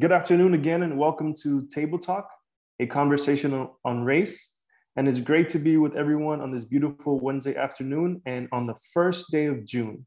Good 0.00 0.12
afternoon 0.12 0.54
again, 0.54 0.82
and 0.82 0.96
welcome 0.96 1.34
to 1.42 1.66
Table 1.66 1.98
Talk, 1.98 2.26
a 2.78 2.86
conversation 2.86 3.68
on 3.84 4.02
race. 4.02 4.54
And 4.96 5.06
it's 5.06 5.20
great 5.20 5.50
to 5.50 5.58
be 5.58 5.76
with 5.76 5.94
everyone 5.94 6.40
on 6.40 6.50
this 6.50 6.64
beautiful 6.64 7.20
Wednesday 7.20 7.54
afternoon 7.54 8.22
and 8.24 8.48
on 8.50 8.66
the 8.66 8.76
first 8.94 9.30
day 9.30 9.44
of 9.44 9.66
June. 9.66 10.06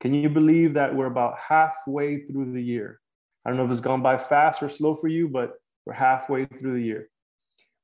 Can 0.00 0.14
you 0.14 0.28
believe 0.30 0.74
that 0.74 0.92
we're 0.92 1.06
about 1.06 1.38
halfway 1.38 2.26
through 2.26 2.52
the 2.52 2.60
year? 2.60 2.98
I 3.44 3.50
don't 3.50 3.56
know 3.56 3.64
if 3.66 3.70
it's 3.70 3.78
gone 3.78 4.02
by 4.02 4.18
fast 4.18 4.64
or 4.64 4.68
slow 4.68 4.96
for 4.96 5.06
you, 5.06 5.28
but 5.28 5.52
we're 5.86 5.92
halfway 5.92 6.46
through 6.46 6.74
the 6.74 6.84
year. 6.84 7.08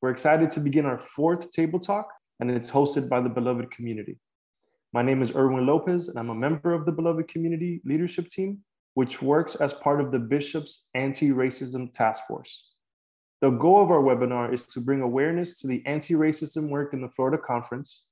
We're 0.02 0.10
excited 0.10 0.50
to 0.50 0.58
begin 0.58 0.84
our 0.84 0.98
fourth 0.98 1.52
Table 1.52 1.78
Talk, 1.78 2.08
and 2.40 2.50
it's 2.50 2.72
hosted 2.72 3.08
by 3.08 3.20
the 3.20 3.28
Beloved 3.28 3.70
Community. 3.70 4.18
My 4.92 5.02
name 5.02 5.22
is 5.22 5.36
Erwin 5.36 5.64
Lopez, 5.64 6.08
and 6.08 6.18
I'm 6.18 6.30
a 6.30 6.34
member 6.34 6.72
of 6.72 6.86
the 6.86 6.92
Beloved 6.92 7.28
Community 7.28 7.82
Leadership 7.84 8.26
Team 8.26 8.64
which 8.96 9.20
works 9.20 9.56
as 9.56 9.74
part 9.74 10.00
of 10.00 10.10
the 10.10 10.18
Bishop's 10.18 10.88
Anti 10.94 11.28
Racism 11.28 11.92
Task 11.92 12.22
Force. 12.26 12.70
The 13.42 13.50
goal 13.50 13.82
of 13.82 13.90
our 13.90 14.02
webinar 14.02 14.54
is 14.54 14.64
to 14.68 14.80
bring 14.80 15.02
awareness 15.02 15.60
to 15.60 15.66
the 15.66 15.84
anti 15.84 16.14
racism 16.14 16.70
work 16.70 16.94
in 16.94 17.02
the 17.02 17.10
Florida 17.10 17.36
Conference, 17.36 18.08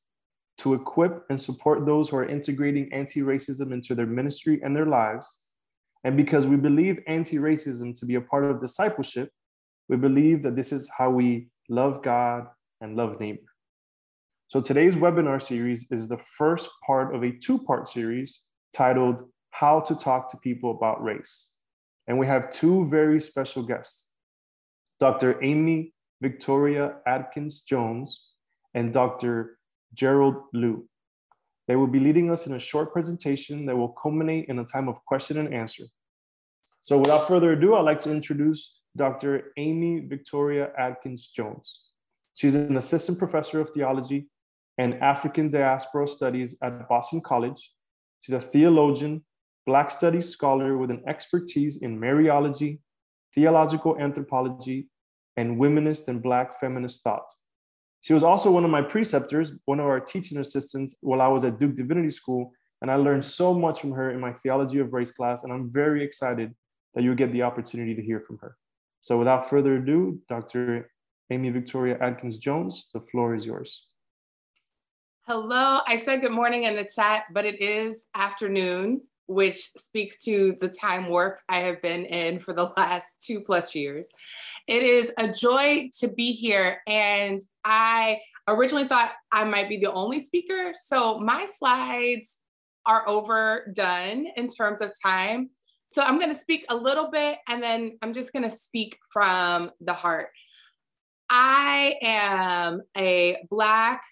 to 0.58 0.74
equip 0.74 1.24
and 1.30 1.40
support 1.40 1.86
those 1.86 2.10
who 2.10 2.18
are 2.18 2.28
integrating 2.28 2.92
anti 2.92 3.20
racism 3.20 3.72
into 3.72 3.94
their 3.94 4.04
ministry 4.04 4.60
and 4.62 4.76
their 4.76 4.84
lives. 4.84 5.48
And 6.04 6.18
because 6.18 6.46
we 6.46 6.56
believe 6.56 7.00
anti 7.06 7.38
racism 7.38 7.98
to 7.98 8.04
be 8.04 8.16
a 8.16 8.20
part 8.20 8.44
of 8.44 8.60
discipleship, 8.60 9.30
we 9.88 9.96
believe 9.96 10.42
that 10.42 10.54
this 10.54 10.70
is 10.70 10.90
how 10.98 11.08
we 11.08 11.48
love 11.70 12.02
God 12.02 12.46
and 12.82 12.94
love 12.94 13.18
neighbor. 13.20 13.48
So 14.48 14.60
today's 14.60 14.96
webinar 14.96 15.40
series 15.40 15.90
is 15.90 16.10
the 16.10 16.20
first 16.36 16.68
part 16.86 17.14
of 17.14 17.22
a 17.22 17.32
two 17.32 17.58
part 17.58 17.88
series 17.88 18.42
titled 18.76 19.24
how 19.54 19.78
to 19.78 19.94
talk 19.94 20.28
to 20.28 20.36
people 20.38 20.72
about 20.72 21.00
race. 21.00 21.50
And 22.08 22.18
we 22.18 22.26
have 22.26 22.50
two 22.50 22.86
very 22.86 23.20
special 23.20 23.62
guests 23.62 24.10
Dr. 24.98 25.34
Amey 25.34 25.92
Victoria 26.20 26.96
Adkins 27.06 27.60
Jones 27.60 28.08
and 28.74 28.92
Dr. 28.92 29.58
Gerald 29.94 30.36
Liu. 30.52 30.88
They 31.68 31.76
will 31.76 31.86
be 31.86 32.00
leading 32.00 32.32
us 32.32 32.46
in 32.48 32.54
a 32.54 32.58
short 32.58 32.92
presentation 32.92 33.64
that 33.66 33.76
will 33.76 33.94
culminate 34.02 34.46
in 34.48 34.58
a 34.58 34.64
time 34.64 34.88
of 34.88 34.96
question 35.06 35.38
and 35.38 35.54
answer. 35.54 35.84
So 36.80 36.98
without 36.98 37.28
further 37.28 37.52
ado, 37.52 37.74
I'd 37.74 37.82
like 37.82 38.00
to 38.00 38.10
introduce 38.10 38.82
Dr. 38.96 39.52
Amey 39.56 40.08
Victoria 40.08 40.72
Adkins 40.76 41.28
Jones. 41.28 41.80
She's 42.34 42.56
an 42.56 42.76
assistant 42.76 43.18
professor 43.20 43.60
of 43.60 43.70
theology 43.70 44.28
and 44.78 44.94
African 44.94 45.48
diaspora 45.48 46.08
studies 46.08 46.58
at 46.60 46.88
Boston 46.88 47.20
College. 47.20 47.72
She's 48.20 48.34
a 48.34 48.40
theologian, 48.40 49.24
Black 49.66 49.90
Studies 49.90 50.28
scholar 50.28 50.76
with 50.76 50.90
an 50.90 51.02
expertise 51.06 51.82
in 51.82 51.98
Mariology, 51.98 52.80
theological 53.34 53.98
anthropology, 53.98 54.88
and 55.36 55.58
womanist 55.58 56.08
and 56.08 56.22
Black 56.22 56.60
feminist 56.60 57.02
thought. 57.02 57.32
She 58.02 58.12
was 58.12 58.22
also 58.22 58.50
one 58.50 58.64
of 58.64 58.70
my 58.70 58.82
preceptors, 58.82 59.52
one 59.64 59.80
of 59.80 59.86
our 59.86 60.00
teaching 60.00 60.38
assistants 60.38 60.98
while 61.00 61.22
I 61.22 61.28
was 61.28 61.44
at 61.44 61.58
Duke 61.58 61.74
Divinity 61.74 62.10
School, 62.10 62.52
and 62.82 62.90
I 62.90 62.96
learned 62.96 63.24
so 63.24 63.54
much 63.54 63.80
from 63.80 63.92
her 63.92 64.10
in 64.10 64.20
my 64.20 64.34
Theology 64.34 64.78
of 64.78 64.92
Race 64.92 65.10
class, 65.10 65.42
and 65.42 65.52
I'm 65.52 65.72
very 65.72 66.04
excited 66.04 66.54
that 66.94 67.02
you'll 67.02 67.14
get 67.14 67.32
the 67.32 67.42
opportunity 67.42 67.94
to 67.94 68.02
hear 68.02 68.20
from 68.20 68.36
her. 68.38 68.56
So 69.00 69.18
without 69.18 69.48
further 69.48 69.76
ado, 69.76 70.20
Dr. 70.28 70.90
Amey 71.32 71.50
Victoria 71.50 71.96
Adkins 72.00 72.36
Jones, 72.36 72.90
the 72.92 73.00
floor 73.00 73.34
is 73.34 73.46
yours. 73.46 73.86
Hello, 75.26 75.80
I 75.88 75.96
said 75.96 76.20
good 76.20 76.32
morning 76.32 76.64
in 76.64 76.76
the 76.76 76.84
chat, 76.84 77.24
but 77.32 77.46
it 77.46 77.62
is 77.62 78.06
afternoon 78.14 79.00
which 79.26 79.70
speaks 79.76 80.22
to 80.24 80.56
the 80.60 80.68
time 80.68 81.08
warp 81.08 81.40
I 81.48 81.60
have 81.60 81.80
been 81.82 82.04
in 82.04 82.38
for 82.38 82.52
the 82.52 82.72
last 82.76 83.24
two 83.24 83.40
plus 83.40 83.74
years. 83.74 84.10
It 84.66 84.82
is 84.82 85.12
a 85.18 85.28
joy 85.28 85.90
to 86.00 86.08
be 86.08 86.32
here. 86.32 86.82
And 86.86 87.40
I 87.64 88.20
originally 88.48 88.86
thought 88.86 89.12
I 89.32 89.44
might 89.44 89.68
be 89.68 89.78
the 89.78 89.92
only 89.92 90.20
speaker. 90.20 90.72
So 90.74 91.18
my 91.18 91.46
slides 91.46 92.38
are 92.86 93.08
overdone 93.08 94.26
in 94.36 94.48
terms 94.48 94.80
of 94.80 94.92
time. 95.02 95.50
So 95.90 96.02
I'm 96.02 96.18
going 96.18 96.32
to 96.32 96.38
speak 96.38 96.66
a 96.70 96.76
little 96.76 97.10
bit 97.10 97.38
and 97.48 97.62
then 97.62 97.98
I'm 98.02 98.12
just 98.12 98.32
going 98.32 98.42
to 98.42 98.50
speak 98.50 98.98
from 99.12 99.70
the 99.80 99.92
heart. 99.92 100.28
I 101.30 101.96
am 102.02 102.82
a 102.96 103.38
Black 103.48 104.02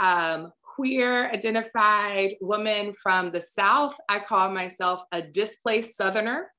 um, 0.00 0.52
queer 0.78 1.28
identified 1.32 2.36
woman 2.40 2.92
from 2.92 3.32
the 3.32 3.40
South. 3.40 3.98
I 4.08 4.20
call 4.20 4.48
myself 4.52 5.02
a 5.10 5.20
displaced 5.20 5.96
Southerner. 5.96 6.52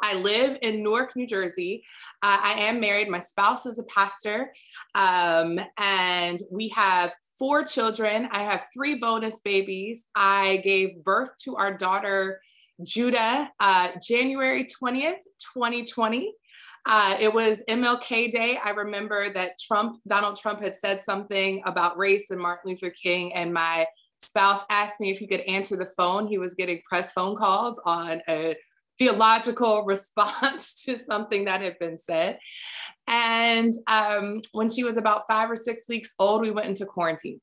I 0.00 0.14
live 0.14 0.58
in 0.62 0.84
Newark, 0.84 1.16
New 1.16 1.26
Jersey. 1.26 1.82
Uh, 2.22 2.38
I 2.40 2.52
am 2.52 2.78
married. 2.78 3.08
My 3.08 3.18
spouse 3.18 3.66
is 3.66 3.80
a 3.80 3.82
pastor. 3.92 4.52
Um, 4.94 5.58
and 5.76 6.40
we 6.52 6.68
have 6.68 7.16
four 7.36 7.64
children. 7.64 8.28
I 8.30 8.44
have 8.44 8.64
three 8.72 8.94
bonus 8.94 9.40
babies. 9.40 10.06
I 10.14 10.58
gave 10.58 11.02
birth 11.02 11.30
to 11.38 11.56
our 11.56 11.76
daughter, 11.76 12.40
Judah, 12.84 13.50
uh, 13.58 13.88
January 14.00 14.68
20th, 14.80 15.24
2020. 15.56 16.32
Uh, 16.90 17.14
it 17.20 17.32
was 17.32 17.62
MLK 17.68 18.32
Day. 18.32 18.58
I 18.64 18.70
remember 18.70 19.28
that 19.34 19.58
Trump, 19.60 20.00
Donald 20.08 20.38
Trump, 20.38 20.62
had 20.62 20.74
said 20.74 21.02
something 21.02 21.60
about 21.66 21.98
race 21.98 22.30
and 22.30 22.40
Martin 22.40 22.70
Luther 22.70 22.88
King, 22.88 23.34
and 23.34 23.52
my 23.52 23.86
spouse 24.20 24.62
asked 24.70 24.98
me 24.98 25.10
if 25.10 25.18
he 25.18 25.26
could 25.26 25.40
answer 25.40 25.76
the 25.76 25.90
phone. 25.98 26.26
He 26.26 26.38
was 26.38 26.54
getting 26.54 26.80
press 26.88 27.12
phone 27.12 27.36
calls 27.36 27.78
on 27.84 28.22
a 28.26 28.56
theological 28.98 29.84
response 29.86 30.82
to 30.84 30.96
something 30.96 31.44
that 31.44 31.60
had 31.60 31.78
been 31.78 31.98
said. 31.98 32.38
And 33.06 33.74
um, 33.86 34.40
when 34.52 34.70
she 34.70 34.82
was 34.82 34.96
about 34.96 35.24
five 35.28 35.50
or 35.50 35.56
six 35.56 35.90
weeks 35.90 36.14
old, 36.18 36.40
we 36.40 36.50
went 36.50 36.68
into 36.68 36.86
quarantine. 36.86 37.40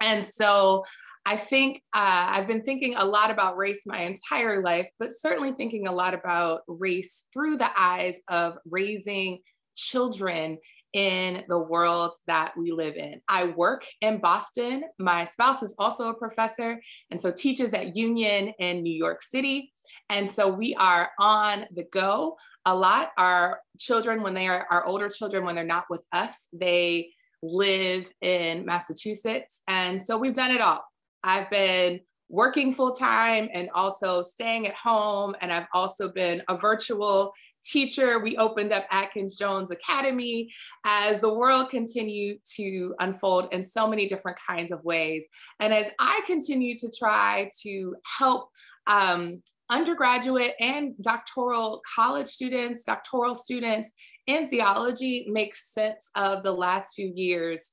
And 0.00 0.26
so 0.26 0.84
I 1.28 1.36
think 1.36 1.82
uh, 1.92 2.26
I've 2.30 2.46
been 2.46 2.62
thinking 2.62 2.94
a 2.94 3.04
lot 3.04 3.32
about 3.32 3.56
race 3.56 3.82
my 3.84 4.02
entire 4.02 4.62
life, 4.62 4.88
but 5.00 5.10
certainly 5.10 5.50
thinking 5.50 5.88
a 5.88 5.92
lot 5.92 6.14
about 6.14 6.60
race 6.68 7.26
through 7.32 7.56
the 7.56 7.70
eyes 7.76 8.20
of 8.28 8.56
raising 8.64 9.40
children 9.74 10.58
in 10.92 11.42
the 11.48 11.58
world 11.58 12.14
that 12.28 12.56
we 12.56 12.70
live 12.70 12.94
in. 12.94 13.20
I 13.28 13.48
work 13.48 13.84
in 14.00 14.18
Boston. 14.18 14.84
My 15.00 15.24
spouse 15.24 15.64
is 15.64 15.74
also 15.80 16.08
a 16.08 16.14
professor 16.14 16.80
and 17.10 17.20
so 17.20 17.32
teaches 17.32 17.74
at 17.74 17.96
Union 17.96 18.52
in 18.60 18.84
New 18.84 18.94
York 18.94 19.20
City. 19.20 19.72
And 20.08 20.30
so 20.30 20.48
we 20.48 20.76
are 20.76 21.10
on 21.18 21.66
the 21.74 21.86
go 21.92 22.36
a 22.64 22.74
lot. 22.74 23.10
Our 23.18 23.60
children, 23.80 24.22
when 24.22 24.34
they 24.34 24.46
are 24.46 24.64
our 24.70 24.86
older 24.86 25.08
children, 25.08 25.44
when 25.44 25.56
they're 25.56 25.64
not 25.64 25.86
with 25.90 26.06
us, 26.12 26.46
they 26.52 27.10
live 27.42 28.08
in 28.22 28.64
Massachusetts. 28.64 29.60
And 29.66 30.00
so 30.00 30.16
we've 30.16 30.32
done 30.32 30.52
it 30.52 30.60
all. 30.60 30.84
I've 31.22 31.50
been 31.50 32.00
working 32.28 32.72
full 32.72 32.92
time 32.92 33.48
and 33.52 33.68
also 33.74 34.22
staying 34.22 34.66
at 34.66 34.74
home. 34.74 35.34
And 35.40 35.52
I've 35.52 35.66
also 35.72 36.08
been 36.08 36.42
a 36.48 36.56
virtual 36.56 37.32
teacher. 37.64 38.18
We 38.20 38.36
opened 38.36 38.72
up 38.72 38.86
Adkins 38.90 39.36
Jones 39.36 39.70
Academy 39.70 40.52
as 40.84 41.20
the 41.20 41.32
world 41.32 41.70
continued 41.70 42.38
to 42.56 42.94
unfold 43.00 43.48
in 43.52 43.62
so 43.62 43.88
many 43.88 44.06
different 44.06 44.38
kinds 44.44 44.70
of 44.72 44.84
ways. 44.84 45.28
And 45.60 45.74
as 45.74 45.90
I 45.98 46.20
continue 46.26 46.76
to 46.78 46.90
try 46.96 47.50
to 47.62 47.94
help 48.18 48.50
um, 48.86 49.42
undergraduate 49.68 50.54
and 50.60 50.94
doctoral 51.02 51.82
college 51.94 52.28
students, 52.28 52.84
doctoral 52.84 53.34
students 53.34 53.92
in 54.26 54.48
theology 54.48 55.26
make 55.28 55.56
sense 55.56 56.10
of 56.14 56.44
the 56.44 56.52
last 56.52 56.94
few 56.94 57.12
years 57.14 57.72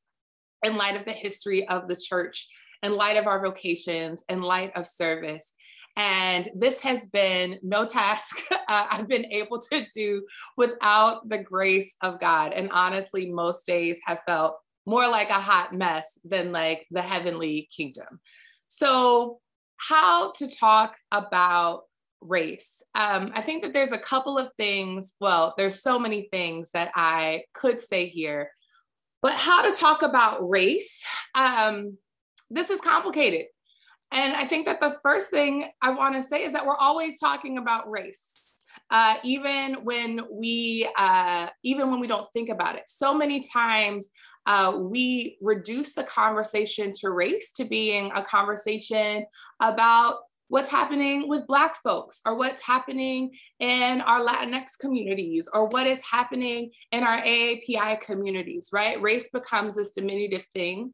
in 0.66 0.76
light 0.76 0.96
of 0.96 1.06
the 1.06 1.12
history 1.12 1.68
of 1.68 1.88
the 1.88 1.96
church 1.96 2.48
in 2.84 2.96
light 2.96 3.18
of 3.18 3.28
our 3.28 3.44
vocations, 3.44 4.24
in 4.30 4.42
light 4.42 4.72
of 4.76 4.88
service. 4.88 5.54
And 5.96 6.50
this 6.56 6.80
has 6.82 7.06
been 7.08 7.60
no 7.62 7.86
task 7.86 8.40
uh, 8.52 8.88
I've 8.92 9.08
been 9.08 9.26
able 9.32 9.60
to 9.60 9.86
do 9.94 10.26
without 10.58 11.28
the 11.30 11.38
grace 11.38 11.96
of 12.02 12.20
God. 12.20 12.54
And 12.54 12.70
honestly, 12.72 13.32
most 13.32 13.66
days 13.66 14.02
have 14.06 14.22
felt 14.28 14.58
more 14.86 15.08
like 15.08 15.30
a 15.30 15.34
hot 15.34 15.74
mess 15.74 16.18
than 16.26 16.52
like 16.52 16.86
the 16.92 17.02
heavenly 17.02 17.70
kingdom. 17.76 18.20
So, 18.68 19.40
how 19.78 20.32
to 20.32 20.48
talk 20.48 20.96
about 21.12 21.84
race? 22.22 22.82
Um, 22.96 23.32
I 23.36 23.42
think 23.42 23.64
that 23.64 23.74
there's 23.74 23.92
a 23.92 23.98
couple 23.98 24.38
of 24.38 24.50
things, 24.58 25.14
well, 25.20 25.54
there's 25.58 25.82
so 25.82 26.00
many 26.00 26.30
things 26.32 26.70
that 26.74 26.92
I 26.96 27.44
could 27.54 27.80
say 27.80 28.08
here, 28.08 28.50
but 29.22 29.34
how 29.34 29.70
to 29.70 29.78
talk 29.78 30.02
about 30.02 30.50
race? 30.50 31.04
Um, 31.36 31.98
this 32.54 32.70
is 32.70 32.80
complicated. 32.82 33.48
And 34.12 34.36
I 34.36 34.46
think 34.46 34.66
that 34.68 34.80
the 34.80 34.96
first 35.02 35.32
thing 35.32 35.66
I 35.82 35.92
want 35.92 36.16
to 36.16 36.24
say 36.24 36.44
is 36.44 36.54
that 36.54 36.66
we're 36.66 36.78
always 36.78 37.20
talking 37.20 37.58
about 37.58 37.90
race. 37.90 38.52
Uh, 38.92 39.16
even 39.24 39.76
when 39.84 40.22
we 40.32 40.88
uh, 40.98 41.48
even 41.64 41.90
when 41.90 42.00
we 42.00 42.08
don't 42.08 42.32
think 42.32 42.50
about 42.50 42.76
it 42.76 42.84
so 42.86 43.14
many 43.14 43.40
times 43.40 44.10
uh, 44.46 44.74
we 44.78 45.38
reduce 45.42 45.94
the 45.94 46.04
conversation 46.04 46.92
to 46.92 47.10
race 47.10 47.52
to 47.54 47.66
being 47.66 48.12
a 48.14 48.22
conversation 48.22 49.26
about 49.62 50.18
what's 50.50 50.70
happening 50.70 51.28
with 51.28 51.48
Black 51.48 51.78
folks, 51.82 52.22
or 52.28 52.36
what's 52.36 52.62
happening 52.62 53.32
in 53.60 54.02
our 54.02 54.24
Latinx 54.24 54.78
communities, 54.80 55.50
or 55.52 55.66
what 55.70 55.88
is 55.88 56.00
happening 56.04 56.70
in 56.92 57.04
our 57.04 57.20
AAPI 57.22 58.00
communities, 58.02 58.70
right? 58.72 59.02
Race 59.02 59.30
becomes 59.34 59.76
this 59.76 59.94
diminutive 59.94 60.46
thing. 60.54 60.94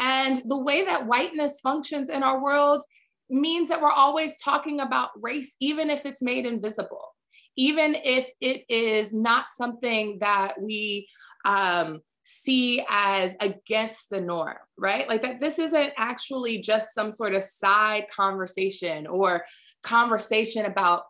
And 0.00 0.42
the 0.46 0.58
way 0.58 0.84
that 0.84 1.06
whiteness 1.06 1.60
functions 1.60 2.08
in 2.08 2.22
our 2.22 2.42
world 2.42 2.82
means 3.28 3.68
that 3.68 3.80
we're 3.80 3.92
always 3.92 4.40
talking 4.40 4.80
about 4.80 5.10
race, 5.20 5.54
even 5.60 5.90
if 5.90 6.04
it's 6.06 6.22
made 6.22 6.46
invisible, 6.46 7.14
even 7.56 7.94
if 8.02 8.30
it 8.40 8.64
is 8.68 9.12
not 9.12 9.46
something 9.54 10.18
that 10.20 10.54
we 10.60 11.06
um, 11.44 12.00
see 12.22 12.84
as 12.88 13.36
against 13.40 14.10
the 14.10 14.20
norm, 14.20 14.56
right? 14.76 15.08
Like 15.08 15.22
that 15.22 15.40
this 15.40 15.58
isn't 15.58 15.92
actually 15.98 16.60
just 16.60 16.94
some 16.94 17.12
sort 17.12 17.34
of 17.34 17.44
side 17.44 18.06
conversation 18.14 19.06
or 19.06 19.44
conversation 19.82 20.66
about 20.66 21.04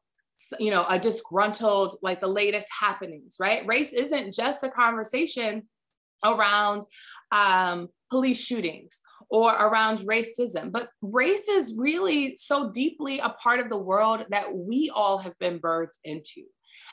you 0.58 0.70
know 0.70 0.86
a 0.88 0.98
disgruntled 0.98 1.96
like 2.02 2.18
the 2.20 2.26
latest 2.26 2.66
happenings 2.80 3.36
right 3.38 3.66
race 3.66 3.92
isn't 3.92 4.32
just 4.32 4.64
a 4.64 4.70
conversation 4.70 5.68
around 6.24 6.86
um, 7.30 7.88
police 8.10 8.40
shootings 8.40 9.00
or 9.28 9.52
around 9.54 9.98
racism 10.00 10.72
but 10.72 10.88
race 11.02 11.48
is 11.48 11.74
really 11.76 12.34
so 12.36 12.70
deeply 12.70 13.18
a 13.20 13.30
part 13.30 13.60
of 13.60 13.70
the 13.70 13.78
world 13.78 14.24
that 14.30 14.54
we 14.54 14.90
all 14.94 15.18
have 15.18 15.38
been 15.38 15.58
birthed 15.58 15.96
into 16.04 16.42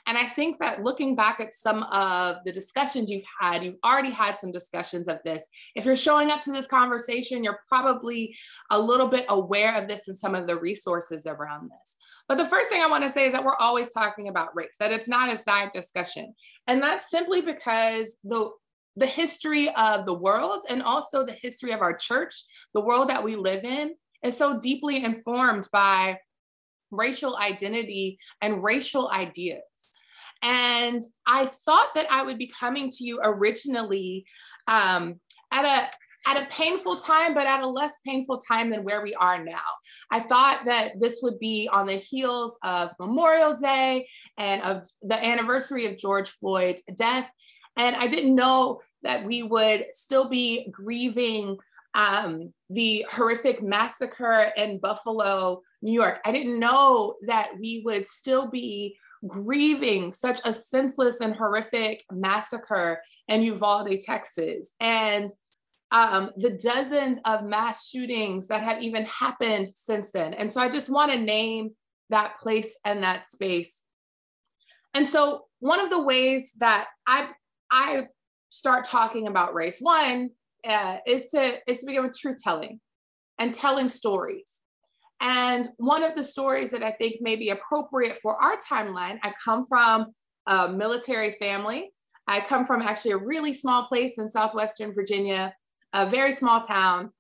and 0.08 0.18
I 0.18 0.24
think 0.24 0.58
that 0.60 0.84
looking 0.84 1.16
back 1.16 1.40
at 1.40 1.54
some 1.54 1.84
of 1.84 2.38
the 2.46 2.52
discussions 2.52 3.12
you've 3.12 3.24
had, 3.40 3.64
you've 3.64 3.78
already 3.84 4.10
had 4.10 4.38
some 4.38 4.52
discussions 4.52 5.08
of 5.08 5.20
this. 5.26 5.50
If 5.76 5.86
you're 5.86 5.96
showing 5.96 6.32
up 6.32 6.42
to 6.44 6.52
this 6.52 6.68
conversation, 6.68 7.44
you're 7.44 7.60
probably 7.68 8.36
a 8.72 8.80
little 8.80 9.08
bit 9.08 9.26
aware 9.30 9.76
of 9.76 9.88
this 9.88 10.08
and 10.08 10.18
some 10.18 10.36
of 10.36 10.48
the 10.48 10.60
resources 10.60 11.26
around 11.26 11.70
this. 11.70 11.98
But 12.28 12.38
the 12.38 12.46
first 12.46 12.70
thing 12.70 12.82
I 12.82 12.88
want 12.88 13.04
to 13.04 13.10
say 13.10 13.26
is 13.26 13.34
that 13.34 13.44
we're 13.44 13.56
always 13.60 13.92
talking 13.92 14.28
about 14.28 14.56
race, 14.56 14.76
that 14.80 14.92
it's 14.92 15.08
not 15.08 15.32
a 15.32 15.38
side 15.38 15.72
discussion. 15.72 16.34
And 16.68 16.82
that's 16.82 17.10
simply 17.10 17.42
because 17.42 18.18
the 18.24 18.50
the 18.98 19.06
history 19.06 19.70
of 19.78 20.06
the 20.06 20.14
world 20.14 20.64
and 20.70 20.82
also 20.82 21.24
the 21.24 21.32
history 21.32 21.72
of 21.72 21.82
our 21.82 21.96
church, 21.96 22.34
the 22.74 22.82
world 22.82 23.10
that 23.10 23.24
we 23.24 23.36
live 23.36 23.64
in, 23.64 23.94
is 24.24 24.36
so 24.36 24.60
deeply 24.60 25.04
informed 25.04 25.68
by 25.72 26.18
racial 26.90 27.38
identity 27.38 28.18
and 28.42 28.64
racial 28.64 29.10
ideas. 29.10 29.62
And 30.42 31.04
I 31.26 31.46
thought 31.46 31.90
that 31.96 32.08
I 32.12 32.24
would 32.24 32.38
be 32.38 32.52
coming 32.60 32.90
to 32.90 33.04
you 33.04 33.20
originally 33.24 34.26
um, 34.68 35.20
at 35.52 35.66
a 35.66 35.90
at 36.28 36.44
a 36.44 36.48
painful 36.48 36.98
time, 36.98 37.34
but 37.34 37.48
at 37.48 37.64
a 37.64 37.68
less 37.68 38.00
painful 38.06 38.38
time 38.38 38.70
than 38.70 38.84
where 38.84 39.02
we 39.02 39.14
are 39.14 39.42
now. 39.42 39.62
I 40.12 40.20
thought 40.20 40.64
that 40.66 41.00
this 41.00 41.22
would 41.24 41.40
be 41.40 41.70
on 41.72 41.86
the 41.86 41.94
heels 41.94 42.60
of 42.64 42.90
Memorial 43.00 43.56
Day 43.56 44.10
and 44.38 44.62
of 44.64 44.84
the 45.02 45.24
anniversary 45.24 45.86
of 45.86 45.98
George 45.98 46.30
Floyd's 46.30 46.84
death. 46.98 47.30
And 47.78 47.96
I 47.96 48.08
didn't 48.08 48.36
know 48.36 48.82
that 49.04 49.24
we 49.24 49.44
would 49.44 49.86
still 49.92 50.28
be 50.28 50.70
grieving 50.72 51.58
um, 51.94 52.54
the 52.70 53.06
horrific 53.12 53.62
massacre 53.64 54.52
in 54.58 54.80
Buffalo, 54.80 55.62
New 55.82 55.94
York. 55.94 56.20
I 56.26 56.32
didn't 56.32 56.60
know 56.60 57.16
that 57.28 57.52
we 57.60 57.82
would 57.86 58.06
still 58.06 58.50
be 58.50 58.98
grieving 59.26 60.14
such 60.14 60.40
a 60.46 60.54
senseless 60.54 61.22
and 61.22 61.36
horrific 61.36 62.04
massacre 62.12 63.02
in 63.28 63.42
Uvalde, 63.42 64.00
Texas, 64.02 64.74
and 64.80 65.32
um, 65.92 66.32
the 66.38 66.52
dozens 66.52 67.18
of 67.26 67.46
mass 67.46 67.88
shootings 67.88 68.48
that 68.48 68.62
have 68.62 68.82
even 68.84 69.06
happened 69.06 69.68
since 69.70 70.12
then. 70.12 70.34
And 70.34 70.52
so 70.52 70.62
I 70.62 70.70
just 70.70 70.90
want 70.90 71.12
to 71.12 71.18
name 71.18 71.72
that 72.10 72.38
place 72.40 72.78
and 72.86 73.04
that 73.04 73.26
space. 73.26 73.84
And 74.94 75.06
so 75.08 75.46
one 75.60 75.80
of 75.80 75.90
the 75.90 76.02
ways 76.02 76.54
that 76.60 76.88
I 77.08 77.30
I 77.72 78.08
start 78.50 78.86
talking 78.86 79.28
about 79.28 79.54
race, 79.54 79.80
one 79.80 80.32
uh, 80.68 80.98
is 81.06 81.30
to 81.32 81.60
is 81.68 81.80
to 81.80 81.86
begin 81.86 82.04
with 82.04 82.18
truth 82.18 82.38
telling 82.44 82.80
and 83.40 83.54
telling 83.54 83.90
stories. 83.90 84.62
And 85.20 85.68
one 85.78 86.04
of 86.04 86.16
the 86.16 86.24
stories 86.24 86.72
that 86.72 86.84
I 86.84 86.92
think 86.92 87.22
may 87.22 87.36
be 87.36 87.50
appropriate 87.50 88.20
for 88.22 88.42
our 88.42 88.58
timeline, 88.58 89.18
I 89.24 89.34
come 89.44 89.64
from 89.64 90.08
a 90.46 90.70
military 90.70 91.32
family. 91.34 91.92
I 92.28 92.42
come 92.42 92.66
from 92.66 92.82
actually 92.82 93.12
a 93.12 93.18
really 93.18 93.54
small 93.54 93.84
place 93.84 94.18
in 94.18 94.30
Southwestern 94.30 94.94
Virginia, 94.94 95.54
a 95.94 96.06
very 96.06 96.34
small 96.34 96.62
town, 96.62 97.12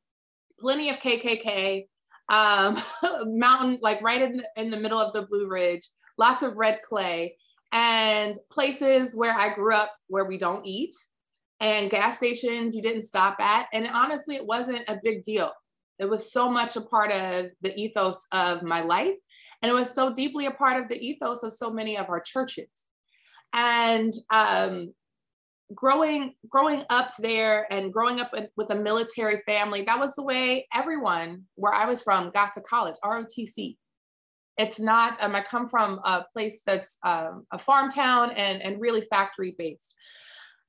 plenty 0.60 0.90
of 0.90 0.98
KKK, 0.98 1.88
um, 2.30 2.78
mountain, 3.26 3.80
like 3.82 4.02
right 4.02 4.22
in 4.22 4.38
the, 4.38 4.50
in 4.58 4.70
the 4.70 4.78
middle 4.78 5.00
of 5.00 5.14
the 5.14 5.24
Blue 5.24 5.48
Ridge, 5.48 5.90
lots 6.18 6.44
of 6.44 6.56
red 6.56 6.82
clay, 6.88 7.36
and 7.72 8.38
places 8.52 9.16
where 9.16 9.34
I 9.34 9.54
grew 9.54 9.74
up 9.74 9.92
where 10.08 10.26
we 10.26 10.38
don't 10.38 10.66
eat, 10.66 10.94
and 11.60 11.90
gas 11.90 12.18
stations 12.18 12.76
you 12.76 12.82
didn't 12.82 13.04
stop 13.04 13.40
at. 13.40 13.68
And 13.74 13.88
honestly, 13.88 14.36
it 14.36 14.46
wasn't 14.46 14.88
a 14.88 15.00
big 15.04 15.24
deal. 15.24 15.52
It 16.00 16.10
was 16.10 16.32
so 16.32 16.50
much 16.50 16.76
a 16.76 16.82
part 16.82 17.12
of 17.12 17.48
the 17.62 17.76
ethos 17.76 18.28
of 18.32 18.62
my 18.62 18.82
life. 18.82 19.16
And 19.62 19.70
it 19.70 19.74
was 19.74 19.94
so 19.94 20.14
deeply 20.14 20.46
a 20.46 20.52
part 20.52 20.82
of 20.82 20.88
the 20.88 21.00
ethos 21.00 21.44
of 21.44 21.52
so 21.52 21.72
many 21.72 21.98
of 21.98 22.10
our 22.10 22.20
churches. 22.20 22.70
And 23.54 24.14
um, 24.30 24.94
growing 25.74 26.34
growing 26.50 26.84
up 26.90 27.14
there 27.20 27.66
and 27.72 27.92
growing 27.92 28.20
up 28.20 28.32
with 28.56 28.70
a 28.70 28.76
military 28.76 29.42
family, 29.48 29.82
that 29.84 30.00
was 30.00 30.16
the 30.16 30.24
way 30.24 30.68
everyone 30.74 31.44
where 31.56 31.74
I 31.74 31.86
was 31.86 32.04
from 32.04 32.32
got 32.32 32.54
to 32.54 32.62
college, 32.62 32.96
ROTC. 33.04 33.78
It's 34.58 34.80
not, 34.80 35.22
um, 35.22 35.36
I 35.36 35.42
come 35.42 35.68
from 35.68 36.00
a 36.04 36.26
place 36.34 36.62
that's 36.66 36.98
um, 37.04 37.46
a 37.52 37.60
farm 37.60 37.90
town 37.90 38.32
and, 38.32 38.62
and 38.62 38.82
really 38.82 39.02
factory 39.02 39.56
based. 39.58 39.96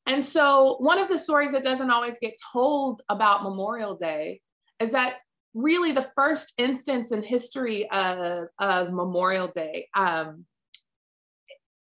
And 0.06 0.24
so, 0.24 0.76
one 0.78 0.98
of 0.98 1.08
the 1.08 1.18
stories 1.18 1.52
that 1.52 1.64
doesn't 1.64 1.90
always 1.90 2.18
get 2.18 2.34
told 2.52 3.02
about 3.08 3.42
Memorial 3.42 3.94
Day 3.94 4.40
is 4.80 4.92
that 4.92 5.16
really 5.54 5.92
the 5.92 6.08
first 6.14 6.54
instance 6.58 7.12
in 7.12 7.22
history 7.22 7.90
of, 7.90 8.48
of 8.58 8.92
Memorial 8.92 9.48
Day. 9.48 9.88
Um, 9.94 10.44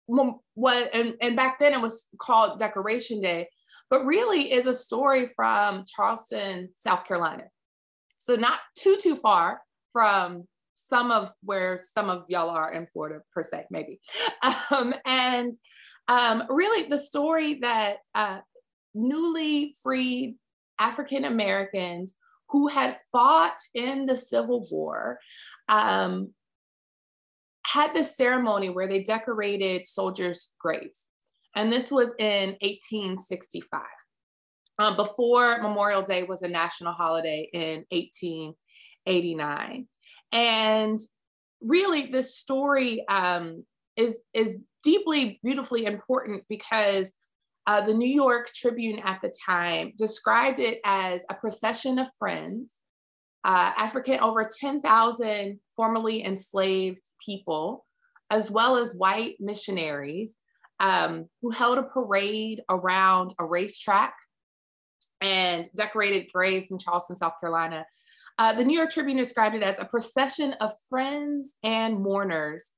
and, 0.09 1.15
and 1.21 1.35
back 1.35 1.59
then 1.59 1.73
it 1.73 1.81
was 1.81 2.07
called 2.17 2.59
Decoration 2.59 3.21
Day, 3.21 3.49
but 3.89 4.05
really 4.05 4.51
is 4.51 4.67
a 4.67 4.73
story 4.73 5.27
from 5.27 5.83
Charleston, 5.87 6.69
South 6.75 7.05
Carolina. 7.05 7.43
So 8.17 8.35
not 8.35 8.59
too 8.77 8.97
too 8.97 9.15
far 9.15 9.61
from 9.93 10.47
some 10.77 11.11
of 11.11 11.33
where 11.43 11.79
some 11.79 12.09
of 12.09 12.23
y'all 12.29 12.49
are 12.49 12.71
in 12.71 12.87
Florida 12.87 13.19
per 13.33 13.43
se, 13.43 13.65
maybe. 13.69 13.99
Um, 14.71 14.93
and 15.05 15.53
um, 16.07 16.43
really 16.49 16.87
the 16.87 16.99
story 16.99 17.55
that 17.61 17.97
uh, 18.13 18.39
newly 18.93 19.73
freed 19.81 20.35
African 20.79 21.25
Americans 21.25 22.15
who 22.49 22.67
had 22.67 22.97
fought 23.11 23.57
in 23.73 24.05
the 24.05 24.15
Civil 24.15 24.67
War 24.71 25.19
um, 25.67 26.33
had 27.65 27.93
this 27.93 28.15
ceremony 28.15 28.69
where 28.69 28.87
they 28.87 29.03
decorated 29.03 29.85
soldiers' 29.85 30.53
graves. 30.59 31.09
And 31.55 31.73
this 31.73 31.91
was 31.91 32.13
in 32.19 32.51
1865, 32.61 33.81
um, 34.79 34.95
before 34.95 35.61
Memorial 35.61 36.03
Day 36.03 36.23
was 36.23 36.43
a 36.43 36.47
national 36.47 36.93
holiday 36.93 37.49
in 37.51 37.85
1889. 37.89 39.87
And 40.31 40.99
really, 41.61 42.07
this 42.07 42.35
story 42.35 43.05
um, 43.07 43.65
is, 43.95 44.23
is 44.33 44.59
deeply, 44.83 45.39
beautifully 45.43 45.85
important 45.85 46.43
because 46.49 47.11
uh, 47.65 47.81
the 47.81 47.93
New 47.93 48.09
York 48.09 48.49
Tribune 48.53 48.99
at 48.99 49.19
the 49.21 49.33
time 49.45 49.91
described 49.97 50.59
it 50.59 50.79
as 50.85 51.25
a 51.29 51.33
procession 51.33 51.99
of 51.99 52.07
friends, 52.17 52.81
uh, 53.43 53.71
African, 53.77 54.19
over 54.21 54.47
10,000 54.47 55.59
formerly 55.75 56.23
enslaved 56.23 57.05
people, 57.23 57.85
as 58.29 58.49
well 58.49 58.77
as 58.77 58.93
white 58.93 59.35
missionaries 59.39 60.37
um, 60.79 61.27
who 61.41 61.49
held 61.49 61.77
a 61.77 61.83
parade 61.83 62.61
around 62.69 63.33
a 63.39 63.45
racetrack 63.45 64.13
and 65.21 65.69
decorated 65.75 66.31
graves 66.31 66.71
in 66.71 66.77
Charleston, 66.77 67.15
South 67.15 67.39
Carolina. 67.39 67.85
Uh, 68.39 68.53
the 68.53 68.63
New 68.63 68.77
York 68.77 68.91
Tribune 68.91 69.17
described 69.17 69.55
it 69.55 69.63
as 69.63 69.79
a 69.79 69.85
procession 69.85 70.53
of 70.61 70.71
friends 70.89 71.55
and 71.63 71.99
mourners 71.99 72.71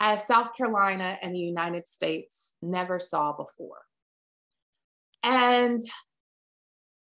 as 0.00 0.26
South 0.26 0.56
Carolina 0.56 1.16
and 1.22 1.34
the 1.34 1.40
United 1.40 1.86
States 1.86 2.54
never 2.60 2.98
saw 2.98 3.32
before. 3.32 3.82
And 5.22 5.80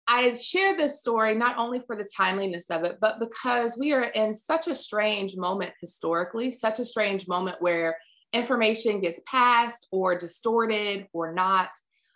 I 0.09 0.35
share 0.35 0.77
this 0.77 1.01
story 1.01 1.35
not 1.35 1.57
only 1.59 1.79
for 1.81 1.97
the 1.97 2.07
timeliness 2.17 2.71
of 2.71 2.85
it, 2.85 2.99
but 3.01 3.21
because 3.21 3.79
we 3.79 3.93
are 3.93 4.03
in 4.03 4.35
such 4.35 4.67
a 4.67 4.75
strange 4.75 5.37
moment 5.37 5.73
historically, 5.81 6.51
such 6.51 6.81
a 6.81 6.85
strange 6.85 7.29
moment 7.29 7.57
where 7.61 7.97
information 8.33 9.01
gets 9.01 9.23
passed 9.27 9.87
or 9.93 10.19
distorted 10.19 11.07
or 11.13 11.33
not, 11.33 11.71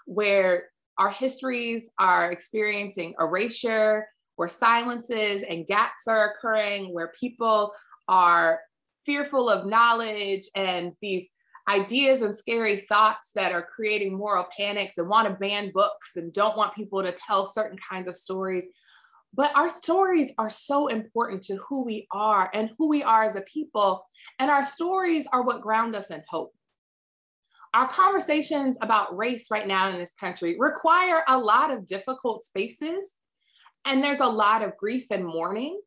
where 0.05 0.65
our 0.99 1.11
histories 1.11 1.91
are 1.99 2.33
experiencing 2.33 3.15
erasure, 3.21 4.09
where 4.37 4.49
silences 4.49 5.43
and 5.43 5.67
gaps 5.67 6.07
are 6.07 6.31
occurring, 6.31 6.95
where 6.95 7.13
people 7.19 7.73
are 8.09 8.61
fearful 9.05 9.49
of 9.49 9.67
knowledge 9.67 10.49
and 10.55 10.95
these 11.03 11.31
ideas 11.69 12.23
and 12.23 12.37
scary 12.37 12.79
thoughts 12.79 13.31
that 13.35 13.53
are 13.53 13.67
creating 13.75 14.17
moral 14.17 14.47
panics 14.57 14.99
and 14.99 15.09
want 15.09 15.27
to 15.27 15.35
ban 15.35 15.73
books 15.75 16.17
and 16.17 16.33
don't 16.33 16.57
want 16.57 16.75
people 16.75 17.03
to 17.03 17.13
tell 17.13 17.45
certain 17.45 17.79
kinds 17.91 18.07
of 18.09 18.17
stories. 18.17 18.65
But 19.35 19.55
our 19.57 19.69
stories 19.69 20.33
are 20.39 20.51
so 20.51 20.87
important 20.87 21.43
to 21.45 21.57
who 21.69 21.85
we 21.85 22.07
are 22.13 22.51
and 22.55 22.71
who 22.79 22.89
we 22.89 23.03
are 23.03 23.25
as 23.25 23.37
a 23.37 23.43
people. 23.43 24.07
And 24.39 24.51
our 24.51 24.65
stories 24.65 25.27
are 25.33 25.43
what 25.43 25.61
ground 25.61 25.97
us 25.97 26.11
in 26.11 26.23
hope. 26.29 26.53
Our 27.75 27.89
conversations 27.89 28.79
about 28.81 29.17
race 29.17 29.51
right 29.51 29.67
now 29.67 29.91
in 29.91 29.99
this 29.99 30.15
country 30.19 30.57
require 30.59 31.23
a 31.29 31.37
lot 31.37 31.71
of 31.71 31.85
difficult 31.85 32.45
spaces. 32.45 33.17
And 33.87 34.03
there's 34.03 34.21
a 34.21 34.27
lot 34.27 34.63
of 34.63 34.77
grief 34.77 35.07
and 35.11 35.25
mourning, 35.25 35.81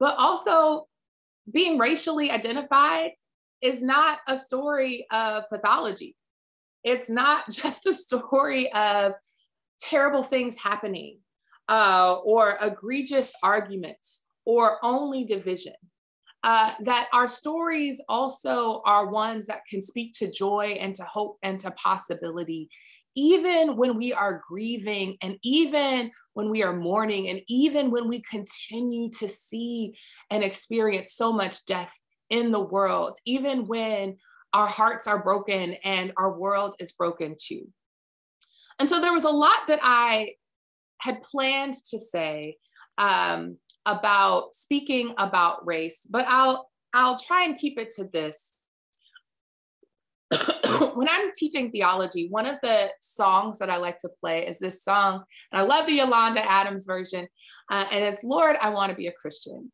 but 0.00 0.16
also 0.18 0.88
being 1.50 1.78
racially 1.78 2.30
identified 2.30 3.12
is 3.62 3.80
not 3.80 4.18
a 4.28 4.36
story 4.36 5.06
of 5.12 5.48
pathology. 5.48 6.16
It's 6.84 7.08
not 7.08 7.48
just 7.50 7.86
a 7.86 7.94
story 7.94 8.70
of 8.72 9.12
terrible 9.80 10.22
things 10.22 10.56
happening 10.56 11.18
uh, 11.68 12.16
or 12.24 12.58
egregious 12.60 13.32
arguments 13.42 14.24
or 14.44 14.78
only 14.82 15.24
division. 15.24 15.74
Uh, 16.44 16.70
that 16.80 17.08
our 17.12 17.26
stories 17.26 18.00
also 18.08 18.80
are 18.86 19.08
ones 19.08 19.46
that 19.46 19.66
can 19.68 19.82
speak 19.82 20.14
to 20.14 20.30
joy 20.30 20.76
and 20.80 20.94
to 20.94 21.02
hope 21.02 21.36
and 21.42 21.58
to 21.58 21.70
possibility, 21.72 22.68
even 23.16 23.76
when 23.76 23.96
we 23.96 24.12
are 24.12 24.42
grieving 24.48 25.16
and 25.22 25.36
even 25.42 26.10
when 26.34 26.50
we 26.50 26.62
are 26.62 26.76
mourning 26.76 27.28
and 27.28 27.40
even 27.48 27.90
when 27.90 28.08
we 28.08 28.20
continue 28.22 29.10
to 29.10 29.28
see 29.28 29.94
and 30.30 30.44
experience 30.44 31.12
so 31.14 31.32
much 31.32 31.64
death 31.66 31.92
in 32.30 32.52
the 32.52 32.60
world, 32.60 33.18
even 33.24 33.66
when 33.66 34.16
our 34.52 34.66
hearts 34.66 35.06
are 35.06 35.22
broken 35.22 35.74
and 35.84 36.12
our 36.16 36.38
world 36.38 36.74
is 36.78 36.92
broken 36.92 37.36
too. 37.38 37.68
And 38.78 38.88
so 38.88 39.00
there 39.00 39.12
was 39.12 39.24
a 39.24 39.30
lot 39.30 39.66
that 39.68 39.80
I 39.82 40.34
had 41.00 41.22
planned 41.22 41.74
to 41.90 41.98
say 41.98 42.56
um, 42.96 43.56
about 43.86 44.54
speaking 44.54 45.14
about 45.18 45.66
race, 45.66 46.06
but 46.08 46.24
I'll 46.28 46.70
I'll 46.94 47.18
try 47.18 47.44
and 47.44 47.58
keep 47.58 47.78
it 47.78 47.90
to 47.96 48.04
this. 48.04 48.54
when 50.94 51.08
I'm 51.08 51.30
teaching 51.32 51.70
theology, 51.70 52.28
one 52.28 52.46
of 52.46 52.56
the 52.62 52.90
songs 53.00 53.58
that 53.58 53.70
I 53.70 53.76
like 53.76 53.98
to 53.98 54.08
play 54.20 54.46
is 54.46 54.58
this 54.58 54.82
song, 54.82 55.24
and 55.52 55.60
I 55.60 55.64
love 55.64 55.86
the 55.86 55.94
Yolanda 55.94 56.44
Adams 56.44 56.86
version, 56.86 57.26
uh, 57.70 57.84
and 57.92 58.04
it's 58.04 58.24
"Lord, 58.24 58.56
I 58.60 58.70
Want 58.70 58.90
to 58.90 58.96
Be 58.96 59.06
a 59.06 59.12
Christian." 59.12 59.72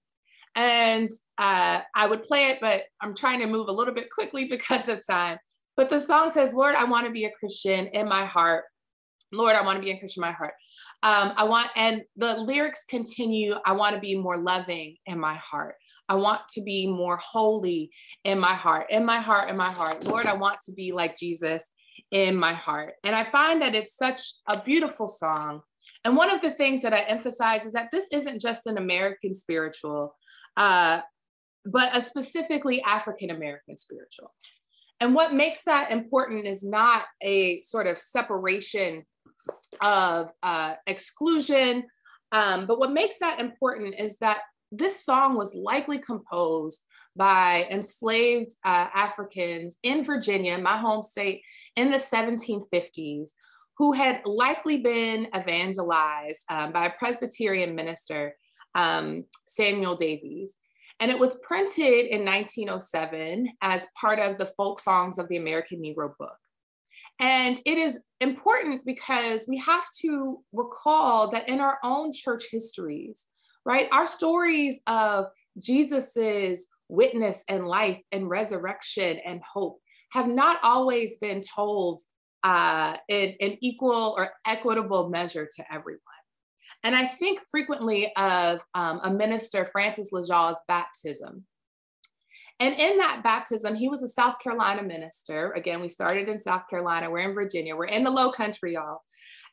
And 0.57 1.11
uh, 1.39 1.81
I 1.97 2.07
would 2.07 2.23
play 2.23 2.51
it, 2.51 2.59
but 2.61 2.85
I'm 3.01 3.15
trying 3.15 3.41
to 3.41 3.47
move 3.47 3.69
a 3.69 3.73
little 3.73 3.95
bit 3.95 4.11
quickly 4.11 4.45
because 4.51 4.89
of 4.89 5.05
time. 5.09 5.39
But 5.77 5.91
the 5.91 6.01
song 6.01 6.31
says, 6.31 6.55
Lord, 6.55 6.77
I 6.77 6.85
want 6.85 7.07
to 7.07 7.13
be 7.13 7.25
a 7.25 7.33
Christian 7.33 7.89
in 7.89 8.09
my 8.09 8.25
heart. 8.25 8.65
Lord, 9.33 9.57
I 9.57 9.63
want 9.63 9.79
to 9.79 9.85
be 9.85 9.91
a 9.91 9.99
Christian 9.99 10.23
in 10.23 10.29
my 10.29 10.33
heart. 10.33 10.55
Um, 11.03 11.33
I 11.37 11.43
want, 11.45 11.69
and 11.75 12.03
the 12.17 12.41
lyrics 12.41 12.85
continue, 12.85 13.57
I 13.67 13.73
want 13.73 13.95
to 13.97 14.01
be 14.01 14.17
more 14.17 14.39
loving 14.39 14.97
in 15.07 15.19
my 15.19 15.35
heart. 15.35 15.75
I 16.09 16.17
want 16.17 16.43
to 16.51 16.63
be 16.63 16.87
more 16.87 17.17
holy 17.17 17.91
in 18.25 18.39
my 18.39 18.55
heart, 18.55 18.87
in 18.91 19.05
my 19.05 19.21
heart, 19.21 19.49
in 19.49 19.57
my 19.57 19.71
heart. 19.71 20.05
Lord, 20.05 20.27
I 20.27 20.35
want 20.35 20.59
to 20.67 20.73
be 20.73 20.93
like 20.93 21.19
Jesus 21.19 21.65
in 22.11 22.37
my 22.37 22.53
heart. 22.53 22.95
And 23.05 23.17
I 23.17 23.25
find 23.25 23.63
that 23.63 23.75
it's 23.75 23.97
such 23.97 24.19
a 24.47 24.61
beautiful 24.61 25.09
song. 25.09 25.63
And 26.05 26.17
one 26.17 26.31
of 26.31 26.43
the 26.43 26.51
things 26.51 26.83
that 26.83 26.93
I 26.93 27.01
emphasize 27.01 27.65
is 27.65 27.73
that 27.73 27.91
this 27.91 28.09
isn't 28.13 28.41
just 28.41 28.67
an 28.67 28.77
American 28.77 29.35
spiritual 29.35 30.15
uh, 30.57 31.01
but 31.65 31.97
a 31.97 32.03
specifically 32.03 32.83
African 32.83 33.31
American 33.31 33.77
spiritual. 33.77 34.33
And 35.01 35.15
what 35.15 35.35
makes 35.35 35.65
that 35.65 35.91
important 35.91 36.47
is 36.47 36.63
not 36.63 37.05
a 37.23 37.61
sort 37.63 37.87
of 37.87 37.99
separation 37.99 39.05
of 39.83 40.31
uh, 40.43 40.75
exclusion, 40.87 41.85
um, 42.33 42.67
but 42.67 42.79
what 42.79 42.93
makes 42.93 43.19
that 43.19 43.41
important 43.41 43.99
is 43.99 44.17
that 44.19 44.41
this 44.79 45.05
song 45.05 45.37
was 45.37 45.55
likely 45.55 45.99
composed 45.99 46.85
by 47.17 47.67
enslaved 47.71 48.55
uh, 48.65 48.89
Africans 48.95 49.77
in 49.83 50.05
Virginia, 50.05 50.59
my 50.59 50.77
home 50.77 51.03
state, 51.03 51.43
in 51.77 51.91
the 51.91 51.97
1750s, 51.97 53.31
who 53.79 53.93
had 53.93 54.23
likely 54.25 54.79
been 54.79 55.29
evangelized 55.37 56.45
um, 56.49 56.73
by 56.73 56.87
a 56.87 56.93
Presbyterian 56.99 57.75
minister 57.75 58.35
um, 58.75 59.25
Samuel 59.47 59.95
Davies. 59.95 60.57
And 61.01 61.11
it 61.11 61.19
was 61.19 61.41
printed 61.41 62.07
in 62.07 62.25
1907 62.25 63.49
as 63.63 63.87
part 64.01 64.21
of 64.21 64.39
the 64.39 64.47
folk 64.47 64.79
songs 64.79 65.19
of 65.19 65.29
the 65.29 65.37
American 65.37 65.83
Negro 65.83 66.13
book. 66.19 66.37
And 67.21 67.61
it 67.65 67.79
is 67.79 68.03
important 68.21 68.85
because 68.85 69.47
we 69.49 69.59
have 69.59 69.85
to 70.01 70.43
recall 70.53 71.29
that 71.31 71.49
in 71.49 71.61
our 71.61 71.79
own 71.85 72.13
church 72.13 72.45
histories, 72.51 73.27
right, 73.65 73.89
our 73.93 74.07
stories 74.07 74.81
of 74.87 75.27
Jesus's 75.59 76.69
witness 76.89 77.45
and 77.49 77.67
life 77.67 78.01
and 78.13 78.29
resurrection 78.29 79.19
and 79.25 79.41
hope 79.43 79.81
have 80.13 80.29
not 80.29 80.59
always 80.63 81.17
been 81.19 81.43
told 81.55 82.01
uh, 82.45 82.95
in 83.09 83.35
an 83.41 83.57
equal 83.61 84.15
or 84.17 84.31
equitable 84.47 85.09
measure 85.09 85.49
to 85.57 85.65
everyone. 85.73 86.01
And 86.85 86.95
I 86.95 87.07
think 87.07 87.41
frequently 87.51 88.15
of 88.17 88.61
um, 88.75 89.01
a 89.03 89.11
minister, 89.11 89.65
Francis 89.65 90.13
Le 90.13 90.27
Jau's 90.27 90.61
baptism. 90.69 91.45
And 92.61 92.79
in 92.79 92.99
that 92.99 93.23
baptism, 93.25 93.75
he 93.75 93.89
was 93.89 94.03
a 94.03 94.09
South 94.09 94.39
Carolina 94.39 94.83
minister. 94.83 95.53
Again, 95.53 95.81
we 95.81 95.89
started 95.89 96.29
in 96.29 96.39
South 96.39 96.69
Carolina, 96.69 97.11
we're 97.11 97.29
in 97.29 97.35
Virginia, 97.35 97.75
we're 97.75 97.87
in 97.87 98.05
the 98.05 98.11
low 98.11 98.31
country, 98.31 98.75
y'all. 98.75 99.01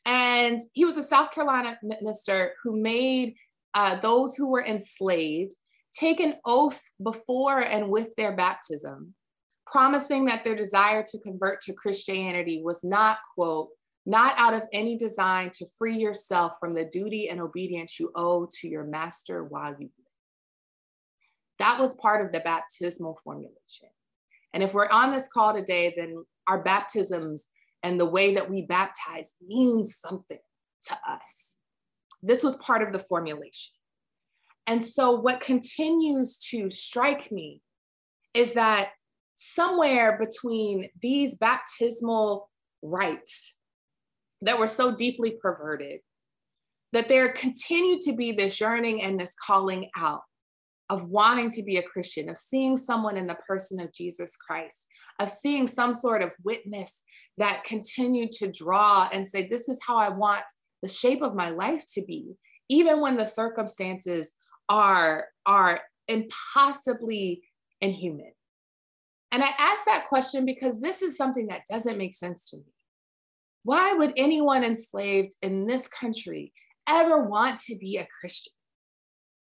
And 0.06 0.60
he 0.74 0.86
was 0.86 0.98
a 0.98 1.04
South 1.04 1.32
Carolina 1.32 1.78
minister 1.82 2.54
who 2.64 2.80
made 2.80 3.36
uh, 3.74 3.96
those 3.96 4.36
who 4.36 4.50
were 4.50 4.66
enslaved 4.66 5.56
take 5.94 6.20
an 6.20 6.36
oath 6.46 6.82
before 7.04 7.60
and 7.60 7.90
with 7.90 8.16
their 8.16 8.36
baptism, 8.36 9.14
promising 9.68 10.26
that 10.26 10.44
their 10.44 10.56
desire 10.56 11.04
to 11.04 11.20
convert 11.20 11.62
to 11.62 11.74
Christianity 11.74 12.62
was 12.64 12.84
not, 12.84 13.18
quote, 13.36 13.70
not 14.06 14.34
out 14.38 14.54
of 14.54 14.64
any 14.74 14.98
design 14.98 15.52
to 15.52 15.66
free 15.78 15.98
yourself 15.98 16.54
from 16.60 16.74
the 16.74 16.86
duty 16.86 17.30
and 17.30 17.40
obedience 17.40 18.00
you 18.00 18.12
owe 18.16 18.48
to 18.60 18.68
your 18.68 18.84
master 18.84 19.44
while 19.44 19.72
you 19.72 19.90
live. 19.90 19.92
That 21.60 21.80
was 21.80 21.96
part 21.96 22.26
of 22.26 22.32
the 22.32 22.40
baptismal 22.40 23.20
formulation. 23.24 23.90
And 24.54 24.64
if 24.64 24.74
we're 24.74 24.90
on 24.90 25.12
this 25.12 25.30
call 25.32 25.54
today, 25.54 25.94
then 25.96 26.26
our 26.48 26.64
baptisms 26.64 27.46
and 27.84 28.00
the 28.00 28.06
way 28.06 28.34
that 28.36 28.50
we 28.50 28.64
baptize 28.64 29.36
means 29.46 29.98
something 29.98 30.40
to 30.88 30.98
us. 31.08 31.58
This 32.24 32.44
was 32.44 32.58
part 32.58 32.82
of 32.82 32.94
the 32.94 33.00
formulation. 33.00 33.74
And 34.68 34.84
so, 34.84 35.12
what 35.12 35.42
continues 35.42 36.38
to 36.52 36.70
strike 36.70 37.32
me 37.32 37.62
is 38.34 38.54
that 38.54 38.90
somewhere 39.36 40.20
between 40.20 40.90
these 41.02 41.36
baptismal 41.36 42.50
rites 42.84 43.58
that 44.42 44.60
were 44.60 44.68
so 44.68 44.94
deeply 44.96 45.38
perverted 45.42 46.00
that 46.94 47.08
there 47.08 47.32
continued 47.32 48.02
to 48.02 48.14
be 48.14 48.32
this 48.32 48.60
yearning 48.60 49.02
and 49.02 49.20
this 49.20 49.34
calling 49.46 49.90
out 49.98 50.22
of 50.90 51.08
wanting 51.08 51.50
to 51.50 51.64
be 51.64 51.78
a 51.78 51.84
Christian, 51.84 52.28
of 52.28 52.38
seeing 52.38 52.76
someone 52.76 53.16
in 53.16 53.26
the 53.26 53.38
person 53.48 53.80
of 53.80 53.94
Jesus 53.94 54.36
Christ, 54.36 54.88
of 55.20 55.30
seeing 55.30 55.66
some 55.66 55.94
sort 55.94 56.22
of 56.22 56.34
witness 56.44 57.04
that 57.38 57.64
continued 57.64 58.32
to 58.34 58.52
draw 58.52 59.08
and 59.14 59.26
say, 59.26 59.48
This 59.48 59.70
is 59.70 59.80
how 59.88 59.98
I 59.98 60.10
want 60.10 60.44
the 60.82 60.88
shape 60.88 61.22
of 61.22 61.36
my 61.36 61.50
life 61.50 61.86
to 61.94 62.04
be, 62.04 62.36
even 62.70 63.02
when 63.02 63.18
the 63.18 63.26
circumstances 63.26 64.34
are, 64.70 65.28
are 65.46 65.80
impossibly 66.08 67.44
inhuman. 67.82 68.32
And 69.32 69.44
I 69.44 69.50
ask 69.58 69.86
that 69.86 70.08
question 70.10 70.46
because 70.46 70.82
this 70.82 71.02
is 71.02 71.16
something 71.16 71.48
that 71.48 71.66
doesn't 71.70 71.98
make 71.98 72.14
sense 72.14 72.50
to 72.50 72.58
me. 72.58 72.74
Why 73.64 73.94
would 73.94 74.14
anyone 74.18 74.64
enslaved 74.64 75.36
in 75.42 75.66
this 75.66 75.88
country 75.88 76.52
ever 76.88 77.24
want 77.24 77.60
to 77.62 77.78
be 77.78 77.98
a 77.98 78.08
Christian? 78.20 78.54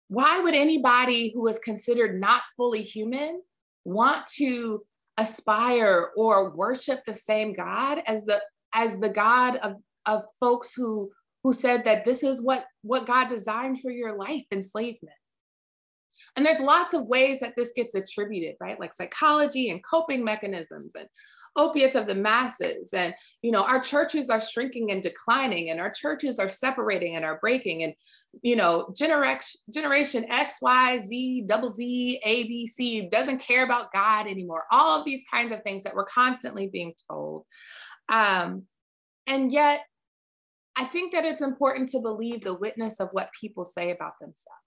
Why 0.09 0.39
would 0.39 0.55
anybody 0.55 1.33
who 1.35 1.43
was 1.43 1.59
considered 1.59 2.21
not 2.21 2.43
fully 2.57 2.83
human 2.83 3.43
want 3.85 4.27
to 4.37 4.85
aspire 5.19 6.11
or 6.17 6.51
worship 6.51 7.05
the 7.05 7.15
same 7.15 7.53
God 7.53 8.03
as 8.07 8.25
the 8.25 8.41
as 8.75 8.99
the 8.99 9.09
God 9.09 9.57
of, 9.57 9.77
of 10.07 10.25
folks 10.41 10.75
who 10.75 11.11
who 11.45 11.53
said 11.53 11.85
that 11.85 12.05
this 12.05 12.25
is 12.25 12.43
what 12.43 12.65
what 12.83 13.07
God 13.07 13.29
designed 13.29 13.81
for 13.81 13.91
your 13.91 14.17
life, 14.17 14.45
enslavement. 14.51 15.15
And 16.37 16.45
there's 16.45 16.59
lots 16.59 16.95
of 16.95 17.07
ways 17.07 17.39
that 17.41 17.55
this 17.57 17.73
gets 17.77 17.95
attributed, 17.95 18.57
right? 18.61 18.81
Like 18.81 18.93
psychology 18.93 19.71
and 19.71 19.85
coping 19.85 20.25
mechanisms 20.25 20.95
and 20.97 21.07
opiates 21.57 21.95
of 21.95 22.09
the 22.09 22.15
masses. 22.15 22.93
And, 22.93 23.15
you 23.43 23.53
know, 23.53 23.63
our 23.63 23.79
churches 23.79 24.31
are 24.31 24.41
shrinking 24.41 24.91
and 24.91 25.01
declining, 25.01 25.71
and 25.71 25.81
our 25.81 25.91
churches 25.91 26.41
are 26.41 26.49
separating 26.49 27.15
and 27.15 27.25
are 27.25 27.39
breaking. 27.39 27.85
And, 27.85 27.95
you 28.43 28.57
know, 28.57 28.93
generation, 28.97 30.27
X, 30.29 30.59
Y, 30.61 31.01
Z, 31.07 31.45
double 31.47 31.69
Z, 31.69 32.21
A, 32.25 32.43
B, 32.45 32.67
C 32.67 33.09
doesn't 33.09 33.39
care 33.39 33.65
about 33.65 33.93
God 33.93 34.27
anymore. 34.27 34.65
All 34.73 34.99
of 34.99 35.05
these 35.05 35.23
kinds 35.33 35.53
of 35.53 35.63
things 35.63 35.85
that 35.85 35.95
we're 35.95 36.07
constantly 36.07 36.67
being 36.67 36.95
told. 37.09 37.45
Um, 38.09 38.65
and 39.29 39.53
yet, 39.53 39.83
I 40.77 40.85
think 40.85 41.13
that 41.13 41.25
it's 41.25 41.43
important 41.43 41.89
to 41.91 42.01
believe 42.01 42.43
the 42.43 42.55
witness 42.55 43.01
of 43.01 43.09
what 43.13 43.31
people 43.39 43.65
say 43.65 43.91
about 43.91 44.19
themselves. 44.21 44.61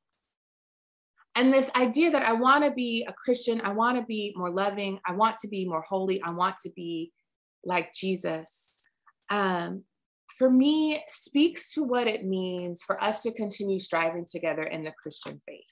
And 1.35 1.53
this 1.53 1.69
idea 1.75 2.09
that 2.11 2.23
I 2.23 2.33
want 2.33 2.63
to 2.63 2.71
be 2.71 3.05
a 3.07 3.13
Christian, 3.13 3.61
I 3.61 3.71
want 3.71 3.97
to 3.97 4.03
be 4.03 4.33
more 4.35 4.49
loving, 4.49 4.99
I 5.05 5.13
want 5.13 5.37
to 5.39 5.47
be 5.47 5.67
more 5.67 5.85
holy, 5.87 6.21
I 6.23 6.31
want 6.31 6.57
to 6.63 6.71
be 6.75 7.11
like 7.63 7.93
Jesus, 7.93 8.71
um, 9.29 9.83
for 10.37 10.49
me, 10.49 11.03
speaks 11.09 11.73
to 11.73 11.83
what 11.83 12.07
it 12.07 12.25
means 12.25 12.81
for 12.81 13.01
us 13.03 13.23
to 13.23 13.33
continue 13.33 13.79
striving 13.79 14.25
together 14.25 14.63
in 14.63 14.83
the 14.83 14.91
Christian 14.91 15.39
faith. 15.45 15.63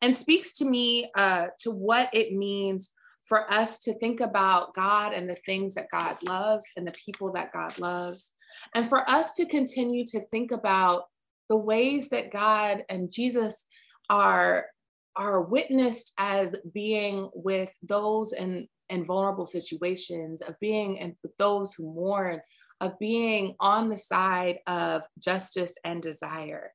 And 0.00 0.16
speaks 0.16 0.54
to 0.54 0.64
me 0.64 1.10
uh, 1.18 1.48
to 1.60 1.70
what 1.70 2.08
it 2.12 2.32
means 2.32 2.92
for 3.22 3.52
us 3.52 3.78
to 3.80 3.98
think 3.98 4.20
about 4.20 4.74
God 4.74 5.12
and 5.12 5.28
the 5.28 5.36
things 5.46 5.74
that 5.74 5.90
God 5.90 6.16
loves 6.22 6.66
and 6.76 6.86
the 6.86 6.92
people 6.92 7.32
that 7.32 7.52
God 7.52 7.78
loves. 7.78 8.32
And 8.74 8.86
for 8.86 9.08
us 9.08 9.34
to 9.34 9.46
continue 9.46 10.04
to 10.06 10.20
think 10.20 10.50
about 10.50 11.04
the 11.48 11.56
ways 11.56 12.08
that 12.10 12.32
God 12.32 12.84
and 12.88 13.10
Jesus 13.12 13.66
are, 14.10 14.66
are 15.14 15.42
witnessed 15.42 16.12
as 16.18 16.56
being 16.72 17.30
with 17.34 17.72
those 17.82 18.32
in, 18.32 18.68
in 18.88 19.04
vulnerable 19.04 19.46
situations, 19.46 20.42
of 20.42 20.54
being 20.60 20.98
and 21.00 21.14
those 21.38 21.74
who 21.74 21.92
mourn, 21.92 22.40
of 22.80 22.98
being 22.98 23.54
on 23.60 23.88
the 23.88 23.96
side 23.96 24.58
of 24.66 25.02
justice 25.18 25.74
and 25.84 26.02
desire. 26.02 26.72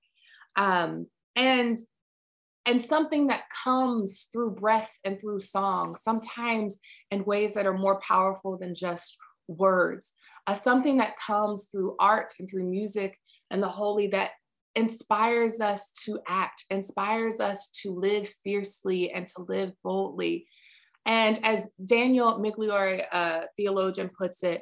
Um, 0.55 1.07
and 1.35 1.79
and 2.65 2.79
something 2.79 3.27
that 3.27 3.45
comes 3.63 4.29
through 4.31 4.51
breath 4.51 4.99
and 5.03 5.19
through 5.19 5.39
song, 5.39 5.95
sometimes 5.95 6.79
in 7.09 7.25
ways 7.25 7.55
that 7.55 7.65
are 7.65 7.77
more 7.77 7.99
powerful 8.01 8.57
than 8.57 8.75
just 8.75 9.17
words, 9.47 10.13
uh, 10.47 10.53
something 10.53 10.97
that 10.97 11.17
comes 11.17 11.65
through 11.65 11.95
art 11.99 12.33
and 12.39 12.49
through 12.49 12.69
music 12.69 13.17
and 13.49 13.61
the 13.61 13.69
holy 13.69 14.07
that 14.07 14.31
inspires 14.75 15.59
us 15.59 15.91
to 16.05 16.19
act, 16.27 16.65
inspires 16.69 17.39
us 17.39 17.69
to 17.81 17.93
live 17.93 18.27
fiercely 18.43 19.11
and 19.11 19.27
to 19.27 19.43
live 19.47 19.73
boldly. 19.83 20.47
And 21.05 21.39
as 21.43 21.71
Daniel 21.83 22.39
Migliore, 22.39 23.03
a 23.11 23.47
theologian, 23.57 24.09
puts 24.17 24.43
it, 24.43 24.61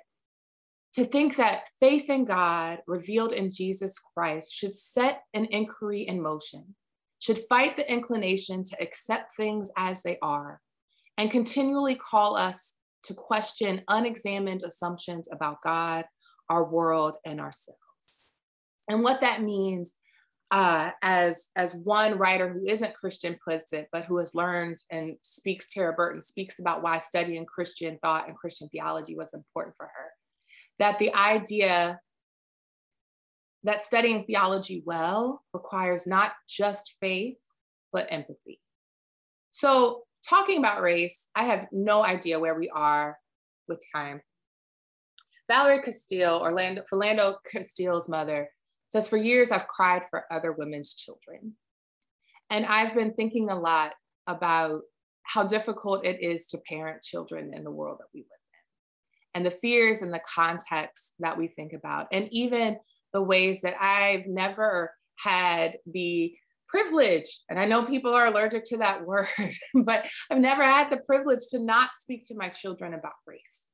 to 0.94 1.06
think 1.06 1.36
that 1.36 1.66
faith 1.80 2.10
in 2.10 2.26
God 2.26 2.80
revealed 2.88 3.34
in 3.34 3.52
Jesus 3.52 4.00
Christ 4.00 4.54
should 4.54 4.74
set 4.74 5.22
an 5.34 5.46
inquiry 5.46 6.02
in 6.02 6.22
motion, 6.22 6.76
should 7.20 7.38
fight 7.38 7.78
the 7.78 7.92
inclination 7.92 8.64
to 8.64 8.82
accept 8.82 9.36
things 9.36 9.70
as 9.78 10.02
they 10.02 10.18
are, 10.22 10.60
and 11.18 11.30
continually 11.30 11.96
call 11.96 12.36
us 12.36 12.76
to 13.04 13.14
question 13.14 13.82
unexamined 13.88 14.64
assumptions 14.64 15.30
about 15.32 15.62
God, 15.64 16.06
our 16.50 16.70
world, 16.70 17.18
and 17.26 17.40
ourselves. 17.40 17.80
And 18.90 19.04
what 19.04 19.22
that 19.22 19.42
means, 19.44 19.94
uh, 20.52 20.90
as, 21.02 21.50
as 21.56 21.76
one 21.76 22.18
writer 22.18 22.52
who 22.52 22.66
isn't 22.66 22.96
Christian 22.96 23.38
puts 23.48 23.72
it, 23.72 23.88
but 23.92 24.06
who 24.06 24.18
has 24.18 24.34
learned 24.34 24.80
and 24.90 25.16
speaks, 25.22 25.70
Tara 25.70 25.94
Burton 25.94 26.22
speaks 26.22 26.60
about 26.60 26.82
why 26.82 26.98
studying 26.98 27.46
Christian 27.46 28.00
thought 28.02 28.28
and 28.28 28.36
Christian 28.36 28.68
theology 28.70 29.16
was 29.16 29.34
important 29.34 29.76
for 29.78 29.86
her. 29.86 30.10
That 30.80 30.98
the 30.98 31.14
idea 31.14 32.00
that 33.64 33.84
studying 33.84 34.24
theology 34.24 34.82
well 34.86 35.44
requires 35.54 36.08
not 36.08 36.32
just 36.48 36.96
faith, 37.00 37.38
but 37.92 38.08
empathy. 38.10 38.60
So 39.52 40.04
talking 40.28 40.58
about 40.58 40.82
race, 40.82 41.28
I 41.36 41.46
have 41.46 41.68
no 41.72 42.04
idea 42.04 42.40
where 42.40 42.58
we 42.58 42.70
are 42.70 43.18
with 43.68 43.84
time. 43.94 44.22
Valerie 45.48 45.82
Castile, 45.82 46.40
Orlando, 46.40 46.84
Philando 46.92 47.36
Castile's 47.52 48.08
mother, 48.08 48.50
says, 48.90 49.08
For 49.08 49.18
years 49.18 49.52
I've 49.52 49.68
cried 49.68 50.04
for 50.10 50.26
other 50.32 50.52
women's 50.52 50.94
children. 50.94 51.54
And 52.50 52.66
I've 52.66 52.96
been 52.96 53.14
thinking 53.14 53.50
a 53.50 53.60
lot 53.60 53.94
about 54.28 54.82
how 55.24 55.44
difficult 55.44 56.06
it 56.06 56.22
is 56.22 56.48
to 56.48 56.58
parent 56.68 57.04
children 57.04 57.54
in 57.54 57.64
the 57.64 57.72
world 57.72 57.98
that 58.00 58.08
we 58.14 58.22
live 58.22 58.28
in, 58.28 59.36
and 59.36 59.46
the 59.46 59.52
fears 59.52 60.02
and 60.02 60.14
the 60.14 60.22
context 60.28 61.14
that 61.20 61.38
we 61.38 61.48
think 61.48 61.74
about, 61.74 62.08
and 62.12 62.28
even 62.32 62.78
the 63.14 63.22
ways 63.22 63.62
that 63.62 63.76
I've 63.80 64.26
never 64.26 64.92
had 65.18 65.78
the 65.86 66.36
privilege, 66.70 67.42
and 67.50 67.60
I 67.60 67.66
know 67.66 67.84
people 67.84 68.14
are 68.14 68.28
allergic 68.28 68.64
to 68.66 68.78
that 68.78 69.06
word, 69.06 69.28
but 69.74 70.06
I've 70.30 70.40
never 70.40 70.64
had 70.64 70.90
the 70.90 70.98
privilege 71.06 71.48
to 71.52 71.60
not 71.60 71.92
speak 72.00 72.28
to 72.28 72.36
my 72.36 72.50
children 72.50 72.94
about 72.94 73.14
race. 73.26 73.68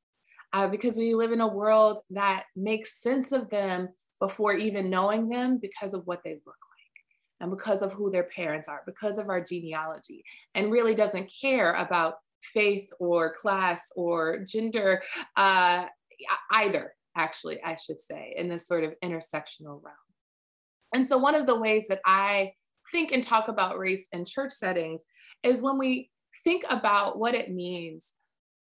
Uh, 0.54 0.70
because 0.70 0.96
we 0.96 1.14
live 1.14 1.34
in 1.34 1.42
a 1.42 1.48
world 1.48 2.00
that 2.12 2.46
makes 2.56 3.02
sense 3.02 3.34
of 3.34 3.50
them 3.50 3.90
before 4.22 4.54
even 4.54 4.90
knowing 4.90 5.28
them 5.28 5.58
because 5.58 5.94
of 5.94 6.08
what 6.08 6.22
they 6.24 6.32
look 6.32 6.46
like 6.46 7.42
and 7.42 7.52
because 7.52 7.82
of 7.82 7.92
who 7.92 8.10
their 8.10 8.24
parents 8.24 8.70
are, 8.70 8.82
because 8.86 9.18
of 9.18 9.28
our 9.28 9.42
genealogy, 9.42 10.24
and 10.54 10.72
really 10.72 10.96
doesn't 10.96 11.30
care 11.42 11.74
about 11.74 12.16
faith 12.42 12.90
or 13.00 13.34
class 13.34 13.92
or 13.98 14.46
gender 14.46 15.02
uh, 15.36 15.86
either, 16.52 16.94
actually, 17.18 17.62
I 17.62 17.76
should 17.76 18.02
say, 18.02 18.34
in 18.38 18.48
this 18.48 18.66
sort 18.66 18.86
of 18.86 18.94
intersectional 19.04 19.84
realm. 19.84 19.96
And 20.94 21.06
so, 21.06 21.18
one 21.18 21.36
of 21.36 21.48
the 21.48 21.60
ways 21.60 21.90
that 21.90 22.00
I 22.06 22.54
think 22.96 23.12
and 23.12 23.26
talk 23.26 23.50
about 23.50 23.78
race 23.78 24.08
in 24.14 24.24
church 24.24 24.54
settings 24.54 25.04
is 25.44 25.62
when 25.62 25.78
we 25.78 26.10
think 26.46 26.64
about 26.70 27.20
what 27.20 27.36
it 27.36 27.52
means 27.52 28.14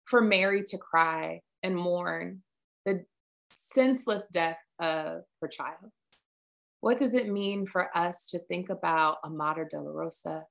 for 0.07 0.23
Mary 0.23 0.63
to 0.63 0.79
cry 0.79 1.43
and 1.63 1.77
mourn 1.77 2.43
the 2.87 3.05
senseless 3.51 4.29
death 4.29 4.57
of 4.79 5.21
her 5.43 5.49
child. 5.49 5.91
What 6.81 6.97
does 6.97 7.13
it 7.13 7.29
mean 7.29 7.67
for 7.67 7.95
us 7.95 8.29
to 8.29 8.39
think 8.39 8.71
about 8.71 9.19
a 9.23 9.29
Mater 9.29 9.69
Dolorosa? 9.71 10.45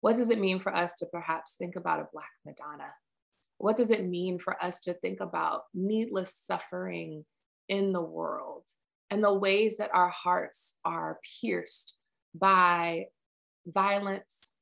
What 0.00 0.16
does 0.16 0.30
it 0.30 0.40
mean 0.40 0.58
for 0.58 0.74
us 0.74 0.94
to 0.96 1.06
perhaps 1.12 1.56
think 1.56 1.76
about 1.76 2.00
a 2.00 2.08
Black 2.10 2.30
Madonna? 2.46 2.92
What 3.58 3.76
does 3.76 3.90
it 3.90 4.06
mean 4.06 4.38
for 4.38 4.56
us 4.64 4.80
to 4.84 4.94
think 4.94 5.20
about 5.20 5.64
needless 5.74 6.34
suffering 6.34 7.26
in 7.68 7.92
the 7.92 8.02
world 8.02 8.64
and 9.10 9.22
the 9.22 9.34
ways 9.34 9.76
that 9.76 9.90
our 9.92 10.08
hearts 10.08 10.78
are 10.82 11.20
pierced 11.42 11.94
by 12.34 13.04
violence, 13.72 14.52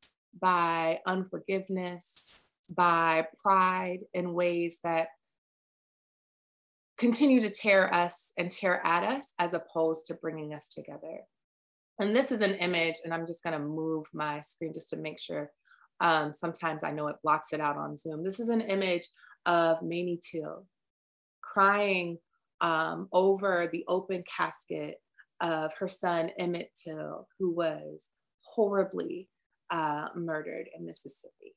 by 0.40 1.00
unforgiveness, 1.06 2.32
by 2.70 3.26
pride 3.42 4.00
in 4.12 4.34
ways 4.34 4.80
that 4.84 5.08
continue 6.98 7.40
to 7.40 7.50
tear 7.50 7.92
us 7.92 8.32
and 8.38 8.50
tear 8.50 8.84
at 8.84 9.04
us 9.04 9.34
as 9.38 9.54
opposed 9.54 10.06
to 10.06 10.14
bringing 10.14 10.54
us 10.54 10.68
together. 10.68 11.20
And 11.98 12.14
this 12.14 12.30
is 12.30 12.42
an 12.42 12.54
image, 12.54 12.96
and 13.04 13.14
I'm 13.14 13.26
just 13.26 13.42
going 13.42 13.58
to 13.58 13.64
move 13.64 14.06
my 14.12 14.40
screen 14.42 14.72
just 14.74 14.90
to 14.90 14.96
make 14.96 15.18
sure. 15.18 15.50
Um, 16.00 16.32
sometimes 16.32 16.84
I 16.84 16.92
know 16.92 17.08
it 17.08 17.16
blocks 17.22 17.54
it 17.54 17.60
out 17.60 17.78
on 17.78 17.96
Zoom. 17.96 18.22
This 18.22 18.38
is 18.38 18.50
an 18.50 18.60
image 18.60 19.08
of 19.46 19.80
Mamie 19.82 20.20
Till 20.22 20.66
crying 21.40 22.18
um, 22.60 23.08
over 23.12 23.68
the 23.72 23.84
open 23.88 24.24
casket 24.24 24.96
of 25.40 25.72
her 25.78 25.88
son, 25.88 26.30
Emmett 26.38 26.70
Till, 26.84 27.28
who 27.38 27.50
was 27.50 28.10
horribly 28.56 29.28
uh, 29.70 30.08
murdered 30.16 30.68
in 30.76 30.86
Mississippi, 30.86 31.54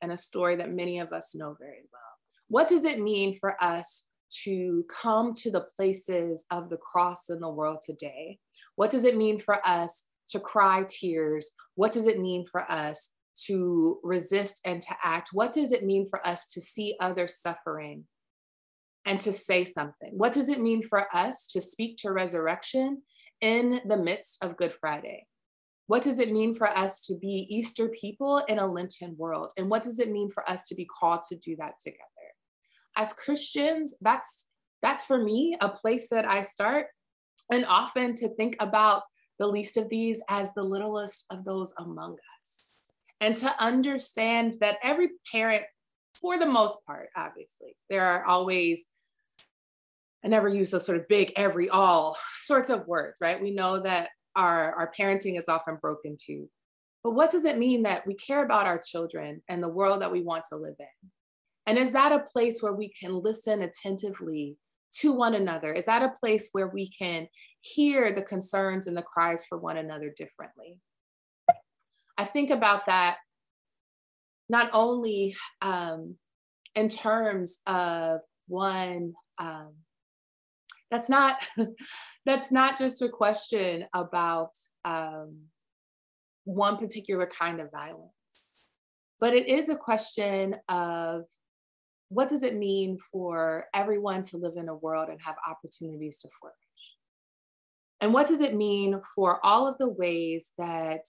and 0.00 0.12
a 0.12 0.16
story 0.16 0.56
that 0.56 0.70
many 0.70 1.00
of 1.00 1.12
us 1.12 1.34
know 1.34 1.56
very 1.58 1.82
well. 1.92 2.02
What 2.48 2.68
does 2.68 2.84
it 2.84 3.00
mean 3.00 3.32
for 3.32 3.56
us 3.60 4.06
to 4.44 4.84
come 5.02 5.32
to 5.34 5.50
the 5.50 5.66
places 5.76 6.44
of 6.50 6.68
the 6.68 6.76
cross 6.76 7.30
in 7.30 7.40
the 7.40 7.48
world 7.48 7.78
today? 7.84 8.38
What 8.76 8.90
does 8.90 9.04
it 9.04 9.16
mean 9.16 9.38
for 9.38 9.58
us 9.66 10.04
to 10.28 10.40
cry 10.40 10.84
tears? 10.88 11.52
What 11.74 11.92
does 11.92 12.06
it 12.06 12.20
mean 12.20 12.44
for 12.44 12.70
us 12.70 13.12
to 13.46 13.98
resist 14.02 14.60
and 14.64 14.82
to 14.82 14.94
act? 15.02 15.30
What 15.32 15.52
does 15.52 15.72
it 15.72 15.84
mean 15.84 16.06
for 16.06 16.24
us 16.26 16.48
to 16.48 16.60
see 16.60 16.96
others 17.00 17.40
suffering 17.40 18.04
and 19.04 19.20
to 19.20 19.32
say 19.32 19.64
something? 19.64 20.12
What 20.12 20.32
does 20.32 20.48
it 20.48 20.60
mean 20.60 20.82
for 20.82 21.06
us 21.14 21.46
to 21.48 21.60
speak 21.60 21.96
to 21.98 22.12
resurrection 22.12 23.02
in 23.40 23.80
the 23.86 23.96
midst 23.96 24.42
of 24.42 24.56
Good 24.56 24.72
Friday? 24.72 25.26
What 25.86 26.02
does 26.02 26.18
it 26.18 26.32
mean 26.32 26.54
for 26.54 26.66
us 26.66 27.04
to 27.06 27.16
be 27.16 27.46
Easter 27.50 27.88
people 27.88 28.38
in 28.48 28.58
a 28.58 28.66
Lenten 28.66 29.16
world? 29.18 29.52
And 29.58 29.68
what 29.68 29.82
does 29.82 29.98
it 29.98 30.10
mean 30.10 30.30
for 30.30 30.48
us 30.48 30.66
to 30.68 30.74
be 30.74 30.86
called 30.86 31.22
to 31.28 31.36
do 31.36 31.56
that 31.56 31.78
together? 31.78 32.00
As 32.96 33.12
Christians, 33.12 33.94
that's 34.00 34.46
that's 34.82 35.04
for 35.04 35.18
me 35.18 35.56
a 35.60 35.68
place 35.68 36.10
that 36.10 36.26
I 36.26 36.42
start 36.42 36.86
and 37.50 37.64
often 37.66 38.14
to 38.14 38.28
think 38.34 38.56
about 38.60 39.02
the 39.38 39.46
least 39.46 39.76
of 39.76 39.88
these 39.88 40.22
as 40.28 40.52
the 40.52 40.62
littlest 40.62 41.26
of 41.30 41.44
those 41.44 41.72
among 41.78 42.12
us. 42.12 42.74
And 43.20 43.34
to 43.36 43.62
understand 43.62 44.58
that 44.60 44.78
every 44.82 45.08
parent 45.32 45.64
for 46.14 46.38
the 46.38 46.46
most 46.46 46.84
part, 46.86 47.08
obviously. 47.16 47.76
There 47.90 48.04
are 48.04 48.24
always, 48.24 48.86
I 50.24 50.28
never 50.28 50.48
use 50.48 50.70
those 50.70 50.86
sort 50.86 50.98
of 50.98 51.08
big, 51.08 51.32
every, 51.36 51.68
all 51.68 52.16
sorts 52.38 52.70
of 52.70 52.86
words, 52.86 53.20
right? 53.20 53.40
We 53.40 53.50
know 53.50 53.80
that 53.80 54.10
our, 54.36 54.72
our 54.74 54.92
parenting 54.98 55.38
is 55.38 55.48
often 55.48 55.78
broken 55.80 56.16
too. 56.20 56.48
But 57.02 57.12
what 57.12 57.30
does 57.30 57.44
it 57.44 57.58
mean 57.58 57.82
that 57.82 58.06
we 58.06 58.14
care 58.14 58.44
about 58.44 58.66
our 58.66 58.80
children 58.84 59.42
and 59.48 59.62
the 59.62 59.68
world 59.68 60.00
that 60.00 60.12
we 60.12 60.22
want 60.22 60.44
to 60.50 60.56
live 60.56 60.76
in? 60.78 61.10
And 61.66 61.78
is 61.78 61.92
that 61.92 62.12
a 62.12 62.24
place 62.32 62.62
where 62.62 62.72
we 62.72 62.88
can 62.88 63.12
listen 63.12 63.62
attentively 63.62 64.56
to 65.00 65.12
one 65.12 65.34
another? 65.34 65.72
Is 65.72 65.86
that 65.86 66.02
a 66.02 66.14
place 66.20 66.50
where 66.52 66.68
we 66.68 66.90
can 66.90 67.26
hear 67.60 68.12
the 68.12 68.22
concerns 68.22 68.86
and 68.86 68.96
the 68.96 69.02
cries 69.02 69.44
for 69.44 69.58
one 69.58 69.76
another 69.76 70.12
differently? 70.16 70.78
I 72.16 72.24
think 72.24 72.50
about 72.50 72.86
that 72.86 73.18
not 74.48 74.70
only 74.72 75.34
um, 75.62 76.16
in 76.74 76.88
terms 76.88 77.58
of 77.66 78.20
one, 78.46 79.14
um, 79.38 79.74
that's 80.90 81.08
not 81.08 81.46
that's 82.26 82.52
not 82.52 82.78
just 82.78 83.02
a 83.02 83.08
question 83.08 83.86
about 83.94 84.50
um, 84.84 85.38
one 86.44 86.76
particular 86.76 87.26
kind 87.26 87.60
of 87.60 87.70
violence, 87.70 88.10
but 89.20 89.34
it 89.34 89.48
is 89.48 89.68
a 89.68 89.76
question 89.76 90.56
of 90.68 91.24
what 92.08 92.28
does 92.28 92.42
it 92.42 92.56
mean 92.56 92.98
for 92.98 93.66
everyone 93.74 94.22
to 94.22 94.36
live 94.36 94.56
in 94.56 94.68
a 94.68 94.74
world 94.74 95.08
and 95.08 95.20
have 95.22 95.36
opportunities 95.48 96.18
to 96.18 96.28
flourish? 96.40 96.56
And 98.00 98.12
what 98.12 98.28
does 98.28 98.40
it 98.40 98.54
mean 98.54 99.00
for 99.14 99.44
all 99.44 99.66
of 99.66 99.78
the 99.78 99.88
ways 99.88 100.52
that 100.58 101.00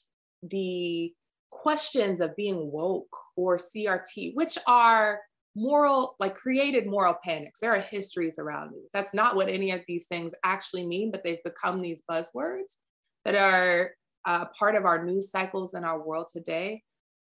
the 0.41 1.13
questions 1.51 2.21
of 2.21 2.35
being 2.35 2.71
woke 2.71 3.15
or 3.35 3.57
CRT, 3.57 4.33
which 4.35 4.57
are 4.67 5.19
moral, 5.55 6.15
like 6.19 6.35
created 6.35 6.85
moral 6.85 7.15
panics. 7.23 7.59
There 7.59 7.73
are 7.73 7.79
histories 7.79 8.37
around 8.37 8.73
these. 8.73 8.89
That's 8.93 9.13
not 9.13 9.35
what 9.35 9.49
any 9.49 9.71
of 9.71 9.81
these 9.87 10.05
things 10.07 10.33
actually 10.43 10.85
mean, 10.85 11.11
but 11.11 11.23
they've 11.23 11.43
become 11.43 11.81
these 11.81 12.03
buzzwords 12.09 12.77
that 13.23 13.35
are 13.35 13.91
uh, 14.25 14.45
part 14.57 14.75
of 14.75 14.85
our 14.85 15.05
news 15.05 15.31
cycles 15.31 15.73
in 15.73 15.83
our 15.83 16.01
world 16.05 16.27
today. 16.31 16.83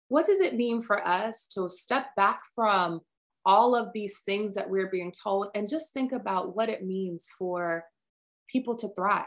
What 0.08 0.26
does 0.26 0.40
it 0.40 0.56
mean 0.56 0.82
for 0.82 1.06
us 1.06 1.48
to 1.54 1.70
step 1.70 2.08
back 2.16 2.42
from 2.54 3.02
all 3.46 3.76
of 3.76 3.94
these 3.94 4.22
things 4.22 4.56
that 4.56 4.70
we're 4.70 4.90
being 4.90 5.14
told 5.24 5.50
and 5.54 5.70
just 5.70 5.94
think 5.94 6.12
about 6.12 6.56
what 6.56 6.70
it 6.70 6.84
means 6.84 7.28
for 7.38 7.84
people 8.50 8.76
to 8.76 8.90
thrive, 8.96 9.26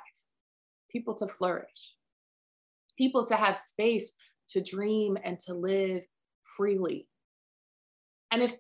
people 0.90 1.14
to 1.14 1.26
flourish, 1.26 1.94
people 2.96 3.24
to 3.26 3.36
have 3.36 3.56
space 3.56 4.12
to 4.48 4.60
dream 4.60 5.16
and 5.22 5.38
to 5.38 5.54
live 5.54 6.04
freely. 6.56 7.06
And 8.30 8.42
if 8.42 8.58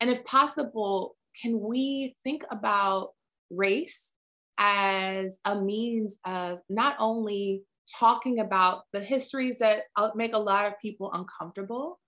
and 0.00 0.10
if 0.10 0.24
possible, 0.24 1.16
can 1.40 1.60
we 1.60 2.16
think 2.24 2.42
about 2.50 3.10
race 3.50 4.14
as 4.58 5.40
a 5.44 5.60
means 5.60 6.18
of 6.24 6.60
not 6.68 6.96
only 6.98 7.62
talking 7.98 8.40
about 8.40 8.82
the 8.92 9.00
histories 9.00 9.58
that 9.58 9.84
uh, 9.96 10.10
make 10.14 10.34
a 10.34 10.38
lot 10.38 10.66
of 10.66 10.78
people 10.80 11.10
uncomfortable, 11.12 11.98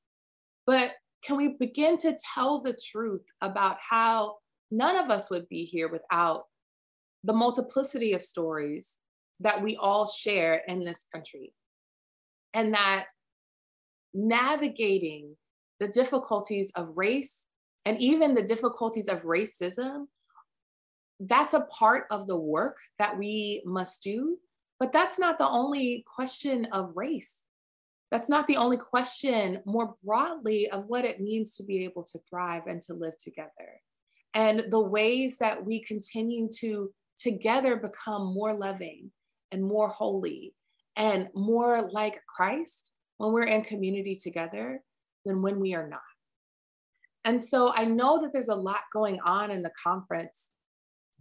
but 0.67 0.93
can 1.25 1.37
we 1.37 1.57
begin 1.59 1.97
to 1.99 2.17
tell 2.35 2.61
the 2.61 2.77
truth 2.91 3.25
about 3.41 3.79
how 3.91 4.37
none 4.71 4.97
of 4.97 5.11
us 5.11 5.31
would 5.31 5.49
be 5.49 5.65
here 5.65 5.89
without 5.89 6.45
the 7.25 7.33
multiplicity 7.33 8.13
of 8.13 8.23
stories 8.23 9.01
that 9.41 9.63
we 9.63 9.77
all 9.77 10.07
share 10.07 10.63
in 10.67 10.81
this 10.81 11.05
country? 11.15 11.53
And 12.55 12.75
that 12.75 13.07
navigating 14.15 15.37
the 15.81 15.89
difficulties 15.89 16.71
of 16.77 16.97
race 16.97 17.49
and 17.85 18.01
even 18.01 18.35
the 18.35 18.43
difficulties 18.43 19.09
of 19.09 19.23
racism, 19.23 20.07
that's 21.21 21.55
a 21.55 21.63
part 21.63 22.05
of 22.11 22.27
the 22.27 22.37
work 22.37 22.79
that 22.99 23.19
we 23.19 23.63
must 23.65 24.03
do. 24.03 24.39
But 24.79 24.93
that's 24.93 25.19
not 25.19 25.39
the 25.39 25.49
only 25.49 26.05
question 26.07 26.67
of 26.73 26.97
race. 26.97 27.47
That's 28.11 28.29
not 28.29 28.47
the 28.47 28.57
only 28.57 28.77
question 28.77 29.61
more 29.65 29.95
broadly 30.05 30.69
of 30.71 30.87
what 30.87 31.05
it 31.05 31.21
means 31.21 31.57
to 31.57 31.63
be 31.63 31.85
able 31.85 32.03
to 32.05 32.19
thrive 32.29 32.65
and 32.67 32.83
to 32.83 32.95
live 32.95 33.17
together. 33.17 33.81
And 34.35 34.65
the 34.71 34.81
ways 34.81 35.39
that 35.39 35.65
we 35.65 35.83
continue 35.83 36.49
to 36.59 36.93
together 37.17 37.77
become 37.77 38.35
more 38.35 38.55
loving 38.55 39.13
and 39.51 39.63
more 39.63 39.89
holy 39.89 40.55
and 40.97 41.29
more 41.35 41.89
like 41.93 42.21
Christ 42.27 42.93
when 43.19 43.33
we're 43.33 43.45
in 43.45 43.63
community 43.63 44.17
together 44.17 44.83
than 45.25 45.43
when 45.43 45.61
we 45.61 45.75
are 45.75 45.89
not. 45.89 46.01
And 47.25 47.41
so 47.41 47.73
I 47.73 47.85
know 47.85 48.21
that 48.21 48.33
there's 48.33 48.49
a 48.49 48.55
lot 48.55 48.81
going 48.93 49.21
on 49.21 49.51
in 49.51 49.63
the 49.63 49.73
conference 49.83 50.53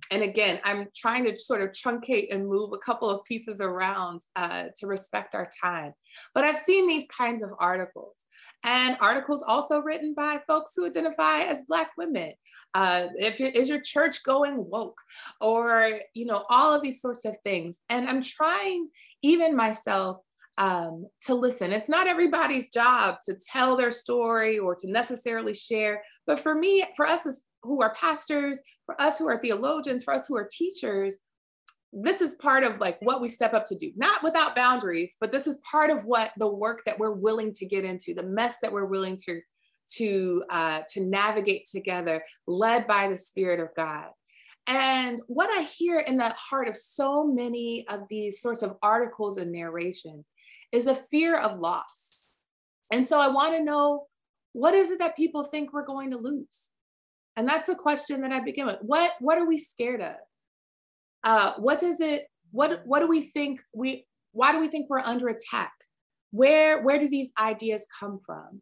and 0.09 0.23
again, 0.23 0.59
I'm 0.65 0.87
trying 0.95 1.23
to 1.25 1.39
sort 1.39 1.61
of 1.61 1.69
truncate 1.69 2.33
and 2.33 2.47
move 2.47 2.73
a 2.73 2.77
couple 2.77 3.09
of 3.09 3.23
pieces 3.23 3.61
around 3.61 4.21
uh, 4.35 4.65
to 4.79 4.87
respect 4.87 5.35
our 5.35 5.49
time. 5.63 5.93
But 6.33 6.43
I've 6.43 6.57
seen 6.57 6.87
these 6.87 7.07
kinds 7.07 7.43
of 7.43 7.51
articles 7.59 8.15
and 8.63 8.97
articles 8.99 9.41
also 9.41 9.79
written 9.79 10.13
by 10.13 10.39
folks 10.47 10.73
who 10.75 10.85
identify 10.85 11.41
as 11.41 11.63
Black 11.67 11.91
women. 11.97 12.33
Uh, 12.73 13.07
if 13.15 13.39
is 13.39 13.69
your 13.69 13.81
church 13.81 14.23
going 14.23 14.69
woke, 14.69 14.99
or 15.39 15.89
you 16.13 16.25
know, 16.25 16.45
all 16.49 16.73
of 16.73 16.81
these 16.81 17.01
sorts 17.01 17.25
of 17.25 17.35
things. 17.43 17.79
And 17.89 18.07
I'm 18.07 18.21
trying, 18.21 18.89
even 19.21 19.55
myself, 19.55 20.17
um, 20.61 21.07
to 21.25 21.33
listen. 21.33 21.73
It's 21.73 21.89
not 21.89 22.05
everybody's 22.05 22.69
job 22.69 23.15
to 23.25 23.35
tell 23.51 23.75
their 23.75 23.91
story 23.91 24.59
or 24.59 24.75
to 24.75 24.91
necessarily 24.91 25.55
share, 25.55 26.03
but 26.27 26.39
for 26.39 26.53
me, 26.53 26.85
for 26.95 27.07
us 27.07 27.25
as 27.25 27.45
who 27.63 27.81
are 27.81 27.95
pastors, 27.95 28.61
for 28.85 28.99
us 29.01 29.17
who 29.17 29.27
are 29.27 29.41
theologians, 29.41 30.03
for 30.03 30.13
us 30.13 30.27
who 30.27 30.37
are 30.37 30.47
teachers, 30.51 31.17
this 31.91 32.21
is 32.21 32.35
part 32.35 32.63
of 32.63 32.79
like 32.79 32.97
what 33.01 33.21
we 33.21 33.27
step 33.27 33.53
up 33.53 33.65
to 33.65 33.75
do 33.75 33.91
not 33.97 34.23
without 34.23 34.55
boundaries 34.55 35.17
but 35.19 35.29
this 35.29 35.45
is 35.45 35.61
part 35.69 35.89
of 35.89 36.05
what 36.05 36.31
the 36.37 36.47
work 36.47 36.81
that 36.85 36.97
we're 36.97 37.11
willing 37.11 37.51
to 37.51 37.65
get 37.65 37.83
into 37.83 38.13
the 38.13 38.23
mess 38.23 38.59
that 38.61 38.71
we're 38.71 38.85
willing 38.85 39.17
to 39.17 39.41
to 39.89 40.41
uh, 40.49 40.79
to 40.87 41.01
navigate 41.01 41.65
together 41.69 42.23
led 42.47 42.87
by 42.87 43.09
the 43.09 43.17
spirit 43.17 43.59
of 43.59 43.67
god 43.75 44.07
and 44.67 45.19
what 45.27 45.49
i 45.49 45.63
hear 45.63 45.97
in 45.97 46.15
the 46.15 46.33
heart 46.37 46.69
of 46.69 46.77
so 46.77 47.27
many 47.27 47.85
of 47.89 48.07
these 48.09 48.39
sorts 48.39 48.61
of 48.61 48.77
articles 48.81 49.35
and 49.35 49.51
narrations 49.51 50.29
is 50.71 50.87
a 50.87 50.95
fear 50.95 51.37
of 51.37 51.59
loss 51.59 52.25
and 52.91 53.05
so 53.05 53.19
i 53.19 53.27
want 53.27 53.55
to 53.55 53.63
know 53.63 54.05
what 54.53 54.73
is 54.73 54.91
it 54.91 54.99
that 54.99 55.15
people 55.15 55.43
think 55.43 55.71
we're 55.71 55.85
going 55.85 56.11
to 56.11 56.17
lose 56.17 56.71
and 57.35 57.47
that's 57.47 57.69
a 57.69 57.75
question 57.75 58.21
that 58.21 58.31
I 58.31 58.41
begin 58.41 58.65
with. 58.65 58.77
What 58.81 59.13
what 59.19 59.37
are 59.37 59.47
we 59.47 59.57
scared 59.57 60.01
of? 60.01 60.15
Uh, 61.23 61.53
what 61.57 61.79
does 61.79 62.01
it? 62.01 62.27
What 62.51 62.81
what 62.85 62.99
do 62.99 63.07
we 63.07 63.21
think 63.21 63.61
we? 63.73 64.05
Why 64.33 64.51
do 64.51 64.59
we 64.59 64.67
think 64.67 64.89
we're 64.89 64.99
under 64.99 65.29
attack? 65.29 65.71
Where 66.31 66.83
where 66.83 66.99
do 66.99 67.09
these 67.09 67.31
ideas 67.39 67.87
come 67.99 68.19
from? 68.25 68.61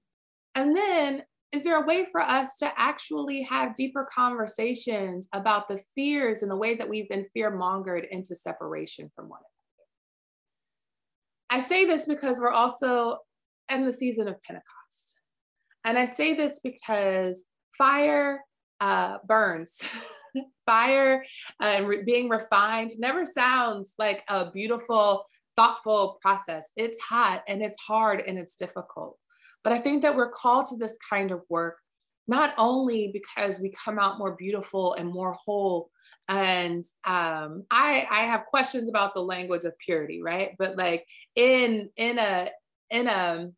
And 0.55 0.75
then 0.75 1.23
is 1.51 1.63
there 1.63 1.81
a 1.81 1.85
way 1.85 2.05
for 2.11 2.21
us 2.21 2.57
to 2.57 2.71
actually 2.77 3.41
have 3.43 3.73
deeper 3.73 4.07
conversations 4.13 5.27
about 5.33 5.67
the 5.67 5.81
fears 5.95 6.43
and 6.43 6.51
the 6.51 6.57
way 6.57 6.75
that 6.75 6.87
we've 6.87 7.09
been 7.09 7.25
fear 7.33 7.49
mongered 7.49 8.07
into 8.11 8.35
separation 8.35 9.09
from 9.15 9.29
one 9.29 9.39
another? 9.39 9.58
I 11.49 11.59
say 11.59 11.85
this 11.85 12.07
because 12.07 12.39
we're 12.39 12.51
also 12.51 13.17
in 13.71 13.85
the 13.85 13.93
season 13.93 14.27
of 14.27 14.41
Pentecost. 14.43 15.15
And 15.83 15.97
I 15.97 16.05
say 16.05 16.33
this 16.33 16.59
because 16.59 17.45
fire 17.77 18.41
uh, 18.79 19.17
burns. 19.25 19.81
Fire 20.63 21.25
and 21.59 21.87
re- 21.87 22.03
being 22.03 22.29
refined 22.29 22.91
never 22.99 23.25
sounds 23.25 23.95
like 23.97 24.23
a 24.27 24.51
beautiful, 24.51 25.25
thoughtful 25.55 26.19
process. 26.21 26.69
It's 26.75 26.99
hot 26.99 27.43
and 27.47 27.63
it's 27.63 27.79
hard 27.79 28.21
and 28.21 28.37
it's 28.37 28.55
difficult. 28.55 29.17
But 29.63 29.73
I 29.73 29.79
think 29.79 30.03
that 30.03 30.15
we're 30.15 30.29
called 30.29 30.67
to 30.67 30.77
this 30.77 30.95
kind 31.09 31.31
of 31.31 31.41
work 31.49 31.79
not 32.29 32.53
only 32.59 33.11
because 33.11 33.59
we 33.59 33.71
come 33.71 33.97
out 33.97 34.19
more 34.19 34.35
beautiful 34.35 34.93
and 34.93 35.09
more 35.09 35.33
whole 35.33 35.89
and 36.27 36.85
um, 37.05 37.63
I, 37.71 38.07
I 38.09 38.21
have 38.25 38.45
questions 38.45 38.87
about 38.87 39.15
the 39.15 39.21
language 39.21 39.63
of 39.63 39.77
purity 39.79 40.21
right 40.21 40.55
but 40.59 40.77
like 40.77 41.05
in 41.35 41.89
in 41.97 42.19
a 42.19 42.51
in 42.91 43.07
a 43.07 43.49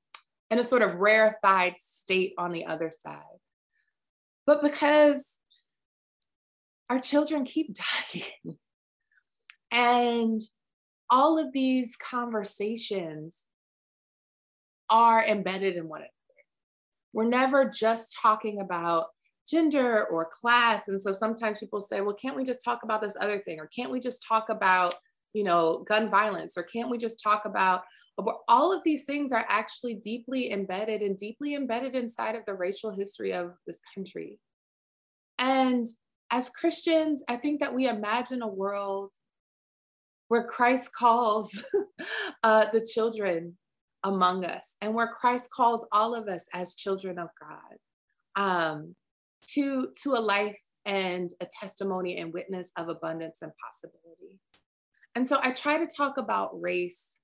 in 0.49 0.59
a 0.59 0.63
sort 0.63 0.81
of 0.81 0.95
rarefied 0.95 1.75
state 1.77 2.33
on 2.37 2.51
the 2.51 2.65
other 2.65 2.91
side 2.91 3.21
but 4.47 4.63
because 4.63 5.41
our 6.89 6.99
children 6.99 7.43
keep 7.43 7.75
dying. 8.13 8.57
and 9.71 10.41
all 11.09 11.37
of 11.37 11.51
these 11.51 11.97
conversations 11.97 13.47
are 14.89 15.23
embedded 15.23 15.75
in 15.75 15.87
one 15.89 16.01
another. 16.01 16.20
We're 17.13 17.25
never 17.25 17.65
just 17.65 18.17
talking 18.21 18.59
about 18.59 19.07
gender 19.47 20.05
or 20.05 20.29
class. 20.31 20.87
And 20.87 21.01
so 21.01 21.11
sometimes 21.11 21.59
people 21.59 21.81
say, 21.81 22.01
well, 22.01 22.15
can't 22.15 22.35
we 22.35 22.43
just 22.43 22.63
talk 22.63 22.83
about 22.83 23.01
this 23.01 23.17
other 23.19 23.39
thing? 23.39 23.59
Or 23.59 23.67
can't 23.67 23.91
we 23.91 23.99
just 23.99 24.25
talk 24.27 24.49
about, 24.49 24.95
you 25.33 25.43
know, 25.43 25.83
gun 25.87 26.09
violence? 26.09 26.57
Or 26.57 26.63
can't 26.63 26.89
we 26.89 26.97
just 26.97 27.21
talk 27.21 27.43
about 27.45 27.83
all 28.47 28.73
of 28.73 28.83
these 28.83 29.05
things 29.05 29.31
are 29.31 29.45
actually 29.49 29.95
deeply 29.95 30.51
embedded 30.51 31.01
and 31.01 31.17
deeply 31.17 31.55
embedded 31.55 31.95
inside 31.95 32.35
of 32.35 32.43
the 32.45 32.53
racial 32.53 32.91
history 32.91 33.33
of 33.33 33.53
this 33.65 33.81
country. 33.95 34.39
And 35.39 35.87
as 36.29 36.49
Christians, 36.49 37.23
I 37.27 37.37
think 37.37 37.61
that 37.61 37.73
we 37.73 37.87
imagine 37.87 38.41
a 38.41 38.47
world 38.47 39.11
where 40.27 40.43
Christ 40.43 40.93
calls 40.93 41.63
uh, 42.43 42.65
the 42.71 42.85
children 42.85 43.57
among 44.03 44.45
us 44.45 44.75
and 44.81 44.93
where 44.93 45.07
Christ 45.07 45.49
calls 45.51 45.87
all 45.91 46.15
of 46.15 46.27
us 46.27 46.47
as 46.53 46.75
children 46.75 47.19
of 47.19 47.29
God 47.39 47.77
um, 48.35 48.95
to, 49.53 49.89
to 50.03 50.13
a 50.13 50.21
life 50.21 50.57
and 50.85 51.29
a 51.39 51.47
testimony 51.59 52.17
and 52.17 52.33
witness 52.33 52.71
of 52.77 52.89
abundance 52.89 53.41
and 53.41 53.51
possibility. 53.63 54.39
And 55.15 55.27
so 55.27 55.39
I 55.41 55.51
try 55.51 55.77
to 55.77 55.87
talk 55.87 56.17
about 56.17 56.59
race, 56.59 57.19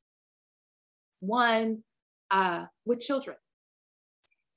one, 1.20 1.84
uh, 2.30 2.66
with 2.86 3.00
children. 3.00 3.38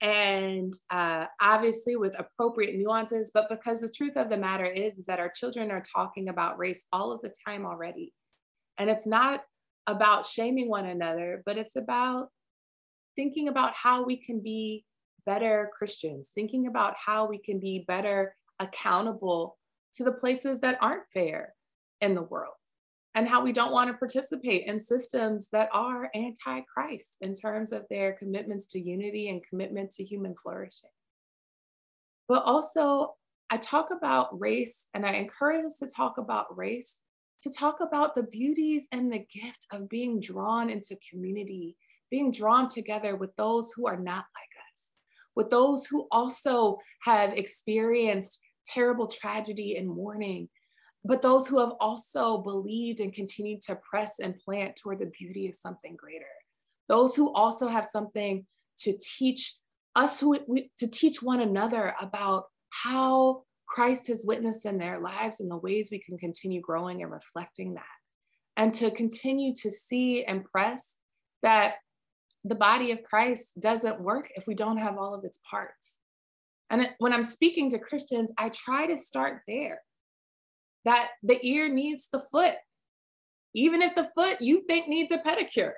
And 0.02 0.72
uh, 0.88 1.26
obviously 1.40 1.96
with 1.96 2.18
appropriate 2.18 2.76
nuances, 2.76 3.30
but 3.33 3.48
because 3.50 3.80
the 3.80 3.90
truth 3.90 4.16
of 4.16 4.30
the 4.30 4.38
matter 4.38 4.64
is, 4.64 4.98
is 4.98 5.04
that 5.06 5.20
our 5.20 5.30
children 5.30 5.70
are 5.70 5.83
talking 5.83 6.28
about 6.30 6.59
race 6.59 6.87
all 6.92 7.12
of 7.12 7.20
the 7.20 7.33
time 7.46 7.66
already. 7.66 8.12
And 8.78 8.88
it's 8.88 9.06
not 9.06 9.42
about 9.86 10.26
shaming 10.26 10.68
one 10.68 10.86
another, 10.86 11.42
but 11.46 11.58
it's 11.58 11.76
about 11.76 12.28
thinking 13.16 13.48
about 13.48 13.74
how 13.74 14.04
we 14.04 14.16
can 14.16 14.40
be 14.40 14.84
better 15.26 15.70
Christians, 15.76 16.30
thinking 16.34 16.66
about 16.66 16.94
how 16.96 17.26
we 17.26 17.38
can 17.38 17.60
be 17.60 17.84
better 17.86 18.34
accountable 18.58 19.58
to 19.94 20.04
the 20.04 20.12
places 20.12 20.60
that 20.60 20.78
aren't 20.80 21.10
fair 21.12 21.54
in 22.00 22.14
the 22.14 22.22
world 22.22 22.54
and 23.14 23.28
how 23.28 23.42
we 23.42 23.52
don't 23.52 23.72
want 23.72 23.90
to 23.90 23.96
participate 23.96 24.66
in 24.66 24.78
systems 24.78 25.48
that 25.52 25.68
are 25.72 26.10
anti 26.14 26.60
Christ 26.72 27.16
in 27.20 27.34
terms 27.34 27.72
of 27.72 27.84
their 27.90 28.12
commitments 28.12 28.66
to 28.68 28.80
unity 28.80 29.28
and 29.28 29.44
commitment 29.48 29.90
to 29.92 30.04
human 30.04 30.34
flourishing. 30.34 30.90
But 32.28 32.44
also, 32.44 33.14
I 33.50 33.56
talk 33.56 33.90
about 33.90 34.38
race 34.40 34.86
and 34.94 35.04
I 35.04 35.14
encourage 35.14 35.64
us 35.64 35.78
to 35.78 35.88
talk 35.88 36.18
about 36.18 36.56
race, 36.56 37.02
to 37.42 37.50
talk 37.50 37.79
about 37.81 38.14
the 38.14 38.22
beauties 38.24 38.88
and 38.92 39.12
the 39.12 39.24
gift 39.33 39.66
of 39.72 39.88
being 39.88 40.20
drawn 40.20 40.68
into 40.70 40.96
community, 41.09 41.76
being 42.11 42.31
drawn 42.31 42.66
together 42.66 43.16
with 43.16 43.35
those 43.37 43.72
who 43.72 43.87
are 43.87 43.98
not 43.98 44.24
like 44.35 44.55
us, 44.72 44.92
with 45.35 45.50
those 45.50 45.87
who 45.87 46.07
also 46.11 46.79
have 47.03 47.33
experienced 47.35 48.42
terrible 48.66 49.07
tragedy 49.07 49.76
and 49.76 49.88
mourning, 49.88 50.48
but 51.05 51.22
those 51.22 51.46
who 51.46 51.59
have 51.59 51.72
also 51.81 52.38
believed 52.38 53.00
and 53.00 53.12
continued 53.12 53.62
to 53.62 53.81
press 53.88 54.18
and 54.22 54.38
plant 54.38 54.76
toward 54.76 54.98
the 54.98 55.11
beauty 55.18 55.48
of 55.48 55.57
something 55.57 55.96
greater. 55.96 56.26
Those 56.88 57.14
who 57.14 57.33
also 57.33 57.68
have 57.68 57.87
something 57.87 58.46
to 58.81 58.98
teach 59.18 59.57
us, 59.96 60.20
who 60.20 60.38
we, 60.46 60.70
to 60.79 60.88
teach 60.88 61.22
one 61.22 61.40
another 61.40 61.94
about 62.00 62.44
how 62.70 63.44
Christ 63.70 64.09
has 64.09 64.24
witnessed 64.26 64.66
in 64.66 64.78
their 64.78 64.98
lives 64.98 65.38
and 65.38 65.48
the 65.48 65.56
ways 65.56 65.90
we 65.90 66.00
can 66.00 66.18
continue 66.18 66.61
growing 66.61 67.02
and 67.02 67.11
reflecting 67.11 67.74
that. 67.74 67.85
And 68.56 68.74
to 68.74 68.90
continue 68.90 69.54
to 69.62 69.70
see 69.70 70.24
and 70.24 70.44
press 70.44 70.98
that 71.42 71.76
the 72.44 72.56
body 72.56 72.90
of 72.90 73.04
Christ 73.04 73.61
doesn't 73.61 74.00
work 74.00 74.28
if 74.35 74.48
we 74.48 74.54
don't 74.54 74.78
have 74.78 74.98
all 74.98 75.14
of 75.14 75.24
its 75.24 75.40
parts. 75.48 76.00
And 76.68 76.90
when 76.98 77.12
I'm 77.12 77.24
speaking 77.24 77.70
to 77.70 77.78
Christians, 77.78 78.33
I 78.38 78.48
try 78.48 78.87
to 78.87 78.98
start 78.98 79.42
there 79.46 79.80
that 80.85 81.11
the 81.22 81.38
ear 81.46 81.68
needs 81.68 82.09
the 82.12 82.20
foot, 82.33 82.54
even 83.54 83.83
if 83.83 83.94
the 83.94 84.09
foot 84.16 84.40
you 84.40 84.64
think 84.68 84.88
needs 84.88 85.12
a 85.12 85.18
pedicure. 85.18 85.72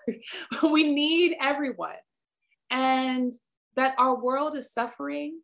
we 0.62 0.90
need 0.90 1.36
everyone. 1.42 1.96
And 2.70 3.32
that 3.76 3.94
our 3.98 4.20
world 4.20 4.54
is 4.54 4.72
suffering, 4.72 5.40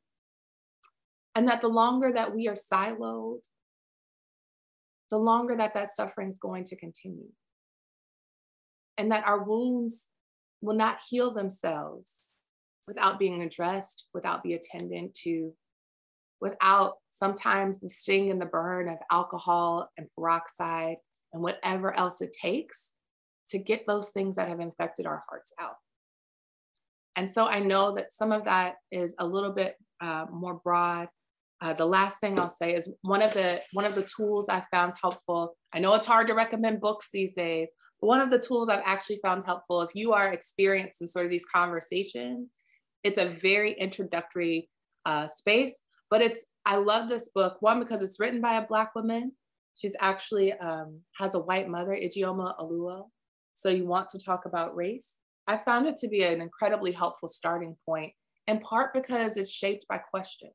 and 1.35 1.49
that 1.49 1.61
the 1.61 1.69
longer 1.69 2.13
that 2.13 2.35
we 2.35 2.49
are 2.49 2.55
siloed, 2.55 3.43
the 5.11 5.19
longer 5.19 5.57
that 5.57 5.75
that 5.75 5.91
suffering 5.91 6.29
is 6.29 6.39
going 6.39 6.65
to 6.65 6.77
continue. 6.77 7.29
And 8.99 9.11
that 9.13 9.27
our 9.27 9.43
wounds 9.43 10.09
will 10.61 10.77
not 10.77 11.01
heal 11.09 11.33
themselves 11.33 12.21
without 12.87 13.19
being 13.19 13.43
addressed, 13.43 14.07
without 14.13 14.43
being 14.43 14.57
attended 14.57 15.15
to, 15.23 15.53
without 16.41 16.95
sometimes 17.11 17.81
the 17.81 17.89
sting 17.89 18.31
and 18.31 18.41
the 18.41 18.47
burn 18.47 18.89
of 18.89 18.99
alcohol 19.11 19.91
and 19.97 20.09
peroxide 20.15 20.97
and 21.33 21.43
whatever 21.43 21.97
else 21.97 22.21
it 22.21 22.33
takes 22.33 22.93
to 23.49 23.59
get 23.59 23.87
those 23.87 24.11
things 24.11 24.37
that 24.37 24.49
have 24.49 24.61
infected 24.61 25.07
our 25.07 25.23
hearts 25.29 25.53
out. 25.61 25.77
And 27.17 27.31
so 27.31 27.47
I 27.47 27.61
know 27.61 27.95
that 27.97 28.13
some 28.13 28.33
of 28.33 28.45
that 28.45 28.77
is 28.91 29.15
a 29.19 29.27
little 29.27 29.53
bit 29.53 29.77
uh, 30.01 30.27
more 30.31 30.55
broad. 30.55 31.09
Uh, 31.61 31.75
the 31.75 31.87
last 31.87 32.21
thing 32.21 32.39
I'll 32.39 32.49
say 32.49 32.75
is 32.75 32.91
one 33.03 33.21
of 33.21 33.35
the 33.35 33.61
one 33.73 33.85
of 33.85 33.95
the 33.95 34.09
tools 34.17 34.49
I 34.49 34.65
found 34.73 34.95
helpful. 35.01 35.57
I 35.75 35.79
know 35.79 35.95
it's 35.95 36.07
hard 36.07 36.27
to 36.29 36.35
recommend 36.35 36.81
books 36.81 37.11
these 37.13 37.33
days, 37.33 37.69
but 38.01 38.07
one 38.07 38.21
of 38.21 38.31
the 38.31 38.39
tools 38.39 38.69
I've 38.69 38.83
actually 38.85 39.21
found 39.23 39.45
helpful 39.45 39.83
if 39.83 39.91
you 39.95 40.13
are 40.13 40.33
experienced 40.33 41.03
in 41.03 41.07
sort 41.07 41.27
of 41.27 41.31
these 41.31 41.45
conversations, 41.45 42.49
it's 43.05 43.19
a 43.19 43.27
very 43.27 43.73
introductory 43.73 44.71
uh, 45.05 45.27
space 45.27 45.81
but 46.11 46.21
it's, 46.21 46.45
I 46.67 46.77
love 46.77 47.09
this 47.09 47.31
book, 47.35 47.57
one, 47.61 47.79
because 47.79 48.03
it's 48.03 48.19
written 48.19 48.41
by 48.41 48.57
a 48.57 48.67
Black 48.67 48.95
woman. 48.95 49.33
She's 49.75 49.97
actually 50.01 50.53
um, 50.55 51.01
has 51.19 51.35
a 51.35 51.39
white 51.39 51.69
mother, 51.69 51.93
Ijeoma 51.93 52.59
Oluo. 52.59 53.05
So 53.55 53.69
you 53.71 53.87
want 53.87 54.09
to 54.11 54.19
talk 54.19 54.45
about 54.45 54.75
race. 54.75 55.21
I 55.47 55.59
found 55.59 55.87
it 55.87 55.97
to 55.97 56.09
be 56.09 56.23
an 56.25 56.41
incredibly 56.41 56.93
helpful 56.93 57.29
starting 57.29 57.77
point, 57.87 58.13
in 58.47 58.59
part 58.59 58.93
because 58.93 59.37
it's 59.37 59.51
shaped 59.51 59.87
by 59.89 59.99
questions. 59.99 60.53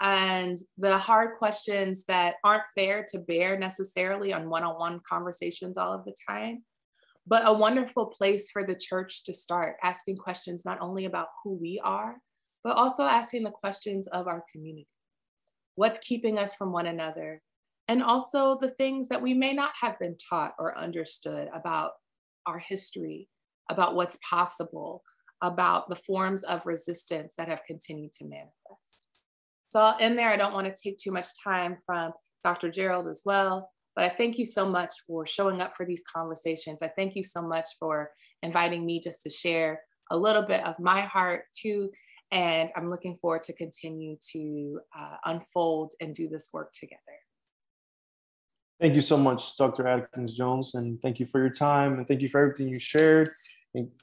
And 0.00 0.58
the 0.76 0.98
hard 0.98 1.36
questions 1.36 2.04
that 2.06 2.36
aren't 2.44 2.70
fair 2.74 3.06
to 3.10 3.18
bear 3.18 3.58
necessarily 3.58 4.32
on 4.32 4.50
one 4.50 4.62
on 4.62 4.78
one 4.78 5.00
conversations 5.08 5.78
all 5.78 5.92
of 5.92 6.04
the 6.04 6.14
time, 6.28 6.64
but 7.26 7.42
a 7.46 7.52
wonderful 7.52 8.06
place 8.06 8.50
for 8.50 8.62
the 8.62 8.74
church 8.74 9.24
to 9.24 9.32
start 9.32 9.76
asking 9.82 10.18
questions 10.18 10.64
not 10.64 10.80
only 10.80 11.06
about 11.06 11.28
who 11.42 11.54
we 11.54 11.80
are, 11.82 12.16
but 12.62 12.76
also 12.76 13.04
asking 13.04 13.42
the 13.42 13.50
questions 13.50 14.06
of 14.08 14.26
our 14.26 14.44
community. 14.52 14.88
What's 15.76 15.98
keeping 15.98 16.38
us 16.38 16.54
from 16.54 16.72
one 16.72 16.86
another? 16.86 17.40
And 17.88 18.02
also 18.02 18.58
the 18.60 18.72
things 18.72 19.08
that 19.08 19.22
we 19.22 19.32
may 19.32 19.52
not 19.52 19.72
have 19.80 19.98
been 19.98 20.16
taught 20.28 20.54
or 20.58 20.76
understood 20.76 21.48
about 21.54 21.92
our 22.44 22.58
history, 22.58 23.28
about 23.70 23.94
what's 23.94 24.18
possible, 24.28 25.02
about 25.42 25.88
the 25.88 25.96
forms 25.96 26.42
of 26.44 26.66
resistance 26.66 27.34
that 27.38 27.48
have 27.48 27.62
continued 27.66 28.12
to 28.12 28.24
manifest. 28.24 29.06
So 29.68 29.92
in 30.00 30.16
there, 30.16 30.30
I 30.30 30.36
don't 30.36 30.54
want 30.54 30.66
to 30.66 30.82
take 30.82 30.96
too 30.98 31.10
much 31.10 31.26
time 31.42 31.76
from 31.84 32.12
Dr. 32.44 32.70
Gerald 32.70 33.08
as 33.08 33.22
well, 33.24 33.70
but 33.94 34.04
I 34.04 34.08
thank 34.08 34.38
you 34.38 34.44
so 34.44 34.68
much 34.68 34.92
for 35.06 35.26
showing 35.26 35.60
up 35.60 35.74
for 35.74 35.84
these 35.84 36.04
conversations. 36.12 36.82
I 36.82 36.88
thank 36.88 37.16
you 37.16 37.22
so 37.22 37.42
much 37.42 37.68
for 37.78 38.10
inviting 38.42 38.86
me 38.86 39.00
just 39.00 39.22
to 39.22 39.30
share 39.30 39.80
a 40.10 40.16
little 40.16 40.42
bit 40.42 40.64
of 40.64 40.78
my 40.78 41.00
heart 41.00 41.44
too. 41.56 41.90
and 42.32 42.70
I'm 42.76 42.90
looking 42.90 43.16
forward 43.16 43.42
to 43.42 43.52
continue 43.52 44.16
to 44.32 44.80
uh, 44.98 45.16
unfold 45.26 45.92
and 46.00 46.12
do 46.14 46.28
this 46.28 46.50
work 46.52 46.72
together. 46.72 47.00
Thank 48.80 48.94
you 48.94 49.00
so 49.00 49.16
much, 49.16 49.56
Dr. 49.56 49.86
Adkins 49.86 50.34
Jones, 50.34 50.74
and 50.74 51.00
thank 51.00 51.18
you 51.20 51.26
for 51.26 51.40
your 51.40 51.50
time 51.50 51.98
and 51.98 52.06
thank 52.06 52.20
you 52.20 52.28
for 52.28 52.40
everything 52.40 52.68
you 52.68 52.78
shared, 52.78 53.30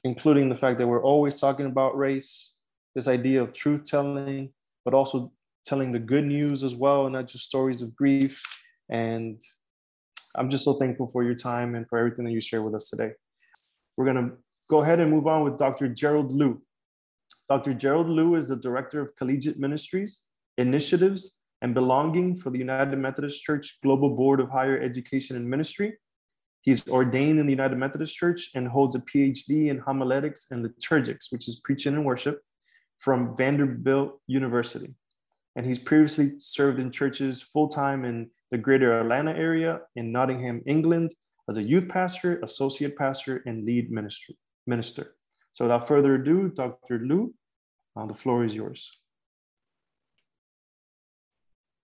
including 0.04 0.50
the 0.50 0.56
fact 0.56 0.80
that 0.80 0.88
we're 0.88 1.04
always 1.04 1.40
talking 1.40 1.68
about 1.68 1.98
race, 1.98 2.56
this 2.96 3.08
idea 3.08 3.42
of 3.42 3.54
truth 3.54 3.84
telling, 3.84 4.50
but 4.86 4.94
also 4.94 5.32
telling 5.66 5.92
the 5.92 6.00
good 6.00 6.26
news 6.26 6.64
as 6.64 6.76
well, 6.76 7.10
not 7.10 7.28
just 7.28 7.46
stories 7.46 7.82
of 7.82 7.96
grief. 7.96 8.42
And 8.90 9.42
I'm 10.36 10.50
just 10.50 10.64
so 10.64 10.74
thankful 10.74 11.08
for 11.08 11.24
your 11.24 11.36
time 11.36 11.76
and 11.76 11.88
for 11.88 11.98
everything 11.98 12.26
that 12.26 12.32
you 12.32 12.42
shared 12.42 12.64
with 12.64 12.76
us 12.76 12.90
today. 12.90 13.12
We're 13.98 14.06
going 14.06 14.30
to 14.30 14.36
go 14.70 14.82
ahead 14.82 15.00
and 15.00 15.12
move 15.12 15.28
on 15.28 15.44
with 15.44 15.58
Dr. 15.58 15.88
Gerald 15.88 16.32
Liu. 16.32 16.62
Dr. 17.50 17.74
Gerald 17.74 18.10
Liu 18.10 18.36
is 18.36 18.48
the 18.48 18.56
Director 18.56 19.02
of 19.02 19.16
Collegiate 19.16 19.60
Ministries, 19.60 20.22
Initiatives, 20.58 21.42
and 21.62 21.74
Belonging 21.74 22.36
for 22.36 22.50
the 22.50 22.58
United 22.58 22.98
Methodist 22.98 23.44
Church 23.44 23.80
Global 23.82 24.10
Board 24.10 24.40
of 24.40 24.50
Higher 24.50 24.80
Education 24.80 25.36
and 25.36 25.50
Ministry. 25.50 25.94
He's 26.62 26.88
ordained 26.88 27.40
in 27.40 27.46
the 27.46 27.52
United 27.52 27.78
Methodist 27.78 28.16
Church 28.16 28.50
and 28.56 28.68
holds 28.68 28.96
a 28.96 29.00
PhD 29.00 29.68
in 29.68 29.80
homiletics 29.80 30.48
and 30.52 30.66
liturgics, 30.66 31.32
which 31.32 31.48
is 31.48 31.60
preaching 31.64 31.94
and 31.94 32.06
worship, 32.06 32.42
from 33.00 33.36
Vanderbilt 33.36 34.20
University. 34.28 34.96
And 35.56 35.66
he's 35.66 35.80
previously 35.80 36.34
served 36.40 36.80
in 36.80 36.92
churches 36.92 37.42
full 37.42 37.68
time 37.68 38.06
in 38.06 38.30
the 38.52 38.58
greater 38.58 39.00
Atlanta 39.00 39.32
area, 39.32 39.82
in 39.96 40.12
Nottingham, 40.12 40.62
England, 40.66 41.14
as 41.50 41.58
a 41.58 41.64
youth 41.64 41.88
pastor, 41.88 42.40
associate 42.44 42.96
pastor, 42.98 43.44
and 43.46 43.66
lead 43.66 43.92
ministry, 43.92 44.38
minister. 44.66 45.16
So 45.52 45.66
without 45.66 45.88
further 45.88 46.16
ado, 46.16 46.50
Dr. 46.50 47.00
Liu, 47.00 47.34
uh, 47.96 48.06
the 48.06 48.14
floor 48.14 48.44
is 48.44 48.56
yours. 48.56 48.90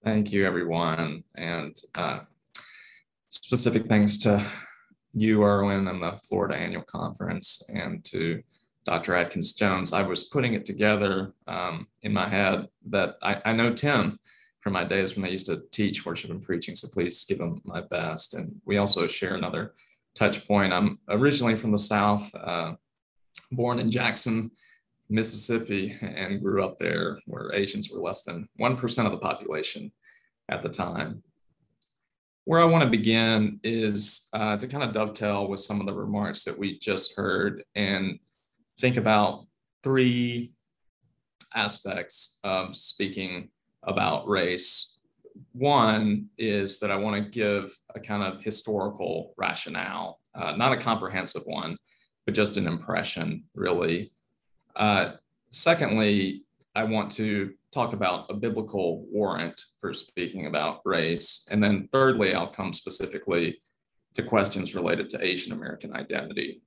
Thank 0.04 0.32
you, 0.32 0.46
everyone. 0.46 1.24
And 1.36 1.76
uh, 1.96 2.22
specific 3.30 3.88
thanks 3.88 4.18
to 4.20 4.46
you, 5.14 5.44
Erwin, 5.44 5.88
and 5.88 6.02
the 6.02 6.18
Florida 6.28 6.56
Annual 6.56 6.84
Conference, 6.84 7.70
and 7.74 8.04
to 8.06 8.42
Dr. 8.90 9.14
Adkins 9.14 9.54
Jones. 9.54 9.94
I 9.94 10.02
was 10.02 10.24
putting 10.24 10.56
it 10.56 10.66
together 10.66 11.34
um, 11.46 11.86
in 12.02 12.12
my 12.12 12.28
head 12.28 12.68
that 12.88 13.18
I, 13.22 13.40
I, 13.46 13.54
know 13.54 13.72
Tim 13.72 14.18
from 14.62 14.74
my 14.74 14.84
days 14.84 15.16
when 15.16 15.26
I 15.26 15.30
used 15.30 15.46
to 15.46 15.62
teach 15.72 16.08
worship 16.08 16.32
and 16.32 16.42
preaching, 16.42 16.74
so 16.74 16.88
please 16.92 17.24
give 17.26 17.40
him 17.40 17.62
my 17.64 17.82
best. 17.82 18.34
And 18.34 18.60
we 18.66 18.78
also 18.78 19.06
share 19.06 19.36
another 19.36 19.76
touch 20.16 20.48
point. 20.48 20.74
I'm 20.74 20.98
originally 21.08 21.56
from 21.56 21.72
the 21.72 21.78
South, 21.78 22.34
uh, 22.34 22.74
born 23.52 23.78
in 23.78 23.92
Jackson, 23.92 24.50
Mississippi, 25.08 25.96
and 26.02 26.42
grew 26.42 26.66
up 26.66 26.80
there 26.80 27.20
where 27.28 27.54
Asians 27.54 27.92
were 27.92 28.02
less 28.02 28.24
than 28.24 28.50
1% 28.60 29.06
of 29.06 29.12
the 29.12 29.20
population 29.20 29.92
at 30.50 30.64
the 30.64 30.70
time. 30.70 31.22
Where 32.46 32.60
I 32.60 32.66
want 32.66 32.84
to 32.84 32.90
begin 32.90 33.60
is 33.64 34.30
uh, 34.34 34.58
to 34.58 34.68
kind 34.68 34.84
of 34.84 34.94
dovetail 34.94 35.48
with 35.48 35.60
some 35.60 35.80
of 35.80 35.86
the 35.86 35.94
remarks 35.94 36.44
that 36.46 36.58
we 36.58 36.80
just 36.80 37.16
heard 37.16 37.64
and 37.76 38.18
think 38.80 38.98
about 38.98 39.46
three 39.84 40.54
aspects 41.56 42.40
of 42.44 42.76
speaking 42.76 43.50
about 43.84 44.28
race. 44.28 45.00
One 45.54 46.28
is 46.38 46.80
that 46.80 46.92
I 46.92 46.96
want 46.96 47.24
to 47.24 47.30
give 47.30 47.72
a 47.96 48.00
kind 48.00 48.24
of 48.24 48.42
historical 48.42 49.34
rationale, 49.38 50.20
uh, 50.36 50.56
not 50.56 50.74
a 50.74 50.78
comprehensive 50.78 51.44
one, 51.46 51.78
but 52.26 52.36
just 52.36 52.58
an 52.58 52.68
impression, 52.68 53.44
really. 53.56 54.12
Uh, 54.76 55.14
secondly, 55.52 56.46
I 56.76 56.84
want 56.84 57.12
to 57.14 57.54
talk 57.74 57.94
about 57.94 58.28
a 58.30 58.34
biblical 58.34 59.06
warrant 59.12 59.62
for 59.80 59.94
speaking 59.94 60.46
about 60.46 60.82
race. 60.86 61.48
And 61.52 61.64
then 61.64 61.90
thirdly, 61.92 62.34
I'll 62.34 62.48
come 62.48 62.74
specifically 62.74 63.62
to 64.16 64.24
questions 64.24 64.76
related 64.76 65.10
to 65.12 65.26
Asian 65.26 65.54
American 65.54 65.94
identity. 65.96 66.62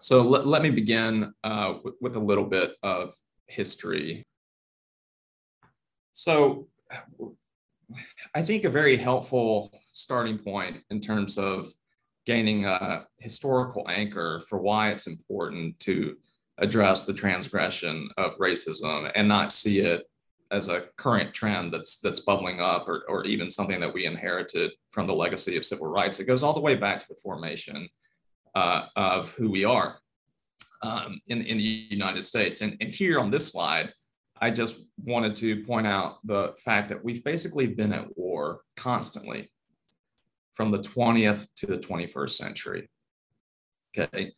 So 0.00 0.22
let, 0.22 0.46
let 0.46 0.62
me 0.62 0.70
begin 0.70 1.32
uh, 1.44 1.74
with, 1.82 1.94
with 2.00 2.16
a 2.16 2.20
little 2.20 2.44
bit 2.44 2.72
of 2.82 3.12
history. 3.46 4.24
So 6.12 6.68
I 8.34 8.42
think 8.42 8.64
a 8.64 8.70
very 8.70 8.96
helpful 8.96 9.72
starting 9.92 10.38
point 10.38 10.78
in 10.90 11.00
terms 11.00 11.38
of 11.38 11.66
gaining 12.26 12.66
a 12.66 13.06
historical 13.18 13.86
anchor 13.88 14.40
for 14.48 14.58
why 14.58 14.90
it's 14.90 15.06
important 15.06 15.78
to 15.80 16.16
address 16.58 17.04
the 17.04 17.14
transgression 17.14 18.08
of 18.18 18.36
racism 18.36 19.10
and 19.14 19.28
not 19.28 19.52
see 19.52 19.80
it 19.80 20.04
as 20.50 20.68
a 20.68 20.84
current 20.96 21.32
trend 21.34 21.72
that's 21.72 22.00
that's 22.00 22.20
bubbling 22.20 22.60
up 22.60 22.88
or, 22.88 23.04
or 23.08 23.24
even 23.24 23.50
something 23.50 23.80
that 23.80 23.92
we 23.92 24.06
inherited 24.06 24.70
from 24.90 25.06
the 25.06 25.14
legacy 25.14 25.56
of 25.56 25.64
civil 25.64 25.86
rights. 25.86 26.20
It 26.20 26.26
goes 26.26 26.42
all 26.42 26.54
the 26.54 26.60
way 26.60 26.74
back 26.74 27.00
to 27.00 27.08
the 27.08 27.20
formation 27.22 27.88
uh, 28.54 28.86
of 28.96 29.32
who 29.34 29.50
we 29.50 29.64
are 29.64 29.98
um, 30.82 31.20
in, 31.28 31.42
in 31.42 31.58
the 31.58 31.62
United 31.62 32.22
States. 32.22 32.60
And, 32.60 32.76
and 32.80 32.94
here 32.94 33.18
on 33.18 33.30
this 33.30 33.50
slide, 33.50 33.92
I 34.40 34.50
just 34.50 34.84
wanted 35.04 35.34
to 35.36 35.64
point 35.64 35.86
out 35.86 36.18
the 36.24 36.54
fact 36.58 36.88
that 36.90 37.02
we've 37.02 37.24
basically 37.24 37.66
been 37.66 37.92
at 37.92 38.16
war 38.16 38.60
constantly 38.76 39.50
from 40.52 40.70
the 40.70 40.78
20th 40.78 41.48
to 41.56 41.66
the 41.66 41.78
21st 41.78 42.30
century. 42.30 42.88
Okay. 43.96 44.32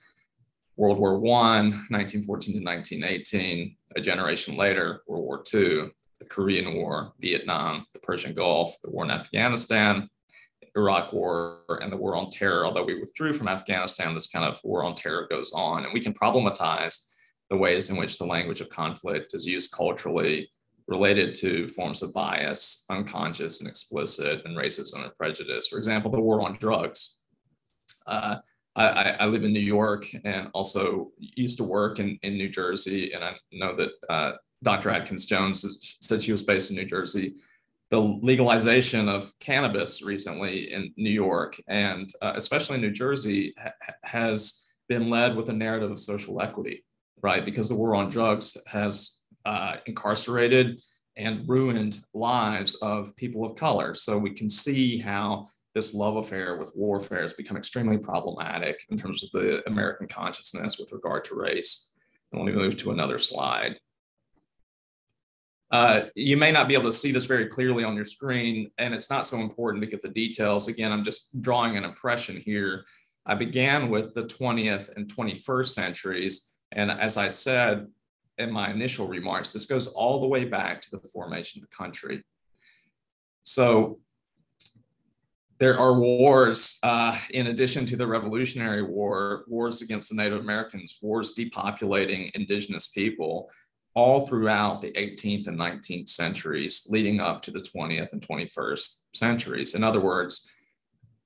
World 0.77 0.99
War 0.99 1.17
I, 1.17 1.61
1914 1.91 2.55
to 2.55 2.65
1918, 2.65 3.77
a 3.97 4.01
generation 4.01 4.57
later, 4.57 5.03
World 5.07 5.25
War 5.25 5.43
II, 5.53 5.91
the 6.19 6.25
Korean 6.27 6.75
War, 6.77 7.13
Vietnam, 7.21 7.85
the 7.93 7.99
Persian 8.01 8.33
Gulf, 8.33 8.79
the 8.83 8.91
war 8.91 9.05
in 9.05 9.11
Afghanistan, 9.11 10.09
Iraq 10.77 11.13
War, 11.13 11.61
and 11.81 11.93
the 11.93 11.97
war 11.97 12.17
on 12.17 12.31
terror. 12.31 12.65
Although 12.65 12.85
we 12.85 12.99
withdrew 12.99 13.33
from 13.33 13.49
Afghanistan, 13.49 14.15
this 14.15 14.29
kind 14.29 14.45
of 14.45 14.61
war 14.65 14.85
on 14.85 14.95
terror 14.95 15.27
goes 15.31 15.53
on. 15.53 15.85
And 15.85 15.93
we 15.93 16.01
can 16.01 16.15
problematize 16.15 17.11
the 17.49 17.57
ways 17.57 17.91
in 17.91 17.97
which 17.97 18.19
the 18.19 18.27
language 18.27 18.61
of 18.61 18.69
conflict 18.69 19.35
is 19.35 19.47
used 19.47 19.73
culturally 19.73 20.49
related 20.87 21.35
to 21.35 21.69
forms 21.69 22.03
of 22.03 22.13
bias, 22.13 22.85
unconscious 22.91 23.61
and 23.61 23.69
explicit, 23.69 24.43
and 24.45 24.57
racism 24.57 25.05
and 25.05 25.17
prejudice. 25.17 25.69
For 25.69 25.79
example, 25.79 26.11
the 26.11 26.21
war 26.21 26.43
on 26.43 26.57
drugs. 26.57 27.19
Uh, 28.07 28.37
I, 28.77 29.17
I, 29.21 29.27
live 29.27 29.45
in 29.45 29.53
New 29.53 29.61
York 29.61 30.07
and 30.25 30.49
also 30.55 31.11
used 31.19 31.59
to 31.59 31.65
work 31.65 31.99
in, 31.99 32.19
in 32.23 32.35
New 32.35 32.49
Jersey. 32.49 33.13
And 33.13 33.23
I 33.23 33.35
know 33.53 33.77
that 33.77 33.91
uh, 34.09 34.33
Dr. 34.63 34.91
Adkins 34.91 35.27
Jones 35.27 35.97
said 36.01 36.23
she 36.23 36.33
was 36.33 36.45
based 36.45 36.71
in 36.71 36.77
New 36.77 36.87
Jersey. 36.87 37.35
The 37.91 38.01
legalization 38.01 39.09
of 39.09 39.33
cannabis 39.41 40.03
recently 40.03 40.73
in 40.73 40.93
New 40.97 41.11
York 41.11 41.61
and 41.69 42.09
uh, 42.23 42.33
especially 42.37 42.79
New 42.79 42.93
Jersey 42.93 43.53
ha- 43.59 43.73
has 44.05 44.69
been 44.89 45.11
led 45.11 45.37
with 45.37 45.49
a 45.49 45.53
narrative 45.53 45.91
of 45.91 45.99
social 45.99 46.41
equity, 46.41 46.85
right? 47.23 47.45
Because 47.45 47.69
the 47.69 47.75
war 47.75 47.95
on 47.97 48.09
drugs 48.09 48.57
has 48.69 49.21
uh, 49.45 49.77
incarcerated 49.87 50.81
and 51.17 51.49
ruined 51.49 52.01
lives 52.15 52.77
of 52.77 53.15
people 53.17 53.45
of 53.45 53.57
color. 53.57 53.95
So 53.95 54.19
we 54.19 54.31
can 54.31 54.49
see 54.49 54.99
how 54.99 55.47
this 55.75 55.95
love 55.95 56.17
affair 56.17 56.57
with 56.57 56.73
warfare 56.75 57.23
has 57.23 57.33
become 57.33 57.57
extremely 57.57 57.99
problematic 57.99 58.85
in 58.91 58.99
terms 58.99 59.23
of 59.23 59.31
the 59.33 59.63
American 59.69 60.09
consciousness 60.09 60.79
with 60.79 60.93
regard 60.93 61.25
to 61.25 61.35
race. 61.35 61.93
And 62.33 62.41
let 62.41 62.53
me 62.53 62.61
move 62.61 62.77
to 62.79 62.91
another 62.91 63.19
slide. 63.19 63.79
Uh, 65.71 66.03
you 66.17 66.37
may 66.37 66.51
not 66.51 66.67
be 66.67 66.75
able 66.75 66.85
to 66.85 66.93
see 66.93 67.13
this 67.13 67.27
very 67.27 67.47
clearly 67.47 67.85
on 67.85 67.95
your 67.95 68.05
screen, 68.05 68.71
and 68.79 68.93
it's 68.93 69.09
not 69.09 69.27
so 69.27 69.39
important 69.39 69.83
to 69.83 69.91
get 69.91 70.03
the 70.03 70.09
details. 70.09 70.67
Again, 70.67 70.91
I'm 70.93 71.05
just 71.05 71.41
drawing 71.41 71.77
an 71.77 71.85
impression 71.85 72.37
here. 72.37 72.85
I 73.25 73.37
began 73.37 73.89
with 73.89 74.15
the 74.15 74.25
20th 74.25 74.97
and 74.97 75.07
21st 75.07 75.69
centuries. 75.69 76.57
And 76.73 76.91
as 76.91 77.17
I 77.17 77.29
said 77.29 77.87
in 78.39 78.51
my 78.51 78.71
initial 78.71 79.07
remarks, 79.07 79.53
this 79.53 79.67
goes 79.67 79.89
all 79.89 80.21
the 80.21 80.27
way 80.27 80.45
back 80.45 80.83
to 80.83 80.91
the 80.91 81.09
formation 81.09 81.63
of 81.63 81.69
the 81.69 81.77
country. 81.77 82.25
So 83.45 84.01
there 85.59 85.79
are 85.79 85.95
wars, 85.95 86.79
uh, 86.83 87.17
in 87.33 87.49
addition 87.49 87.85
to 87.87 87.97
the 87.97 88.07
Revolutionary 88.07 88.83
War, 88.83 89.45
wars 89.47 89.83
against 89.83 90.09
the 90.09 90.17
Native 90.17 90.41
Americans, 90.41 90.99
wars 91.03 91.35
depopulating 91.35 92.31
indigenous 92.35 92.89
people, 92.89 93.51
all 93.95 94.27
throughout 94.27 94.81
the 94.81 94.93
18th 94.93 95.49
and 95.49 95.59
19th 95.59 96.09
centuries, 96.09 96.87
leading 96.91 97.21
up 97.21 97.43
to 97.43 97.51
the 97.51 97.59
20th 97.59 98.13
and 98.13 98.23
21st 98.23 99.03
centuries. 99.15 99.75
In 99.75 99.83
other 99.83 100.01
words, 100.01 100.51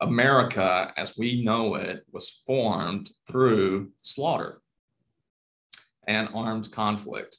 America, 0.01 0.93
as 0.97 1.17
we 1.17 1.45
know 1.45 1.77
it, 1.77 2.05
was 2.13 2.43
formed 2.47 3.11
through 3.29 3.91
slaughter 4.03 4.61
and 6.07 6.29
armed 6.35 6.71
conflict. 6.71 7.39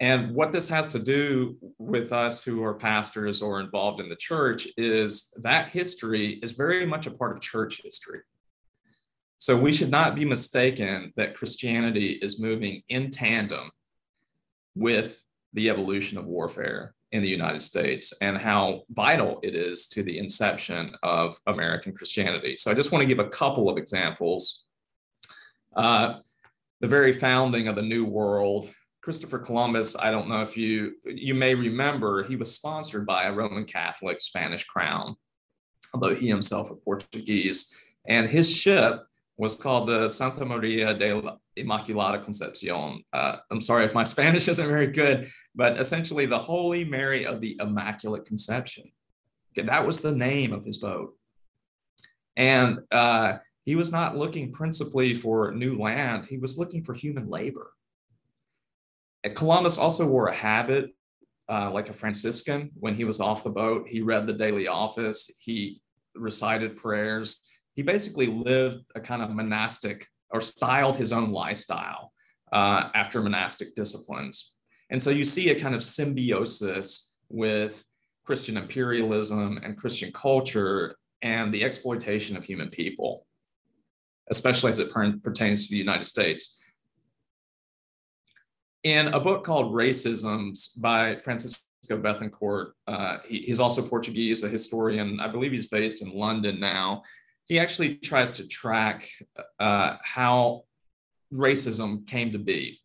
And 0.00 0.34
what 0.34 0.50
this 0.50 0.68
has 0.68 0.88
to 0.88 0.98
do 0.98 1.56
with 1.78 2.12
us 2.12 2.42
who 2.42 2.64
are 2.64 2.74
pastors 2.74 3.40
or 3.40 3.60
involved 3.60 4.00
in 4.00 4.08
the 4.08 4.16
church 4.16 4.66
is 4.76 5.32
that 5.42 5.68
history 5.68 6.40
is 6.42 6.52
very 6.52 6.84
much 6.84 7.06
a 7.06 7.12
part 7.12 7.32
of 7.32 7.40
church 7.40 7.82
history. 7.84 8.20
So 9.36 9.56
we 9.56 9.72
should 9.72 9.90
not 9.90 10.16
be 10.16 10.24
mistaken 10.24 11.12
that 11.16 11.36
Christianity 11.36 12.12
is 12.12 12.40
moving 12.40 12.82
in 12.88 13.10
tandem 13.10 13.70
with 14.74 15.22
the 15.52 15.70
evolution 15.70 16.18
of 16.18 16.26
warfare 16.26 16.94
in 17.12 17.22
the 17.22 17.28
United 17.28 17.60
States 17.60 18.14
and 18.22 18.38
how 18.38 18.82
vital 18.90 19.38
it 19.42 19.54
is 19.54 19.86
to 19.86 20.02
the 20.02 20.18
inception 20.18 20.94
of 21.02 21.38
American 21.46 21.92
Christianity. 21.92 22.56
So 22.56 22.70
I 22.70 22.74
just 22.74 22.90
want 22.90 23.02
to 23.02 23.08
give 23.08 23.18
a 23.18 23.28
couple 23.28 23.68
of 23.68 23.76
examples. 23.76 24.66
Uh, 25.76 26.20
the 26.80 26.88
very 26.88 27.12
founding 27.12 27.68
of 27.68 27.76
the 27.76 27.82
New 27.82 28.06
World 28.06 28.68
Christopher 29.02 29.40
Columbus, 29.40 29.96
I 29.98 30.10
don't 30.12 30.28
know 30.28 30.42
if 30.42 30.56
you 30.56 30.94
you 31.04 31.34
may 31.34 31.54
remember, 31.54 32.22
he 32.22 32.36
was 32.36 32.54
sponsored 32.54 33.04
by 33.04 33.24
a 33.24 33.32
Roman 33.32 33.64
Catholic 33.64 34.20
Spanish 34.20 34.64
crown, 34.64 35.16
although 35.92 36.14
he 36.14 36.28
himself 36.28 36.70
a 36.70 36.76
Portuguese. 36.76 37.76
And 38.06 38.28
his 38.28 38.50
ship 38.54 39.04
was 39.36 39.56
called 39.56 39.88
the 39.88 40.08
Santa 40.08 40.44
Maria 40.44 40.94
de 40.94 41.12
la 41.14 41.36
Immaculada 41.56 42.22
Concepcion. 42.22 43.02
Uh, 43.12 43.36
I'm 43.50 43.60
sorry 43.60 43.84
if 43.84 43.94
my 43.94 44.04
Spanish 44.14 44.48
isn't 44.48 44.66
very 44.66 44.88
good, 44.88 45.26
but 45.54 45.78
essentially 45.78 46.26
the 46.26 46.38
Holy 46.38 46.84
Mary 46.84 47.26
of 47.26 47.40
the 47.40 47.56
Immaculate 47.60 48.24
Conception. 48.24 48.84
That 49.56 49.86
was 49.86 50.00
the 50.00 50.14
name 50.14 50.52
of 50.52 50.64
his 50.64 50.78
boat. 50.78 51.14
And 52.36 52.78
uh, 52.90 53.38
he 53.64 53.76
was 53.76 53.92
not 53.92 54.16
looking 54.16 54.52
principally 54.52 55.14
for 55.14 55.52
new 55.52 55.78
land, 55.78 56.26
he 56.26 56.38
was 56.38 56.58
looking 56.58 56.84
for 56.84 56.94
human 56.94 57.28
labor. 57.28 57.72
Columbus 59.34 59.78
also 59.78 60.08
wore 60.08 60.28
a 60.28 60.34
habit 60.34 60.90
uh, 61.48 61.70
like 61.70 61.88
a 61.88 61.92
Franciscan. 61.92 62.70
When 62.74 62.94
he 62.94 63.04
was 63.04 63.20
off 63.20 63.44
the 63.44 63.50
boat, 63.50 63.86
he 63.88 64.00
read 64.00 64.26
the 64.26 64.32
daily 64.32 64.68
office, 64.68 65.30
he 65.40 65.80
recited 66.14 66.76
prayers. 66.76 67.40
He 67.74 67.82
basically 67.82 68.26
lived 68.26 68.84
a 68.94 69.00
kind 69.00 69.22
of 69.22 69.30
monastic 69.30 70.06
or 70.30 70.40
styled 70.40 70.96
his 70.96 71.12
own 71.12 71.30
lifestyle 71.30 72.12
uh, 72.52 72.90
after 72.94 73.22
monastic 73.22 73.74
disciplines. 73.74 74.58
And 74.90 75.02
so 75.02 75.10
you 75.10 75.24
see 75.24 75.50
a 75.50 75.58
kind 75.58 75.74
of 75.74 75.82
symbiosis 75.82 77.16
with 77.28 77.84
Christian 78.24 78.56
imperialism 78.56 79.58
and 79.62 79.76
Christian 79.76 80.12
culture 80.12 80.96
and 81.22 81.52
the 81.52 81.64
exploitation 81.64 82.36
of 82.36 82.44
human 82.44 82.68
people. 82.68 83.26
especially 84.30 84.70
as 84.70 84.78
it 84.78 84.90
per- 84.92 85.18
pertains 85.22 85.66
to 85.66 85.74
the 85.74 85.78
United 85.78 86.04
States. 86.04 86.60
In 88.82 89.08
a 89.08 89.20
book 89.20 89.44
called 89.44 89.72
Racisms 89.74 90.80
by 90.80 91.16
Francisco 91.16 91.62
Bethencourt, 91.90 92.72
uh, 92.86 93.18
he, 93.26 93.38
he's 93.40 93.60
also 93.60 93.82
Portuguese, 93.82 94.42
a 94.42 94.48
historian. 94.48 95.20
I 95.20 95.28
believe 95.28 95.52
he's 95.52 95.68
based 95.68 96.02
in 96.02 96.10
London 96.12 96.58
now. 96.60 97.02
He 97.46 97.58
actually 97.58 97.96
tries 97.96 98.30
to 98.32 98.46
track 98.46 99.08
uh, 99.58 99.96
how 100.02 100.62
racism 101.32 102.06
came 102.06 102.32
to 102.32 102.38
be. 102.38 102.80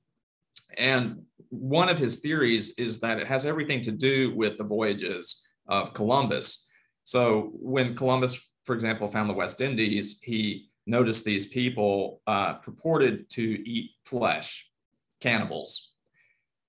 And 0.77 1.23
one 1.49 1.89
of 1.89 1.97
his 1.97 2.19
theories 2.19 2.77
is 2.77 2.99
that 2.99 3.19
it 3.19 3.27
has 3.27 3.45
everything 3.45 3.81
to 3.81 3.91
do 3.91 4.35
with 4.35 4.57
the 4.57 4.63
voyages 4.63 5.47
of 5.67 5.93
Columbus. 5.93 6.69
So 7.03 7.51
when 7.53 7.95
Columbus, 7.95 8.51
for 8.63 8.75
example, 8.75 9.07
found 9.07 9.29
the 9.29 9.33
West 9.33 9.61
Indies, 9.61 10.19
he 10.21 10.69
noticed 10.85 11.25
these 11.25 11.47
people 11.47 12.21
uh, 12.27 12.55
purported 12.55 13.29
to 13.31 13.69
eat 13.69 13.91
flesh, 14.05 14.69
cannibals. 15.21 15.93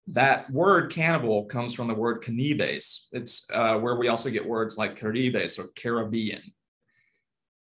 That 0.08 0.50
word 0.50 0.90
cannibal 0.92 1.44
comes 1.44 1.74
from 1.74 1.88
the 1.88 1.94
word 1.94 2.22
canibes. 2.22 3.08
It's 3.12 3.48
uh, 3.52 3.76
where 3.78 3.96
we 3.96 4.08
also 4.08 4.30
get 4.30 4.46
words 4.46 4.78
like 4.78 4.96
Caribes 4.96 5.58
or 5.58 5.66
Caribbean. 5.76 6.42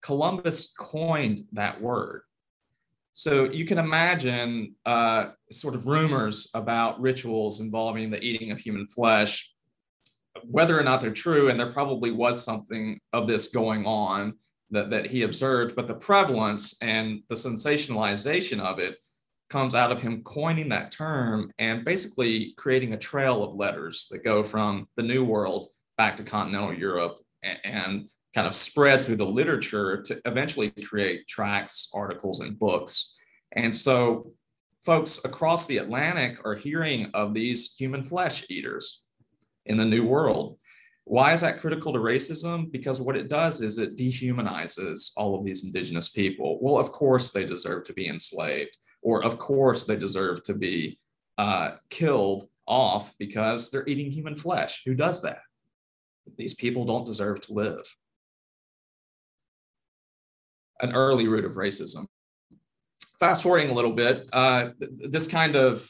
Columbus 0.03 0.72
coined 0.78 1.42
that 1.53 1.80
word. 1.80 2.22
So 3.12 3.44
you 3.44 3.64
can 3.66 3.78
imagine 3.78 4.74
uh, 4.86 5.30
sort 5.50 5.74
of 5.74 5.86
rumors 5.86 6.50
about 6.55 7.00
rituals 7.00 7.61
involving 7.61 8.11
the 8.11 8.22
eating 8.22 8.50
of 8.50 8.59
human 8.59 8.86
flesh, 8.86 9.53
whether 10.44 10.78
or 10.78 10.82
not 10.82 11.00
they're 11.00 11.11
true, 11.12 11.48
and 11.48 11.61
there 11.61 11.72
probably 11.72 12.11
was 12.11 12.42
something 12.42 12.98
of 13.12 13.26
this 13.26 13.48
going 13.48 13.84
on 13.84 14.34
that, 14.70 14.90
that 14.90 15.11
he 15.11 15.22
observed, 15.22 15.76
but 15.76 15.86
the 15.86 15.94
prevalence 15.94 16.82
and 16.82 17.22
the 17.28 17.34
sensationalization 17.34 18.61
of 18.61 18.78
it 18.78 18.96
comes 19.50 19.74
out 19.74 19.92
of 19.92 20.00
him 20.00 20.22
coining 20.22 20.70
that 20.70 20.90
term 20.90 21.53
and 21.59 21.84
basically 21.84 22.55
creating 22.57 22.94
a 22.94 22.98
trail 22.98 23.44
of 23.44 23.55
letters 23.55 24.09
that 24.11 24.24
go 24.24 24.42
from 24.42 24.88
the 24.96 25.03
New 25.03 25.26
World 25.26 25.68
back 25.98 26.16
to 26.16 26.22
continental 26.22 26.72
Europe 26.72 27.18
and, 27.42 27.59
and 27.64 28.11
kind 28.35 28.47
of 28.47 28.55
spread 28.55 29.05
through 29.05 29.16
the 29.16 29.26
literature 29.26 30.01
to 30.03 30.20
eventually 30.24 30.70
create 30.70 31.28
tracts, 31.28 31.91
articles, 31.95 32.41
and 32.41 32.59
books. 32.59 33.18
And 33.53 33.74
so 33.74 34.33
folks 34.85 35.24
across 35.24 35.66
the 35.66 35.78
Atlantic 35.78 36.39
are 36.45 36.55
hearing 36.55 37.11
of 37.14 37.35
these 37.35 37.74
human 37.74 38.03
flesh 38.03 38.45
eaters 38.49 39.07
in 39.66 39.76
the 39.76 39.85
New 39.85 40.07
World. 40.07 40.59
Why 41.05 41.33
is 41.33 41.41
that 41.41 41.61
critical 41.61 41.93
to 41.93 41.99
racism? 41.99 42.70
Because 42.70 43.01
what 43.01 43.16
it 43.16 43.28
does 43.28 43.61
is 43.61 43.78
it 43.78 43.97
dehumanizes 43.97 45.12
all 45.16 45.37
of 45.37 45.45
these 45.45 45.64
indigenous 45.64 46.09
people. 46.09 46.59
Well, 46.61 46.78
of 46.78 46.93
course, 46.93 47.33
they 47.33 47.45
deserve 47.45 47.85
to 47.85 47.93
be 47.93 48.09
enslaved, 48.09 48.78
or 49.03 49.24
of 49.24 49.39
course, 49.39 49.85
they 49.85 49.97
deserve 49.97 50.43
to 50.45 50.55
be 50.55 50.99
uh, 51.39 51.72
killed 51.91 52.49
off 52.66 53.12
because 53.18 53.70
they're 53.70 53.89
eating 53.89 54.11
human 54.11 54.37
flesh. 54.37 54.83
Who 54.87 54.95
does 54.95 55.22
that? 55.22 55.41
These 56.39 56.55
people 56.55 56.85
don't 56.85 57.05
deserve 57.05 57.41
to 57.43 57.53
live 57.53 57.85
an 60.83 60.93
early 60.93 61.28
root 61.28 61.45
of 61.45 61.53
racism. 61.53 62.07
Fast 63.18 63.43
forwarding 63.43 63.70
a 63.70 63.74
little 63.74 63.93
bit, 63.93 64.28
uh, 64.33 64.70
this 64.78 65.28
kind 65.28 65.55
of 65.55 65.89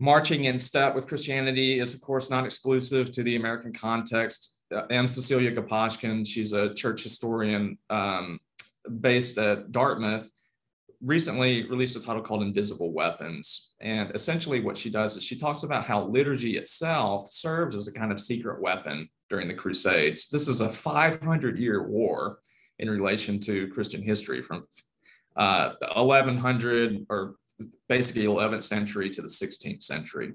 marching 0.00 0.44
in 0.44 0.58
step 0.58 0.94
with 0.94 1.06
Christianity 1.06 1.78
is, 1.80 1.94
of 1.94 2.00
course, 2.00 2.30
not 2.30 2.44
exclusive 2.44 3.10
to 3.12 3.22
the 3.22 3.36
American 3.36 3.72
context. 3.72 4.62
Uh, 4.74 4.82
M. 4.90 5.06
Cecilia 5.06 5.54
Gaposchkin, 5.54 6.26
she's 6.26 6.52
a 6.52 6.74
church 6.74 7.02
historian 7.02 7.78
um, 7.90 8.40
based 9.00 9.38
at 9.38 9.70
Dartmouth, 9.70 10.30
recently 11.02 11.68
released 11.68 11.96
a 11.96 12.00
title 12.00 12.22
called 12.22 12.42
Invisible 12.42 12.92
Weapons. 12.92 13.74
And 13.80 14.10
essentially, 14.14 14.60
what 14.60 14.76
she 14.76 14.90
does 14.90 15.16
is 15.16 15.24
she 15.24 15.38
talks 15.38 15.62
about 15.62 15.84
how 15.84 16.04
liturgy 16.04 16.56
itself 16.56 17.28
served 17.30 17.74
as 17.74 17.86
a 17.86 17.92
kind 17.92 18.12
of 18.12 18.20
secret 18.20 18.60
weapon 18.60 19.08
during 19.28 19.48
the 19.48 19.54
Crusades. 19.54 20.28
This 20.28 20.48
is 20.48 20.60
a 20.60 20.68
500 20.68 21.58
year 21.58 21.86
war 21.86 22.38
in 22.78 22.90
relation 22.90 23.40
to 23.40 23.68
Christian 23.68 24.02
history 24.02 24.42
from 24.42 24.66
uh, 25.36 25.72
1100 25.94 27.06
or 27.08 27.36
basically 27.88 28.24
11th 28.24 28.64
century 28.64 29.10
to 29.10 29.22
the 29.22 29.28
16th 29.28 29.82
century. 29.82 30.34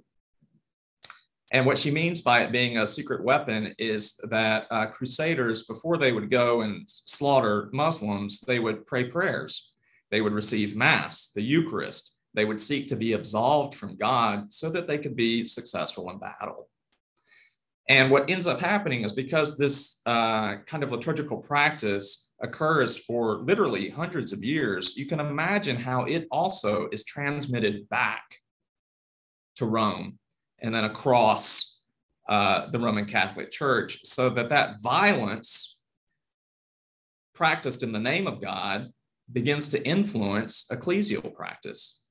And 1.51 1.65
what 1.65 1.77
she 1.77 1.91
means 1.91 2.21
by 2.21 2.41
it 2.41 2.51
being 2.51 2.77
a 2.77 2.87
secret 2.87 3.23
weapon 3.23 3.75
is 3.77 4.17
that 4.29 4.67
uh, 4.71 4.85
crusaders, 4.85 5.63
before 5.63 5.97
they 5.97 6.13
would 6.13 6.29
go 6.29 6.61
and 6.61 6.83
slaughter 6.87 7.69
Muslims, 7.73 8.39
they 8.41 8.59
would 8.59 8.87
pray 8.87 9.03
prayers. 9.03 9.73
They 10.11 10.21
would 10.21 10.33
receive 10.33 10.77
Mass, 10.77 11.31
the 11.33 11.41
Eucharist. 11.41 12.17
They 12.33 12.45
would 12.45 12.61
seek 12.61 12.87
to 12.87 12.95
be 12.95 13.13
absolved 13.13 13.75
from 13.75 13.97
God 13.97 14.53
so 14.53 14.69
that 14.69 14.87
they 14.87 14.97
could 14.97 15.17
be 15.17 15.45
successful 15.45 16.09
in 16.09 16.19
battle. 16.19 16.69
And 17.89 18.09
what 18.09 18.29
ends 18.29 18.47
up 18.47 18.61
happening 18.61 19.03
is 19.03 19.11
because 19.11 19.57
this 19.57 19.99
uh, 20.05 20.57
kind 20.65 20.83
of 20.83 20.93
liturgical 20.93 21.37
practice 21.37 22.30
occurs 22.41 22.97
for 22.97 23.37
literally 23.37 23.89
hundreds 23.89 24.33
of 24.33 24.43
years, 24.43 24.97
you 24.97 25.05
can 25.05 25.19
imagine 25.19 25.75
how 25.75 26.05
it 26.05 26.27
also 26.31 26.87
is 26.91 27.03
transmitted 27.03 27.87
back 27.89 28.23
to 29.55 29.65
Rome 29.65 30.17
and 30.59 30.73
then 30.73 30.85
across 30.85 31.81
uh, 32.29 32.69
the 32.69 32.79
Roman 32.79 33.05
Catholic 33.05 33.51
Church, 33.51 33.99
so 34.03 34.29
that 34.29 34.49
that 34.49 34.81
violence 34.81 35.81
practiced 37.33 37.83
in 37.83 37.91
the 37.91 37.99
name 37.99 38.27
of 38.27 38.41
God 38.41 38.89
begins 39.31 39.69
to 39.69 39.87
influence 39.87 40.67
ecclesial 40.71 41.33
practice. 41.33 42.05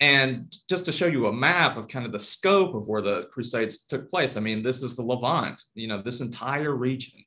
And 0.00 0.54
just 0.68 0.84
to 0.86 0.92
show 0.92 1.06
you 1.06 1.26
a 1.26 1.32
map 1.32 1.76
of 1.76 1.88
kind 1.88 2.04
of 2.04 2.12
the 2.12 2.18
scope 2.18 2.74
of 2.74 2.88
where 2.88 3.02
the 3.02 3.24
Crusades 3.32 3.86
took 3.86 4.10
place, 4.10 4.36
I 4.36 4.40
mean, 4.40 4.62
this 4.62 4.82
is 4.82 4.96
the 4.96 5.02
Levant, 5.02 5.62
you 5.74 5.86
know, 5.86 6.02
this 6.02 6.20
entire 6.20 6.74
region 6.74 7.23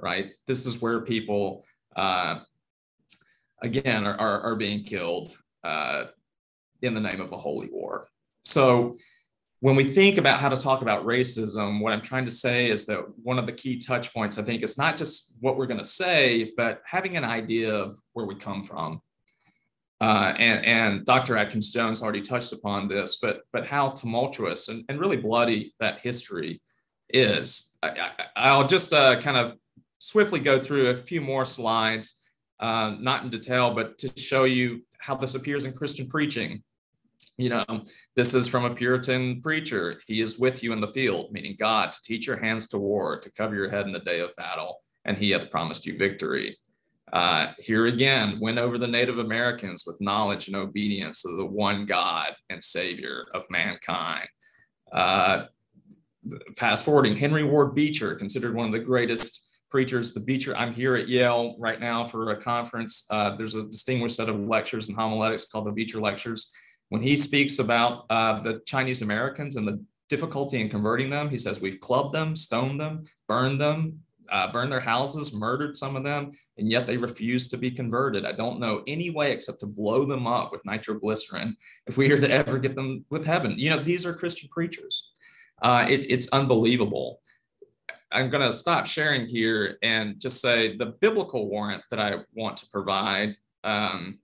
right? 0.00 0.32
This 0.46 0.66
is 0.66 0.80
where 0.80 1.00
people, 1.00 1.64
uh, 1.96 2.40
again, 3.62 4.06
are, 4.06 4.18
are, 4.18 4.40
are, 4.42 4.56
being 4.56 4.84
killed 4.84 5.36
uh, 5.64 6.04
in 6.82 6.94
the 6.94 7.00
name 7.00 7.20
of 7.20 7.32
a 7.32 7.36
holy 7.36 7.68
war. 7.70 8.06
So 8.44 8.96
when 9.60 9.74
we 9.74 9.84
think 9.84 10.18
about 10.18 10.40
how 10.40 10.48
to 10.48 10.56
talk 10.56 10.82
about 10.82 11.04
racism, 11.04 11.80
what 11.80 11.92
I'm 11.92 12.00
trying 12.00 12.24
to 12.26 12.30
say 12.30 12.70
is 12.70 12.86
that 12.86 13.04
one 13.22 13.38
of 13.38 13.46
the 13.46 13.52
key 13.52 13.78
touch 13.78 14.14
points, 14.14 14.38
I 14.38 14.42
think, 14.42 14.62
is 14.62 14.78
not 14.78 14.96
just 14.96 15.36
what 15.40 15.56
we're 15.56 15.66
going 15.66 15.80
to 15.80 15.84
say, 15.84 16.52
but 16.56 16.80
having 16.84 17.16
an 17.16 17.24
idea 17.24 17.74
of 17.74 17.98
where 18.12 18.26
we 18.26 18.36
come 18.36 18.62
from. 18.62 19.02
Uh, 20.00 20.32
and, 20.38 20.64
and, 20.64 21.04
Dr. 21.04 21.36
Adkins 21.36 21.72
Jones 21.72 22.02
already 22.02 22.22
touched 22.22 22.52
upon 22.52 22.86
this, 22.86 23.16
but 23.16 23.40
but 23.52 23.66
how 23.66 23.88
tumultuous 23.90 24.68
and, 24.68 24.84
and 24.88 25.00
really 25.00 25.16
bloody 25.16 25.74
that 25.80 25.98
history 25.98 26.62
is. 27.08 27.76
I, 27.82 28.56
will 28.56 28.68
just 28.68 28.92
uh, 28.92 29.20
kind 29.20 29.36
of 29.36 29.56
swiftly 29.98 30.40
go 30.40 30.60
through 30.60 30.88
a 30.88 30.98
few 30.98 31.20
more 31.20 31.44
slides, 31.44 32.24
uh, 32.60 32.94
not 32.98 33.22
in 33.24 33.30
detail, 33.30 33.74
but 33.74 33.98
to 33.98 34.20
show 34.20 34.44
you 34.44 34.82
how 34.98 35.14
this 35.14 35.34
appears 35.34 35.64
in 35.64 35.72
Christian 35.72 36.08
preaching. 36.08 36.62
You 37.36 37.50
know, 37.50 37.64
this 38.16 38.34
is 38.34 38.48
from 38.48 38.64
a 38.64 38.74
Puritan 38.74 39.40
preacher. 39.42 40.00
He 40.06 40.20
is 40.20 40.38
with 40.38 40.62
you 40.62 40.72
in 40.72 40.80
the 40.80 40.86
field, 40.86 41.32
meaning 41.32 41.56
God, 41.58 41.92
to 41.92 41.98
teach 42.02 42.26
your 42.26 42.36
hands 42.36 42.68
to 42.68 42.78
war, 42.78 43.18
to 43.20 43.30
cover 43.32 43.54
your 43.54 43.70
head 43.70 43.86
in 43.86 43.92
the 43.92 44.00
day 44.00 44.20
of 44.20 44.34
battle, 44.36 44.78
and 45.04 45.16
he 45.16 45.30
hath 45.30 45.50
promised 45.50 45.86
you 45.86 45.96
victory. 45.96 46.56
Uh, 47.12 47.52
here 47.58 47.86
again, 47.86 48.38
win 48.40 48.58
over 48.58 48.76
the 48.76 48.86
Native 48.86 49.18
Americans 49.18 49.84
with 49.86 50.00
knowledge 50.00 50.48
and 50.48 50.56
obedience 50.56 51.24
of 51.24 51.36
the 51.36 51.46
one 51.46 51.86
God 51.86 52.34
and 52.50 52.62
Savior 52.62 53.24
of 53.34 53.44
mankind. 53.50 54.28
Uh, 54.92 55.44
fast 56.56 56.84
forwarding, 56.84 57.16
Henry 57.16 57.44
Ward 57.44 57.74
Beecher, 57.74 58.14
considered 58.16 58.54
one 58.54 58.66
of 58.66 58.72
the 58.72 58.78
greatest 58.78 59.47
preachers. 59.70 60.14
The 60.14 60.20
Beecher, 60.20 60.56
I'm 60.56 60.72
here 60.72 60.96
at 60.96 61.08
Yale 61.08 61.56
right 61.58 61.80
now 61.80 62.04
for 62.04 62.30
a 62.30 62.40
conference. 62.40 63.06
Uh, 63.10 63.36
there's 63.36 63.54
a 63.54 63.64
distinguished 63.64 64.16
set 64.16 64.28
of 64.28 64.38
lectures 64.40 64.88
and 64.88 64.96
homiletics 64.96 65.46
called 65.46 65.66
the 65.66 65.72
Beecher 65.72 66.00
Lectures. 66.00 66.52
When 66.88 67.02
he 67.02 67.16
speaks 67.16 67.58
about 67.58 68.06
uh, 68.08 68.40
the 68.40 68.60
Chinese 68.66 69.02
Americans 69.02 69.56
and 69.56 69.68
the 69.68 69.82
difficulty 70.08 70.60
in 70.60 70.70
converting 70.70 71.10
them, 71.10 71.28
he 71.28 71.38
says, 71.38 71.60
We've 71.60 71.80
clubbed 71.80 72.14
them, 72.14 72.34
stoned 72.34 72.80
them, 72.80 73.04
burned 73.26 73.60
them, 73.60 74.00
uh, 74.30 74.50
burned 74.52 74.72
their 74.72 74.80
houses, 74.80 75.34
murdered 75.34 75.76
some 75.76 75.96
of 75.96 76.04
them, 76.04 76.32
and 76.56 76.70
yet 76.70 76.86
they 76.86 76.96
refuse 76.96 77.48
to 77.48 77.56
be 77.56 77.70
converted. 77.70 78.24
I 78.24 78.32
don't 78.32 78.60
know 78.60 78.82
any 78.86 79.10
way 79.10 79.32
except 79.32 79.60
to 79.60 79.66
blow 79.66 80.04
them 80.04 80.26
up 80.26 80.52
with 80.52 80.64
nitroglycerin 80.64 81.56
if 81.86 81.96
we 81.96 82.10
are 82.12 82.18
to 82.18 82.30
ever 82.30 82.58
get 82.58 82.74
them 82.74 83.04
with 83.10 83.26
heaven. 83.26 83.54
You 83.58 83.70
know, 83.70 83.82
these 83.82 84.06
are 84.06 84.14
Christian 84.14 84.48
preachers. 84.50 85.10
Uh, 85.60 85.86
it, 85.88 86.10
it's 86.10 86.28
unbelievable. 86.28 87.20
I'm 88.10 88.30
going 88.30 88.44
to 88.44 88.52
stop 88.52 88.86
sharing 88.86 89.26
here 89.26 89.76
and 89.82 90.18
just 90.18 90.40
say 90.40 90.76
the 90.76 90.86
biblical 90.86 91.48
warrant 91.48 91.82
that 91.90 92.00
I 92.00 92.16
want 92.34 92.56
to 92.58 92.70
provide. 92.70 93.36
Um, 93.64 94.18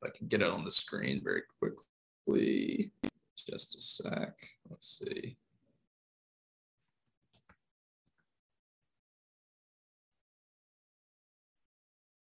if 0.00 0.08
I 0.08 0.16
can 0.16 0.28
get 0.28 0.42
it 0.42 0.50
on 0.50 0.64
the 0.64 0.70
screen 0.70 1.22
very 1.24 1.42
quickly. 1.58 2.92
Just 3.48 3.76
a 3.76 3.80
sec. 3.80 4.36
Let's 4.68 4.86
see. 4.98 5.36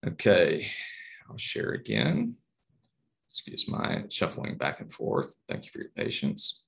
Okay. 0.06 0.68
I'll 1.30 1.38
share 1.38 1.72
again. 1.72 2.36
Excuse 3.28 3.68
my 3.68 4.04
shuffling 4.10 4.58
back 4.58 4.80
and 4.80 4.92
forth. 4.94 5.38
Thank 5.50 5.66
you 5.66 5.72
for 5.72 5.80
your 5.80 5.90
patience. 5.96 6.67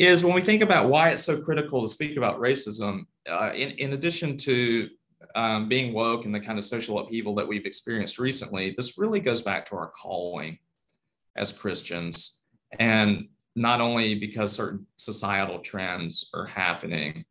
Is 0.00 0.24
when 0.24 0.34
we 0.34 0.40
think 0.40 0.62
about 0.62 0.88
why 0.88 1.10
it's 1.10 1.22
so 1.22 1.42
critical 1.42 1.82
to 1.82 1.88
speak 1.88 2.16
about 2.16 2.40
racism, 2.40 3.02
uh, 3.28 3.50
in, 3.54 3.72
in 3.72 3.92
addition 3.92 4.38
to 4.38 4.88
um, 5.34 5.68
being 5.68 5.92
woke 5.92 6.24
and 6.24 6.34
the 6.34 6.40
kind 6.40 6.58
of 6.58 6.64
social 6.64 6.98
upheaval 7.00 7.34
that 7.34 7.46
we've 7.46 7.66
experienced 7.66 8.18
recently, 8.18 8.72
this 8.74 8.96
really 8.96 9.20
goes 9.20 9.42
back 9.42 9.66
to 9.66 9.76
our 9.76 9.88
calling 9.90 10.58
as 11.36 11.52
Christians. 11.52 12.44
And 12.78 13.28
not 13.54 13.82
only 13.82 14.14
because 14.14 14.52
certain 14.52 14.86
societal 14.96 15.58
trends 15.58 16.30
are 16.32 16.46
happening. 16.46 17.26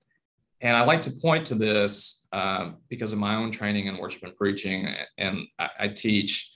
And 0.61 0.77
I 0.77 0.83
like 0.83 1.01
to 1.03 1.11
point 1.11 1.47
to 1.47 1.55
this 1.55 2.27
um, 2.33 2.77
because 2.87 3.13
of 3.13 3.17
my 3.17 3.33
own 3.33 3.49
training 3.49 3.87
in 3.87 3.97
worship 3.97 4.21
and 4.21 4.35
preaching, 4.35 4.93
and 5.17 5.47
I, 5.57 5.69
I 5.79 5.87
teach 5.87 6.53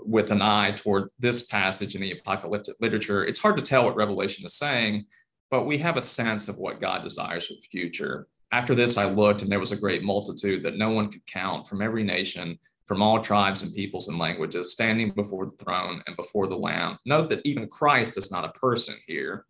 with 0.00 0.30
an 0.30 0.42
eye 0.42 0.72
toward 0.72 1.08
this 1.18 1.46
passage 1.46 1.94
in 1.94 2.02
the 2.02 2.12
apocalyptic 2.12 2.74
literature. 2.78 3.24
It's 3.24 3.40
hard 3.40 3.56
to 3.56 3.62
tell 3.62 3.86
what 3.86 3.96
Revelation 3.96 4.44
is 4.44 4.52
saying, 4.52 5.06
but 5.50 5.64
we 5.64 5.78
have 5.78 5.96
a 5.96 6.02
sense 6.02 6.48
of 6.48 6.58
what 6.58 6.80
God 6.80 7.02
desires 7.02 7.46
for 7.46 7.54
the 7.54 7.68
future. 7.70 8.26
After 8.52 8.74
this, 8.74 8.96
I 8.96 9.06
looked, 9.06 9.42
and 9.42 9.50
there 9.50 9.60
was 9.60 9.72
a 9.72 9.76
great 9.76 10.02
multitude 10.02 10.62
that 10.62 10.78
no 10.78 10.90
one 10.90 11.10
could 11.10 11.26
count 11.26 11.66
from 11.66 11.82
every 11.82 12.04
nation 12.04 12.58
from 12.86 13.02
all 13.02 13.20
tribes 13.20 13.62
and 13.62 13.74
peoples 13.74 14.08
and 14.08 14.18
languages, 14.18 14.72
standing 14.72 15.10
before 15.10 15.46
the 15.46 15.64
throne 15.64 16.02
and 16.06 16.16
before 16.16 16.46
the 16.46 16.56
Lamb. 16.56 16.96
Note 17.04 17.28
that 17.30 17.40
even 17.44 17.68
Christ 17.68 18.16
is 18.16 18.30
not 18.30 18.44
a 18.44 18.58
person 18.58 18.94
here, 19.08 19.44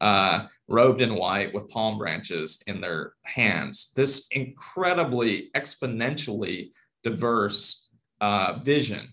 uh, 0.00 0.46
robed 0.68 1.00
in 1.00 1.16
white 1.16 1.52
with 1.52 1.68
palm 1.68 1.98
branches 1.98 2.62
in 2.68 2.80
their 2.80 3.14
hands. 3.24 3.92
This 3.96 4.28
incredibly, 4.30 5.50
exponentially 5.56 6.70
diverse 7.02 7.90
uh, 8.20 8.60
vision 8.62 9.12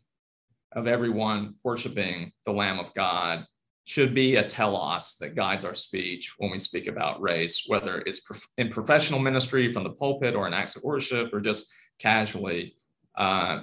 of 0.74 0.88
everyone 0.88 1.56
worshiping 1.64 2.32
the 2.46 2.54
Lamb 2.54 2.80
of 2.80 2.94
God 2.94 3.46
should 3.86 4.14
be 4.16 4.38
a 4.38 4.44
telos 4.44 5.18
that 5.20 5.36
guides 5.36 5.66
our 5.66 5.76
speech 5.76 6.34
when 6.38 6.52
we 6.52 6.58
speak 6.58 6.88
about 6.88 7.22
race, 7.22 7.66
whether 7.68 8.02
it's 8.06 8.54
in 8.58 8.70
professional 8.70 9.20
ministry 9.20 9.68
from 9.68 9.84
the 9.84 9.90
pulpit 9.90 10.36
or 10.36 10.48
in 10.48 10.54
acts 10.54 10.76
of 10.76 10.84
worship 10.84 11.34
or 11.34 11.42
just 11.42 11.72
casually 12.00 12.78
uh, 13.18 13.62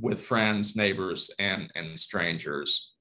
with 0.00 0.20
friends, 0.20 0.76
neighbors, 0.76 1.30
and, 1.38 1.70
and 1.74 1.98
strangers. 1.98 2.96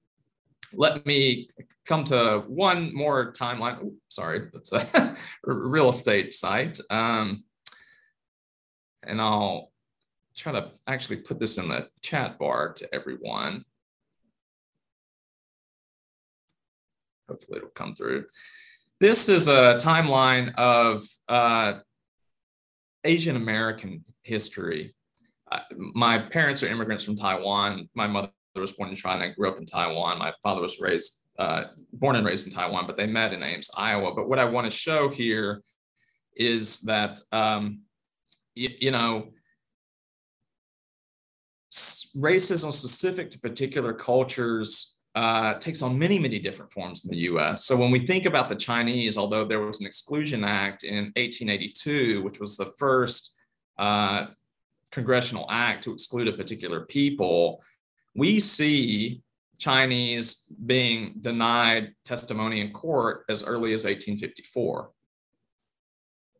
Let 0.73 1.05
me 1.05 1.49
come 1.85 2.05
to 2.05 2.43
one 2.47 2.93
more 2.93 3.33
timeline. 3.33 3.83
Ooh, 3.83 3.95
sorry, 4.07 4.49
that's 4.51 4.71
a 4.71 5.15
real 5.43 5.89
estate 5.89 6.33
site. 6.33 6.79
Um, 6.89 7.43
and 9.03 9.21
I'll 9.21 9.71
try 10.35 10.53
to 10.53 10.71
actually 10.87 11.17
put 11.17 11.39
this 11.39 11.57
in 11.57 11.67
the 11.67 11.89
chat 12.01 12.39
bar 12.39 12.73
to 12.73 12.95
everyone. 12.95 13.65
Hopefully 17.31 17.57
it'll 17.57 17.69
come 17.69 17.95
through. 17.95 18.25
This 18.99 19.29
is 19.29 19.47
a 19.47 19.77
timeline 19.81 20.53
of 20.55 21.01
uh, 21.27 21.79
Asian 23.03 23.35
American 23.35 24.03
history 24.21 24.93
my 25.77 26.17
parents 26.17 26.63
are 26.63 26.67
immigrants 26.67 27.03
from 27.03 27.15
Taiwan. 27.15 27.89
My 27.93 28.07
mother 28.07 28.31
was 28.55 28.73
born 28.73 28.89
in 28.89 28.95
China. 28.95 29.25
I 29.25 29.29
grew 29.29 29.49
up 29.49 29.57
in 29.57 29.65
Taiwan. 29.65 30.17
My 30.17 30.33
father 30.41 30.61
was 30.61 30.79
raised, 30.79 31.25
uh, 31.37 31.65
born 31.93 32.15
and 32.15 32.25
raised 32.25 32.47
in 32.47 32.53
Taiwan, 32.53 32.87
but 32.87 32.97
they 32.97 33.07
met 33.07 33.33
in 33.33 33.43
Ames, 33.43 33.69
Iowa. 33.75 34.13
But 34.13 34.29
what 34.29 34.39
I 34.39 34.45
want 34.45 34.65
to 34.65 34.77
show 34.77 35.09
here 35.09 35.61
is 36.35 36.81
that, 36.81 37.19
um, 37.31 37.81
you 38.55 38.91
know, 38.91 39.29
racism 41.71 42.71
specific 42.71 43.31
to 43.31 43.39
particular 43.39 43.93
cultures 43.93 44.90
uh, 45.15 45.55
takes 45.55 45.81
on 45.81 45.99
many, 45.99 46.17
many 46.17 46.39
different 46.39 46.71
forms 46.71 47.03
in 47.03 47.11
the 47.11 47.23
US. 47.31 47.65
So 47.65 47.75
when 47.75 47.91
we 47.91 47.99
think 47.99 48.25
about 48.25 48.49
the 48.49 48.55
Chinese, 48.55 49.17
although 49.17 49.43
there 49.43 49.59
was 49.59 49.81
an 49.81 49.85
Exclusion 49.85 50.43
Act 50.43 50.83
in 50.83 51.05
1882, 51.15 52.23
which 52.23 52.39
was 52.39 52.55
the 52.55 52.65
first 52.65 53.37
uh, 53.77 54.27
congressional 54.91 55.47
act 55.49 55.83
to 55.83 55.93
exclude 55.93 56.27
a 56.27 56.33
particular 56.33 56.81
people, 56.81 57.61
we 58.15 58.39
see 58.39 59.21
Chinese 59.57 60.51
being 60.65 61.13
denied 61.21 61.93
testimony 62.03 62.61
in 62.61 62.71
court 62.71 63.25
as 63.29 63.43
early 63.43 63.73
as 63.73 63.83
1854. 63.83 64.91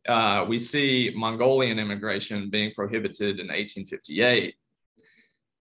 Uh, 0.08 0.44
we 0.48 0.58
see 0.58 1.12
Mongolian 1.14 1.78
immigration 1.78 2.50
being 2.50 2.72
prohibited 2.72 3.38
in 3.38 3.46
1858. 3.46 4.56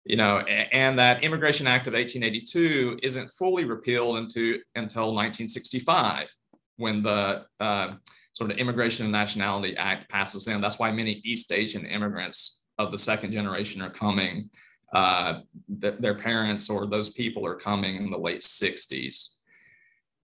You 0.04 0.16
know, 0.18 0.40
and 0.40 0.98
that 0.98 1.24
Immigration 1.24 1.68
Act 1.68 1.86
of 1.86 1.94
1882 1.94 3.00
isn't 3.04 3.30
fully 3.30 3.66
repealed 3.66 4.18
into, 4.18 4.60
until 4.76 5.14
1965 5.14 6.34
when 6.78 7.04
the 7.04 7.46
uh, 7.60 7.94
sort 8.34 8.52
of 8.52 8.58
Immigration 8.58 9.06
and 9.06 9.12
Nationality 9.12 9.78
Act 9.78 10.10
passes 10.10 10.48
in. 10.48 10.60
That's 10.62 10.80
why 10.80 10.92
many 10.92 11.22
East 11.24 11.52
Asian 11.52 11.86
immigrants 11.86 12.64
of 12.80 12.92
the 12.92 12.98
second 12.98 13.32
generation 13.32 13.82
are 13.82 13.92
coming. 13.92 14.50
Uh, 14.94 15.42
th- 15.80 16.00
their 16.00 16.16
parents 16.16 16.70
or 16.70 16.86
those 16.86 17.10
people 17.10 17.46
are 17.46 17.56
coming 17.56 17.96
in 17.96 18.10
the 18.10 18.18
late 18.18 18.42
60s. 18.42 19.36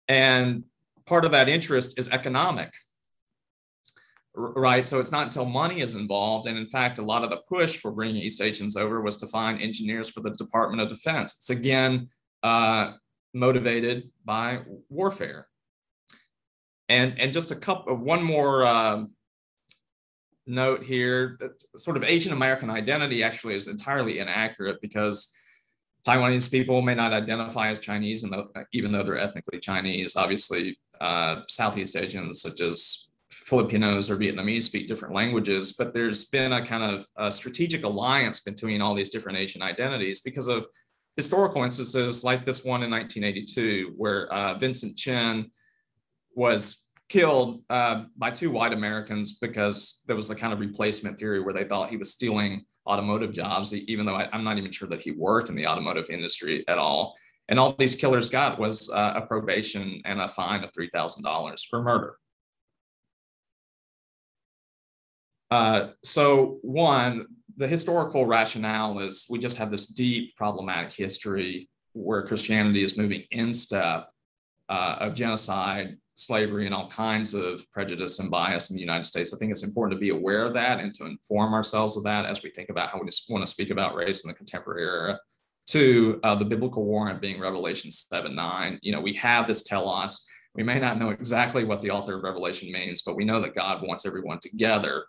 And 0.09 0.65
part 1.07 1.25
of 1.25 1.33
that 1.33 1.49
interest 1.49 1.99
is 1.99 2.09
economic, 2.11 2.75
right? 4.35 4.87
So 4.87 4.99
it's 4.99 5.13
not 5.13 5.27
until 5.27 5.45
money 5.45 5.81
is 5.81 5.95
involved. 5.95 6.47
And 6.47 6.57
in 6.57 6.69
fact, 6.69 6.99
a 6.99 7.03
lot 7.03 7.25
of 7.25 7.31
the 7.31 7.39
push 7.49 7.77
for 7.77 7.91
bringing 7.91 8.17
East 8.17 8.41
Asians 8.41 8.77
over 8.77 9.01
was 9.01 9.17
to 9.19 9.27
find 9.27 9.61
engineers 9.61 10.09
for 10.09 10.21
the 10.21 10.31
Department 10.31 10.81
of 10.81 10.89
Defense. 10.89 11.35
It's 11.35 11.51
again 11.51 12.09
uh, 12.43 12.93
motivated 13.35 14.11
by 14.25 14.61
warfare. 14.89 15.49
And, 16.89 17.19
and 17.21 17.33
just 17.33 17.51
a 17.51 17.57
couple, 17.57 17.95
one 17.97 18.23
more 18.23 18.65
uh, 18.65 19.05
note 20.47 20.83
here 20.83 21.37
that 21.41 21.53
sort 21.77 21.97
of 21.97 22.05
Asian 22.05 22.33
American 22.33 22.71
identity 22.71 23.23
actually 23.23 23.55
is 23.55 23.69
entirely 23.69 24.19
inaccurate 24.19 24.81
because 24.81 25.35
Taiwanese 26.07 26.51
people 26.51 26.83
may 26.83 26.95
not 26.95 27.13
identify 27.13 27.69
as 27.69 27.79
Chinese, 27.79 28.25
and 28.25 28.35
even 28.73 28.91
though 28.91 29.05
they're 29.05 29.19
ethnically 29.19 29.61
Chinese, 29.61 30.17
obviously 30.17 30.77
uh, 31.01 31.43
Southeast 31.49 31.97
Asians 31.97 32.43
such 32.43 32.61
as 32.61 33.12
Filipinos 33.45 34.11
or 34.11 34.17
Vietnamese 34.17 34.63
speak 34.63 34.89
different 34.89 35.15
languages. 35.15 35.75
But 35.79 35.95
there's 35.95 36.27
been 36.27 36.53
a 36.53 36.65
kind 36.65 36.83
of 36.83 37.07
a 37.17 37.31
strategic 37.31 37.85
alliance 37.85 38.41
between 38.41 38.81
all 38.81 38.95
these 38.95 39.11
different 39.11 39.39
Asian 39.39 39.63
identities 39.63 40.21
because 40.21 40.49
of 40.49 40.67
historical 41.17 41.63
instances 41.63 42.25
like 42.25 42.47
this 42.47 42.65
one 42.65 42.83
in 42.83 42.91
1982, 42.91 43.95
where 43.97 44.33
uh, 44.33 44.59
Vincent 44.59 44.97
Chin 44.97 45.51
was 46.35 46.89
killed 47.09 47.63
uh, 47.69 48.05
by 48.17 48.31
two 48.31 48.51
white 48.51 48.73
Americans 48.73 49.39
because 49.39 50.03
there 50.07 50.17
was 50.17 50.31
a 50.31 50.35
kind 50.35 50.53
of 50.53 50.61
replacement 50.61 51.19
theory 51.19 51.41
where 51.41 51.53
they 51.53 51.65
thought 51.65 51.91
he 51.91 51.97
was 51.97 52.13
stealing 52.13 52.65
automotive 52.87 53.33
jobs, 53.33 53.75
even 53.75 54.07
though 54.07 54.17
I, 54.17 54.35
am 54.35 54.45
not 54.45 54.59
even 54.59 54.71
sure 54.71 54.89
that 54.89 55.03
he 55.03 55.13
worked 55.13 55.49
in 55.51 55.55
the 55.55 55.67
automotive 55.67 56.11
industry 56.11 56.65
at 56.69 56.79
all. 56.79 57.15
And 57.49 57.59
all 57.59 57.75
these 57.79 57.95
killers 57.95 58.31
got 58.31 58.59
was 58.59 58.91
uh, 58.91 59.13
a 59.17 59.27
probation 59.27 60.01
and 60.05 60.21
a 60.21 60.29
fine 60.29 60.65
of 60.65 60.71
$3,000 60.73 61.69
for 61.69 61.83
murder. 61.83 62.17
Uh, 65.53 65.89
so, 66.03 66.59
one, 66.63 67.27
the 67.59 67.69
historical 67.69 68.25
rationale 68.25 68.99
is 69.01 69.27
we 69.29 69.39
just 69.39 69.59
have 69.59 69.71
this 69.71 69.87
deep 69.87 70.35
problematic 70.35 70.91
history 70.95 71.69
where 71.93 72.27
Christianity 72.27 72.83
is 72.83 72.97
moving 72.97 73.25
in 73.33 73.53
step 73.53 74.09
uh, 74.71 74.97
of 75.01 75.15
genocide 75.15 75.99
slavery 76.15 76.65
and 76.65 76.75
all 76.75 76.89
kinds 76.89 77.35
of 77.35 77.71
prejudice 77.71 78.19
and 78.19 78.31
bias 78.31 78.71
in 78.71 78.77
the 78.77 78.81
United 78.81 79.05
States. 79.05 79.35
I 79.35 79.39
think 79.39 79.51
it's 79.51 79.63
important 79.63 79.95
to 79.95 80.01
be 80.01 80.09
aware 80.09 80.47
of 80.47 80.55
that 80.55 80.81
and 80.81 80.95
to 80.95 81.05
inform 81.05 81.53
ourselves 81.53 81.99
of 81.99 82.05
that 82.05 82.25
as 82.25 82.43
we 82.43 82.49
think 82.49 82.71
about 82.71 82.89
how 82.89 82.99
we 82.99 83.11
want 83.29 83.45
to 83.45 83.51
speak 83.51 83.69
about 83.69 83.95
race 83.95 84.25
in 84.25 84.29
the 84.29 84.35
contemporary 84.35 84.85
era. 84.85 85.21
To 85.67 86.19
uh, 86.25 86.35
the 86.35 86.47
biblical 86.47 86.87
warrant 86.87 87.21
being 87.21 87.39
Revelation 87.39 87.93
7 87.93 88.35
9. 88.35 88.79
You 88.81 88.93
know, 88.93 89.03
we 89.03 89.13
have 89.15 89.47
this 89.47 89.63
telos. 89.63 90.27
We 90.55 90.63
may 90.63 90.81
not 90.81 90.99
know 90.99 91.11
exactly 91.11 91.65
what 91.65 91.83
the 91.83 91.91
author 91.91 92.17
of 92.17 92.23
Revelation 92.23 92.73
means, 92.73 93.03
but 93.03 93.17
we 93.17 93.27
know 93.27 93.41
that 93.41 93.55
God 93.55 93.87
wants 93.87 94.07
everyone 94.07 94.39
together, 94.41 95.05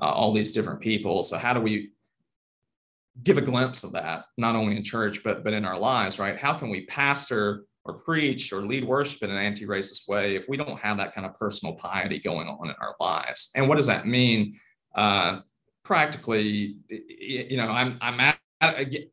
uh, 0.00 0.06
all 0.06 0.32
these 0.32 0.52
different 0.52 0.80
people. 0.80 1.22
So, 1.22 1.38
how 1.38 1.52
do 1.52 1.60
we 1.60 1.90
give 3.22 3.38
a 3.38 3.42
glimpse 3.42 3.84
of 3.84 3.92
that, 3.92 4.24
not 4.36 4.56
only 4.56 4.76
in 4.76 4.84
church, 4.84 5.22
but, 5.22 5.44
but 5.44 5.52
in 5.52 5.64
our 5.64 5.78
lives, 5.78 6.18
right? 6.18 6.38
How 6.38 6.54
can 6.54 6.70
we 6.70 6.86
pastor 6.86 7.64
or 7.84 7.94
preach 7.94 8.52
or 8.52 8.62
lead 8.62 8.84
worship 8.84 9.22
in 9.22 9.30
an 9.30 9.36
anti-racist 9.36 10.08
way 10.08 10.36
if 10.36 10.48
we 10.48 10.56
don't 10.56 10.78
have 10.78 10.96
that 10.98 11.14
kind 11.14 11.26
of 11.26 11.36
personal 11.36 11.74
piety 11.74 12.18
going 12.18 12.46
on 12.46 12.68
in 12.68 12.74
our 12.80 12.94
lives 13.00 13.50
and 13.56 13.68
what 13.68 13.76
does 13.76 13.86
that 13.86 14.06
mean 14.06 14.54
uh, 14.96 15.40
practically 15.82 16.76
you 16.88 17.56
know 17.56 17.68
i'm, 17.68 17.96
I'm 18.02 18.20
at 18.20 18.38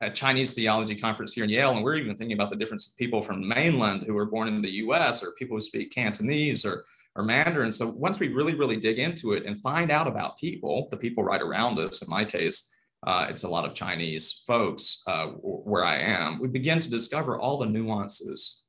a, 0.01 0.09
chinese 0.11 0.53
theology 0.53 0.95
conference 0.95 1.31
here 1.31 1.45
in 1.45 1.49
yale 1.49 1.71
and 1.71 1.83
we're 1.83 1.95
even 1.95 2.15
thinking 2.17 2.35
about 2.35 2.49
the 2.49 2.57
difference 2.57 2.91
of 2.91 2.97
people 2.97 3.21
from 3.21 3.47
mainland 3.47 4.03
who 4.05 4.13
were 4.13 4.25
born 4.25 4.49
in 4.49 4.61
the 4.61 4.69
us 4.69 5.23
or 5.23 5.31
people 5.31 5.55
who 5.55 5.61
speak 5.61 5.91
cantonese 5.91 6.65
or, 6.65 6.83
or 7.17 7.23
mandarin 7.23 7.71
so 7.71 7.89
once 7.89 8.19
we 8.19 8.29
really 8.29 8.55
really 8.55 8.77
dig 8.77 8.99
into 8.99 9.33
it 9.33 9.45
and 9.45 9.59
find 9.59 9.91
out 9.91 10.07
about 10.07 10.37
people 10.37 10.87
the 10.91 10.97
people 10.97 11.23
right 11.23 11.41
around 11.41 11.77
us 11.79 12.01
in 12.01 12.09
my 12.09 12.23
case 12.23 12.73
uh, 13.05 13.27
it's 13.29 13.43
a 13.43 13.47
lot 13.47 13.65
of 13.65 13.75
Chinese 13.75 14.43
folks 14.45 15.03
uh, 15.07 15.27
where 15.27 15.85
I 15.85 15.99
am, 15.99 16.39
we 16.39 16.47
begin 16.47 16.79
to 16.79 16.89
discover 16.89 17.37
all 17.37 17.57
the 17.57 17.67
nuances 17.67 18.67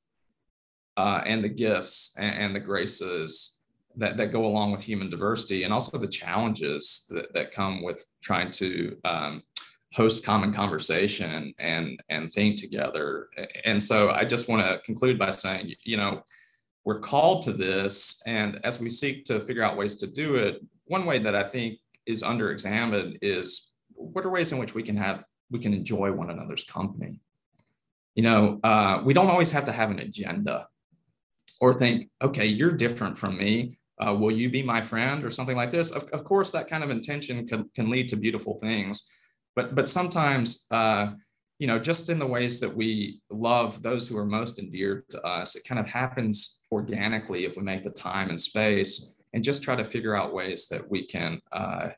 uh, 0.96 1.22
and 1.24 1.42
the 1.42 1.48
gifts 1.48 2.16
and, 2.18 2.36
and, 2.36 2.54
the 2.54 2.60
graces 2.60 3.60
that, 3.96 4.16
that 4.16 4.32
go 4.32 4.44
along 4.44 4.72
with 4.72 4.82
human 4.82 5.08
diversity 5.08 5.62
and 5.62 5.72
also 5.72 5.96
the 5.96 6.08
challenges 6.08 7.06
that, 7.10 7.32
that 7.32 7.52
come 7.52 7.82
with 7.82 8.04
trying 8.20 8.50
to 8.50 8.96
um, 9.04 9.42
host 9.94 10.24
common 10.24 10.52
conversation 10.52 11.54
and, 11.58 12.02
and 12.10 12.30
think 12.30 12.60
together. 12.60 13.28
And 13.64 13.82
so 13.82 14.10
I 14.10 14.24
just 14.24 14.48
want 14.48 14.66
to 14.66 14.78
conclude 14.84 15.18
by 15.18 15.30
saying, 15.30 15.72
you 15.84 15.96
know, 15.96 16.22
we're 16.88 17.00
called 17.00 17.42
to 17.42 17.52
this. 17.52 18.22
And 18.26 18.60
as 18.64 18.80
we 18.80 18.88
seek 18.88 19.26
to 19.26 19.40
figure 19.40 19.62
out 19.62 19.76
ways 19.76 19.96
to 19.96 20.06
do 20.06 20.36
it, 20.36 20.64
one 20.86 21.04
way 21.04 21.18
that 21.18 21.34
I 21.34 21.42
think 21.42 21.80
is 22.06 22.22
under 22.22 22.50
examined 22.50 23.18
is 23.20 23.74
what 23.90 24.24
are 24.24 24.30
ways 24.30 24.52
in 24.52 24.58
which 24.58 24.74
we 24.74 24.82
can 24.82 24.96
have 24.96 25.22
we 25.50 25.58
can 25.58 25.74
enjoy 25.74 26.10
one 26.12 26.30
another's 26.30 26.64
company? 26.64 27.20
You 28.14 28.22
know 28.22 28.58
uh, 28.64 29.02
we 29.04 29.12
don't 29.12 29.28
always 29.28 29.52
have 29.52 29.66
to 29.66 29.72
have 29.72 29.90
an 29.90 29.98
agenda 29.98 30.66
or 31.60 31.74
think 31.74 32.08
okay 32.22 32.46
you're 32.46 32.72
different 32.72 33.18
from 33.18 33.36
me. 33.36 33.78
Uh, 34.00 34.14
will 34.14 34.30
you 34.30 34.48
be 34.48 34.62
my 34.62 34.80
friend? 34.80 35.26
or 35.26 35.30
something 35.30 35.56
like 35.56 35.70
this. 35.70 35.90
Of, 35.90 36.08
of 36.16 36.24
course 36.24 36.52
that 36.52 36.68
kind 36.68 36.82
of 36.82 36.88
intention 36.88 37.46
can, 37.46 37.68
can 37.74 37.90
lead 37.90 38.08
to 38.08 38.16
beautiful 38.16 38.58
things 38.60 39.12
but 39.54 39.74
but 39.74 39.90
sometimes 39.90 40.66
uh, 40.70 41.08
you 41.58 41.66
know 41.66 41.78
just 41.78 42.08
in 42.08 42.18
the 42.18 42.32
ways 42.36 42.60
that 42.60 42.74
we 42.74 43.20
love 43.28 43.82
those 43.82 44.08
who 44.08 44.16
are 44.16 44.24
most 44.24 44.58
endeared 44.58 45.06
to 45.10 45.20
us 45.36 45.54
it 45.54 45.64
kind 45.68 45.78
of 45.78 45.86
happens 45.86 46.57
organically 46.70 47.44
if 47.44 47.56
we 47.56 47.62
make 47.62 47.84
the 47.84 47.90
time 47.90 48.30
and 48.30 48.40
space 48.40 49.16
and 49.32 49.44
just 49.44 49.62
try 49.62 49.76
to 49.76 49.84
figure 49.84 50.16
out 50.16 50.34
ways 50.34 50.68
that 50.68 50.88
we 50.90 51.06
can 51.06 51.40
uh, 51.52 51.88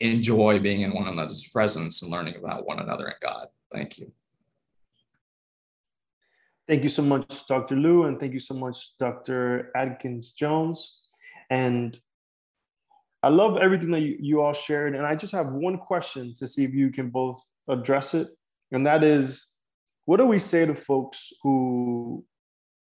enjoy 0.00 0.58
being 0.58 0.82
in 0.82 0.92
one 0.92 1.08
another's 1.08 1.46
presence 1.46 2.02
and 2.02 2.10
learning 2.10 2.36
about 2.36 2.66
one 2.66 2.78
another 2.78 3.06
and 3.06 3.16
God. 3.20 3.48
Thank 3.72 3.98
you. 3.98 4.12
Thank 6.66 6.82
you 6.82 6.90
so 6.90 7.02
much, 7.02 7.46
Dr. 7.46 7.76
Liu, 7.76 8.04
and 8.04 8.20
thank 8.20 8.34
you 8.34 8.40
so 8.40 8.54
much, 8.54 8.96
Dr. 8.98 9.70
Adkins 9.74 10.32
Jones. 10.32 10.98
And 11.48 11.98
I 13.22 13.30
love 13.30 13.56
everything 13.56 13.90
that 13.92 14.00
you, 14.00 14.18
you 14.20 14.42
all 14.42 14.52
shared. 14.52 14.94
And 14.94 15.06
I 15.06 15.16
just 15.16 15.32
have 15.32 15.48
one 15.48 15.78
question 15.78 16.34
to 16.34 16.46
see 16.46 16.64
if 16.64 16.74
you 16.74 16.90
can 16.90 17.08
both 17.08 17.42
address 17.68 18.14
it. 18.14 18.28
And 18.70 18.86
that 18.86 19.02
is 19.02 19.46
what 20.04 20.18
do 20.18 20.26
we 20.26 20.38
say 20.38 20.66
to 20.66 20.74
folks 20.74 21.32
who 21.42 22.24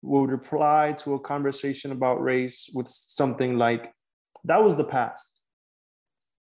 would 0.03 0.31
reply 0.31 0.95
to 0.99 1.15
a 1.15 1.21
conversation 1.21 1.93
about 1.93 2.23
race 2.23 2.69
with 2.75 2.89
something 2.89 3.57
like, 3.57 3.93
that 4.45 4.63
was 4.63 4.77
the 4.77 4.85
past? 4.85 5.43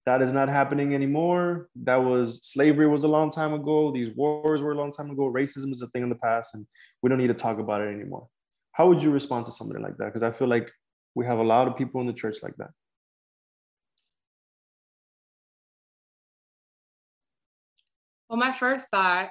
that 0.09 0.23
is 0.23 0.33
not 0.33 0.49
happening 0.49 0.95
anymore. 0.95 1.69
That 1.75 1.97
was 1.97 2.39
slavery 2.41 2.87
was 2.87 3.03
a 3.03 3.07
long 3.07 3.29
time 3.29 3.53
ago. 3.53 3.91
These 3.91 4.09
wars 4.15 4.59
were 4.59 4.71
a 4.71 4.75
long 4.75 4.91
time 4.91 5.11
ago. 5.11 5.31
Racism 5.31 5.71
is 5.71 5.83
a 5.83 5.87
thing 5.87 6.01
in 6.01 6.09
the 6.09 6.15
past, 6.15 6.55
and 6.55 6.65
we 7.03 7.09
don't 7.09 7.19
need 7.19 7.27
to 7.27 7.35
talk 7.35 7.59
about 7.59 7.81
it 7.81 7.93
anymore. 7.93 8.27
How 8.71 8.87
would 8.87 9.03
you 9.03 9.11
respond 9.11 9.45
to 9.45 9.51
something 9.51 9.79
like 9.79 9.97
that? 9.97 10.05
Because 10.05 10.23
I 10.23 10.31
feel 10.31 10.47
like 10.47 10.71
we 11.13 11.27
have 11.27 11.37
a 11.37 11.43
lot 11.43 11.67
of 11.67 11.77
people 11.77 12.01
in 12.01 12.07
the 12.07 12.13
church 12.13 12.37
like 12.41 12.55
that. 12.57 12.71
Well, 18.29 18.39
my 18.39 18.51
first 18.51 18.89
thought, 18.89 19.29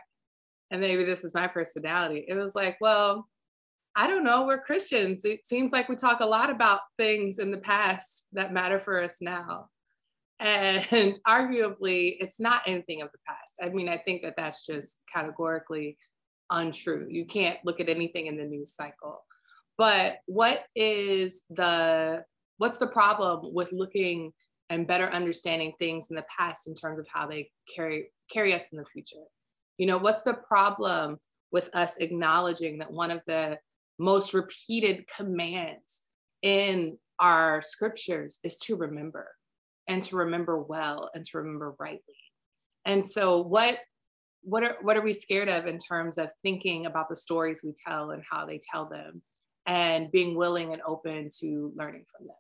and 0.70 0.80
maybe 0.80 1.02
this 1.02 1.24
is 1.24 1.34
my 1.34 1.48
personality, 1.48 2.24
it 2.28 2.34
was 2.34 2.54
like, 2.54 2.76
well, 2.80 3.26
I 3.98 4.06
don't 4.06 4.22
know, 4.22 4.46
we're 4.46 4.62
Christians. 4.62 5.24
It 5.24 5.40
seems 5.48 5.72
like 5.72 5.88
we 5.88 5.96
talk 5.96 6.20
a 6.20 6.26
lot 6.26 6.50
about 6.50 6.78
things 6.96 7.40
in 7.40 7.50
the 7.50 7.58
past 7.58 8.28
that 8.32 8.52
matter 8.52 8.78
for 8.78 9.02
us 9.02 9.16
now. 9.20 9.70
And 10.38 11.18
arguably, 11.26 12.16
it's 12.20 12.38
not 12.38 12.62
anything 12.64 13.02
of 13.02 13.10
the 13.10 13.18
past. 13.26 13.56
I 13.60 13.70
mean, 13.70 13.88
I 13.88 13.96
think 13.96 14.22
that 14.22 14.36
that's 14.36 14.64
just 14.64 15.00
categorically 15.12 15.98
untrue. 16.48 17.08
You 17.10 17.24
can't 17.24 17.58
look 17.64 17.80
at 17.80 17.88
anything 17.88 18.28
in 18.28 18.36
the 18.36 18.44
news 18.44 18.72
cycle. 18.72 19.24
But 19.76 20.18
what 20.26 20.66
is 20.76 21.42
the 21.50 22.22
what's 22.58 22.78
the 22.78 22.86
problem 22.86 23.52
with 23.52 23.72
looking 23.72 24.32
and 24.70 24.86
better 24.86 25.06
understanding 25.06 25.72
things 25.76 26.06
in 26.10 26.14
the 26.14 26.26
past 26.36 26.68
in 26.68 26.74
terms 26.74 27.00
of 27.00 27.06
how 27.12 27.26
they 27.26 27.50
carry 27.74 28.12
carry 28.30 28.54
us 28.54 28.68
in 28.70 28.78
the 28.78 28.86
future? 28.86 29.26
You 29.76 29.86
know, 29.86 29.98
what's 29.98 30.22
the 30.22 30.34
problem 30.34 31.18
with 31.50 31.68
us 31.74 31.96
acknowledging 31.96 32.78
that 32.78 32.92
one 32.92 33.10
of 33.10 33.22
the 33.26 33.58
most 33.98 34.34
repeated 34.34 35.04
commands 35.14 36.02
in 36.42 36.98
our 37.18 37.62
scriptures 37.62 38.38
is 38.44 38.58
to 38.58 38.76
remember 38.76 39.28
and 39.88 40.02
to 40.04 40.16
remember 40.16 40.62
well 40.62 41.10
and 41.14 41.24
to 41.24 41.38
remember 41.38 41.74
rightly. 41.78 42.02
And 42.84 43.04
so 43.04 43.40
what 43.40 43.78
what 44.42 44.62
are 44.62 44.76
what 44.82 44.96
are 44.96 45.02
we 45.02 45.12
scared 45.12 45.48
of 45.48 45.66
in 45.66 45.78
terms 45.78 46.16
of 46.16 46.30
thinking 46.42 46.86
about 46.86 47.08
the 47.08 47.16
stories 47.16 47.62
we 47.64 47.74
tell 47.86 48.10
and 48.10 48.22
how 48.30 48.46
they 48.46 48.60
tell 48.72 48.88
them 48.88 49.20
and 49.66 50.10
being 50.12 50.36
willing 50.36 50.72
and 50.72 50.80
open 50.86 51.28
to 51.40 51.72
learning 51.76 52.04
from 52.16 52.28
them. 52.28 52.36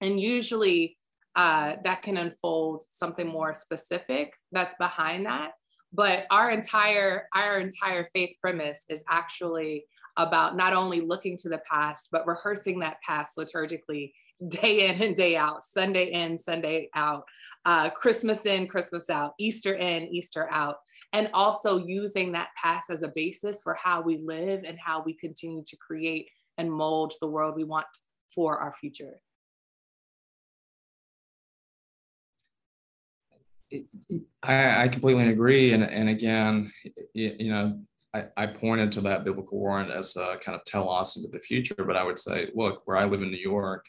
And 0.00 0.20
usually 0.20 0.96
uh, 1.36 1.74
that 1.84 2.02
can 2.02 2.16
unfold 2.16 2.82
something 2.88 3.26
more 3.26 3.54
specific 3.54 4.32
that's 4.52 4.76
behind 4.76 5.26
that. 5.26 5.52
But 5.92 6.26
our 6.30 6.50
entire 6.50 7.28
our 7.34 7.58
entire 7.58 8.06
faith 8.14 8.36
premise 8.40 8.84
is 8.88 9.04
actually 9.08 9.84
about 10.16 10.56
not 10.56 10.74
only 10.74 11.00
looking 11.00 11.36
to 11.38 11.48
the 11.48 11.60
past, 11.70 12.08
but 12.12 12.26
rehearsing 12.26 12.78
that 12.80 13.00
past 13.02 13.36
liturgically 13.36 14.12
day 14.48 14.88
in 14.88 15.02
and 15.02 15.16
day 15.16 15.36
out, 15.36 15.62
Sunday 15.62 16.06
in, 16.06 16.36
Sunday 16.36 16.88
out, 16.94 17.24
uh, 17.64 17.90
Christmas 17.90 18.46
in, 18.46 18.66
Christmas 18.66 19.08
out, 19.10 19.32
Easter 19.38 19.74
in, 19.74 20.04
Easter 20.08 20.48
out, 20.50 20.76
and 21.12 21.30
also 21.32 21.78
using 21.78 22.32
that 22.32 22.50
past 22.60 22.90
as 22.90 23.02
a 23.02 23.12
basis 23.14 23.62
for 23.62 23.74
how 23.74 24.00
we 24.00 24.18
live 24.18 24.64
and 24.64 24.78
how 24.78 25.02
we 25.02 25.14
continue 25.14 25.62
to 25.66 25.76
create 25.76 26.28
and 26.58 26.70
mold 26.70 27.12
the 27.20 27.28
world 27.28 27.54
we 27.56 27.64
want 27.64 27.86
for 28.28 28.58
our 28.58 28.74
future. 28.74 29.20
I, 34.42 34.88
completely 34.88 35.28
agree. 35.28 35.72
And, 35.72 35.82
and 35.82 36.08
again, 36.08 36.70
you 37.12 37.50
know, 37.50 37.80
I, 38.14 38.24
I, 38.36 38.46
pointed 38.46 38.92
to 38.92 39.00
that 39.02 39.24
biblical 39.24 39.58
warrant 39.58 39.90
as 39.90 40.16
a 40.16 40.36
kind 40.38 40.54
of 40.54 40.64
telos 40.64 41.16
into 41.16 41.28
the 41.30 41.40
future, 41.40 41.74
but 41.76 41.96
I 41.96 42.04
would 42.04 42.18
say, 42.18 42.50
look, 42.54 42.82
where 42.84 42.96
I 42.96 43.06
live 43.06 43.22
in 43.22 43.30
New 43.30 43.36
York, 43.36 43.86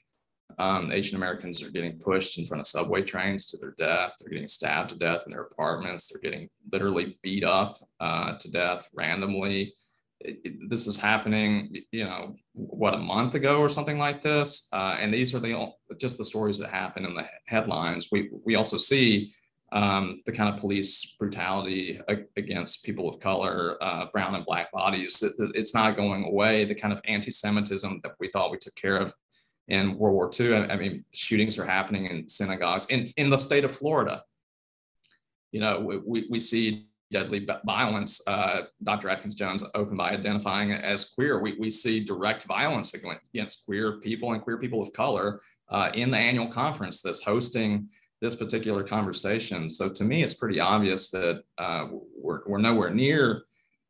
um, 0.57 0.91
Asian 0.91 1.17
Americans 1.17 1.61
are 1.61 1.69
getting 1.69 1.99
pushed 1.99 2.37
in 2.39 2.45
front 2.45 2.61
of 2.61 2.67
subway 2.67 3.01
trains 3.01 3.45
to 3.47 3.57
their 3.57 3.75
death. 3.77 4.13
They're 4.19 4.31
getting 4.31 4.47
stabbed 4.47 4.89
to 4.89 4.95
death 4.95 5.23
in 5.25 5.31
their 5.31 5.43
apartments. 5.43 6.07
They're 6.07 6.21
getting 6.21 6.49
literally 6.71 7.17
beat 7.21 7.43
up 7.43 7.77
uh, 7.99 8.37
to 8.37 8.51
death 8.51 8.89
randomly. 8.93 9.73
It, 10.21 10.39
it, 10.45 10.69
this 10.69 10.87
is 10.87 10.99
happening, 10.99 11.75
you 11.91 12.05
know, 12.05 12.35
what 12.53 12.93
a 12.93 12.97
month 12.97 13.35
ago 13.35 13.59
or 13.59 13.69
something 13.69 13.99
like 13.99 14.21
this. 14.21 14.69
Uh, 14.71 14.97
and 14.99 15.13
these 15.13 15.35
are 15.35 15.39
the 15.39 15.71
just 15.99 16.17
the 16.17 16.25
stories 16.25 16.57
that 16.59 16.69
happen 16.69 17.05
in 17.05 17.15
the 17.15 17.25
headlines. 17.47 18.07
We 18.11 18.29
we 18.45 18.55
also 18.55 18.77
see 18.77 19.33
um, 19.75 20.21
the 20.25 20.31
kind 20.31 20.51
of 20.51 20.59
police 20.59 21.17
brutality 21.19 21.99
against 22.37 22.85
people 22.85 23.09
of 23.09 23.19
color, 23.19 23.77
uh, 23.81 24.05
brown 24.13 24.33
and 24.33 24.45
black 24.45 24.71
bodies. 24.71 25.21
It, 25.21 25.33
it's 25.53 25.73
not 25.73 25.97
going 25.97 26.23
away. 26.23 26.63
The 26.63 26.73
kind 26.73 26.93
of 26.93 27.01
anti-Semitism 27.03 27.99
that 28.01 28.13
we 28.17 28.29
thought 28.29 28.51
we 28.51 28.57
took 28.57 28.75
care 28.75 28.97
of 28.97 29.13
in 29.67 29.97
World 29.97 30.15
War 30.15 30.31
II. 30.39 30.55
I, 30.55 30.67
I 30.67 30.77
mean, 30.77 31.03
shootings 31.11 31.59
are 31.59 31.65
happening 31.65 32.05
in 32.05 32.29
synagogues 32.29 32.85
in, 32.85 33.09
in 33.17 33.29
the 33.29 33.37
state 33.37 33.65
of 33.65 33.75
Florida. 33.75 34.23
You 35.51 35.59
know, 35.59 35.81
we, 36.05 36.25
we 36.29 36.39
see 36.39 36.87
deadly 37.11 37.45
violence. 37.65 38.25
Uh, 38.25 38.63
Dr. 38.81 39.09
Adkins 39.09 39.35
Jones 39.35 39.61
opened 39.75 39.97
by 39.97 40.11
identifying 40.11 40.71
as 40.71 41.09
queer. 41.09 41.41
We, 41.41 41.57
we 41.59 41.69
see 41.69 41.99
direct 41.99 42.43
violence 42.43 42.93
against 42.93 43.65
queer 43.65 43.99
people 43.99 44.31
and 44.31 44.41
queer 44.41 44.57
people 44.57 44.81
of 44.81 44.93
color 44.93 45.41
uh, 45.69 45.91
in 45.93 46.11
the 46.11 46.17
annual 46.17 46.47
conference 46.47 47.01
that's 47.01 47.21
hosting 47.21 47.89
this 48.21 48.35
particular 48.35 48.83
conversation. 48.83 49.69
So 49.69 49.89
to 49.89 50.03
me, 50.03 50.23
it's 50.23 50.33
pretty 50.33 50.59
obvious 50.59 51.11
that 51.11 51.43
uh, 51.57 51.87
we're, 52.17 52.41
we're 52.45 52.57
nowhere 52.57 52.89
near 52.89 53.43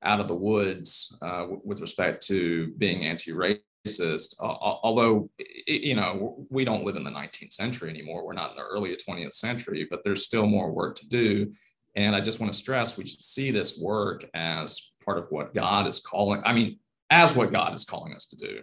out 0.03 0.19
of 0.19 0.27
the 0.27 0.35
woods 0.35 1.17
uh, 1.21 1.47
with 1.63 1.81
respect 1.81 2.25
to 2.27 2.73
being 2.77 3.05
anti-racist 3.05 3.61
racist, 3.85 4.35
although, 4.39 5.29
you 5.67 5.95
know, 5.95 6.45
we 6.49 6.65
don't 6.65 6.83
live 6.83 6.95
in 6.95 7.03
the 7.03 7.11
19th 7.11 7.53
century 7.53 7.89
anymore. 7.89 8.25
We're 8.25 8.33
not 8.33 8.51
in 8.51 8.57
the 8.57 8.63
early 8.63 8.95
20th 8.95 9.33
century, 9.33 9.87
but 9.89 10.03
there's 10.03 10.25
still 10.25 10.45
more 10.45 10.71
work 10.71 10.95
to 10.97 11.07
do. 11.07 11.51
And 11.95 12.15
I 12.15 12.21
just 12.21 12.39
want 12.39 12.51
to 12.51 12.59
stress 12.59 12.97
we 12.97 13.07
should 13.07 13.23
see 13.23 13.51
this 13.51 13.79
work 13.79 14.25
as 14.33 14.93
part 15.03 15.17
of 15.17 15.27
what 15.29 15.53
God 15.53 15.87
is 15.87 15.99
calling, 15.99 16.41
I 16.45 16.53
mean, 16.53 16.79
as 17.09 17.35
what 17.35 17.51
God 17.51 17.73
is 17.73 17.85
calling 17.85 18.13
us 18.13 18.25
to 18.27 18.37
do, 18.37 18.61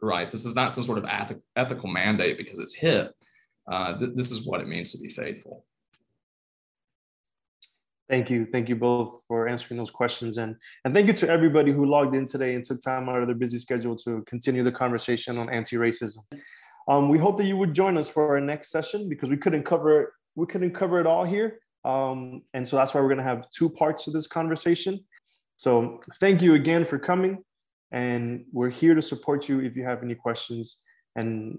right? 0.00 0.30
This 0.30 0.44
is 0.44 0.54
not 0.54 0.72
some 0.72 0.84
sort 0.84 0.98
of 0.98 1.06
ethical 1.56 1.90
mandate 1.90 2.38
because 2.38 2.58
it's 2.58 2.74
hip. 2.74 3.12
Uh, 3.70 3.98
th- 3.98 4.12
this 4.14 4.30
is 4.30 4.46
what 4.46 4.60
it 4.60 4.68
means 4.68 4.92
to 4.92 4.98
be 4.98 5.08
faithful. 5.08 5.64
Thank 8.08 8.28
you. 8.28 8.44
Thank 8.44 8.68
you 8.68 8.74
both 8.74 9.22
for 9.28 9.46
answering 9.46 9.78
those 9.78 9.92
questions. 9.92 10.38
And, 10.38 10.56
and 10.84 10.92
thank 10.92 11.06
you 11.06 11.12
to 11.12 11.28
everybody 11.28 11.70
who 11.70 11.86
logged 11.86 12.16
in 12.16 12.26
today 12.26 12.56
and 12.56 12.64
took 12.64 12.80
time 12.80 13.08
out 13.08 13.20
of 13.22 13.28
their 13.28 13.36
busy 13.36 13.58
schedule 13.58 13.94
to 13.96 14.22
continue 14.22 14.64
the 14.64 14.72
conversation 14.72 15.38
on 15.38 15.48
anti-racism. 15.48 16.18
Um, 16.88 17.08
we 17.08 17.18
hope 17.18 17.38
that 17.38 17.44
you 17.44 17.56
would 17.56 17.72
join 17.72 17.96
us 17.96 18.08
for 18.08 18.26
our 18.28 18.40
next 18.40 18.70
session 18.70 19.08
because 19.08 19.30
we 19.30 19.36
couldn't 19.36 19.62
cover 19.62 20.14
we 20.34 20.46
couldn't 20.46 20.72
cover 20.72 21.00
it 21.00 21.06
all 21.06 21.24
here. 21.24 21.60
Um, 21.84 22.42
and 22.54 22.66
so 22.66 22.76
that's 22.76 22.94
why 22.94 23.00
we're 23.00 23.08
going 23.08 23.18
to 23.18 23.24
have 23.24 23.48
two 23.50 23.68
parts 23.68 24.04
to 24.04 24.10
this 24.10 24.26
conversation. 24.26 25.00
So 25.56 26.00
thank 26.20 26.42
you 26.42 26.54
again 26.54 26.84
for 26.84 26.98
coming. 26.98 27.44
And 27.92 28.44
we're 28.52 28.70
here 28.70 28.94
to 28.94 29.02
support 29.02 29.48
you 29.48 29.60
if 29.60 29.76
you 29.76 29.84
have 29.84 30.02
any 30.02 30.14
questions. 30.14 30.80
And 31.16 31.58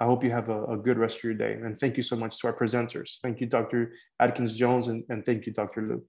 I 0.00 0.04
hope 0.04 0.22
you 0.22 0.30
have 0.30 0.48
a, 0.48 0.64
a 0.66 0.76
good 0.76 0.98
rest 0.98 1.18
of 1.18 1.24
your 1.24 1.34
day. 1.34 1.54
And 1.54 1.78
thank 1.78 1.96
you 1.96 2.02
so 2.02 2.16
much 2.16 2.38
to 2.38 2.46
our 2.48 2.56
presenters. 2.56 3.18
Thank 3.20 3.40
you, 3.40 3.46
Dr. 3.46 3.92
Adkins 4.20 4.54
Jones, 4.54 4.86
and, 4.88 5.04
and 5.08 5.26
thank 5.26 5.46
you, 5.46 5.52
Dr. 5.52 5.82
Liu. 5.82 6.04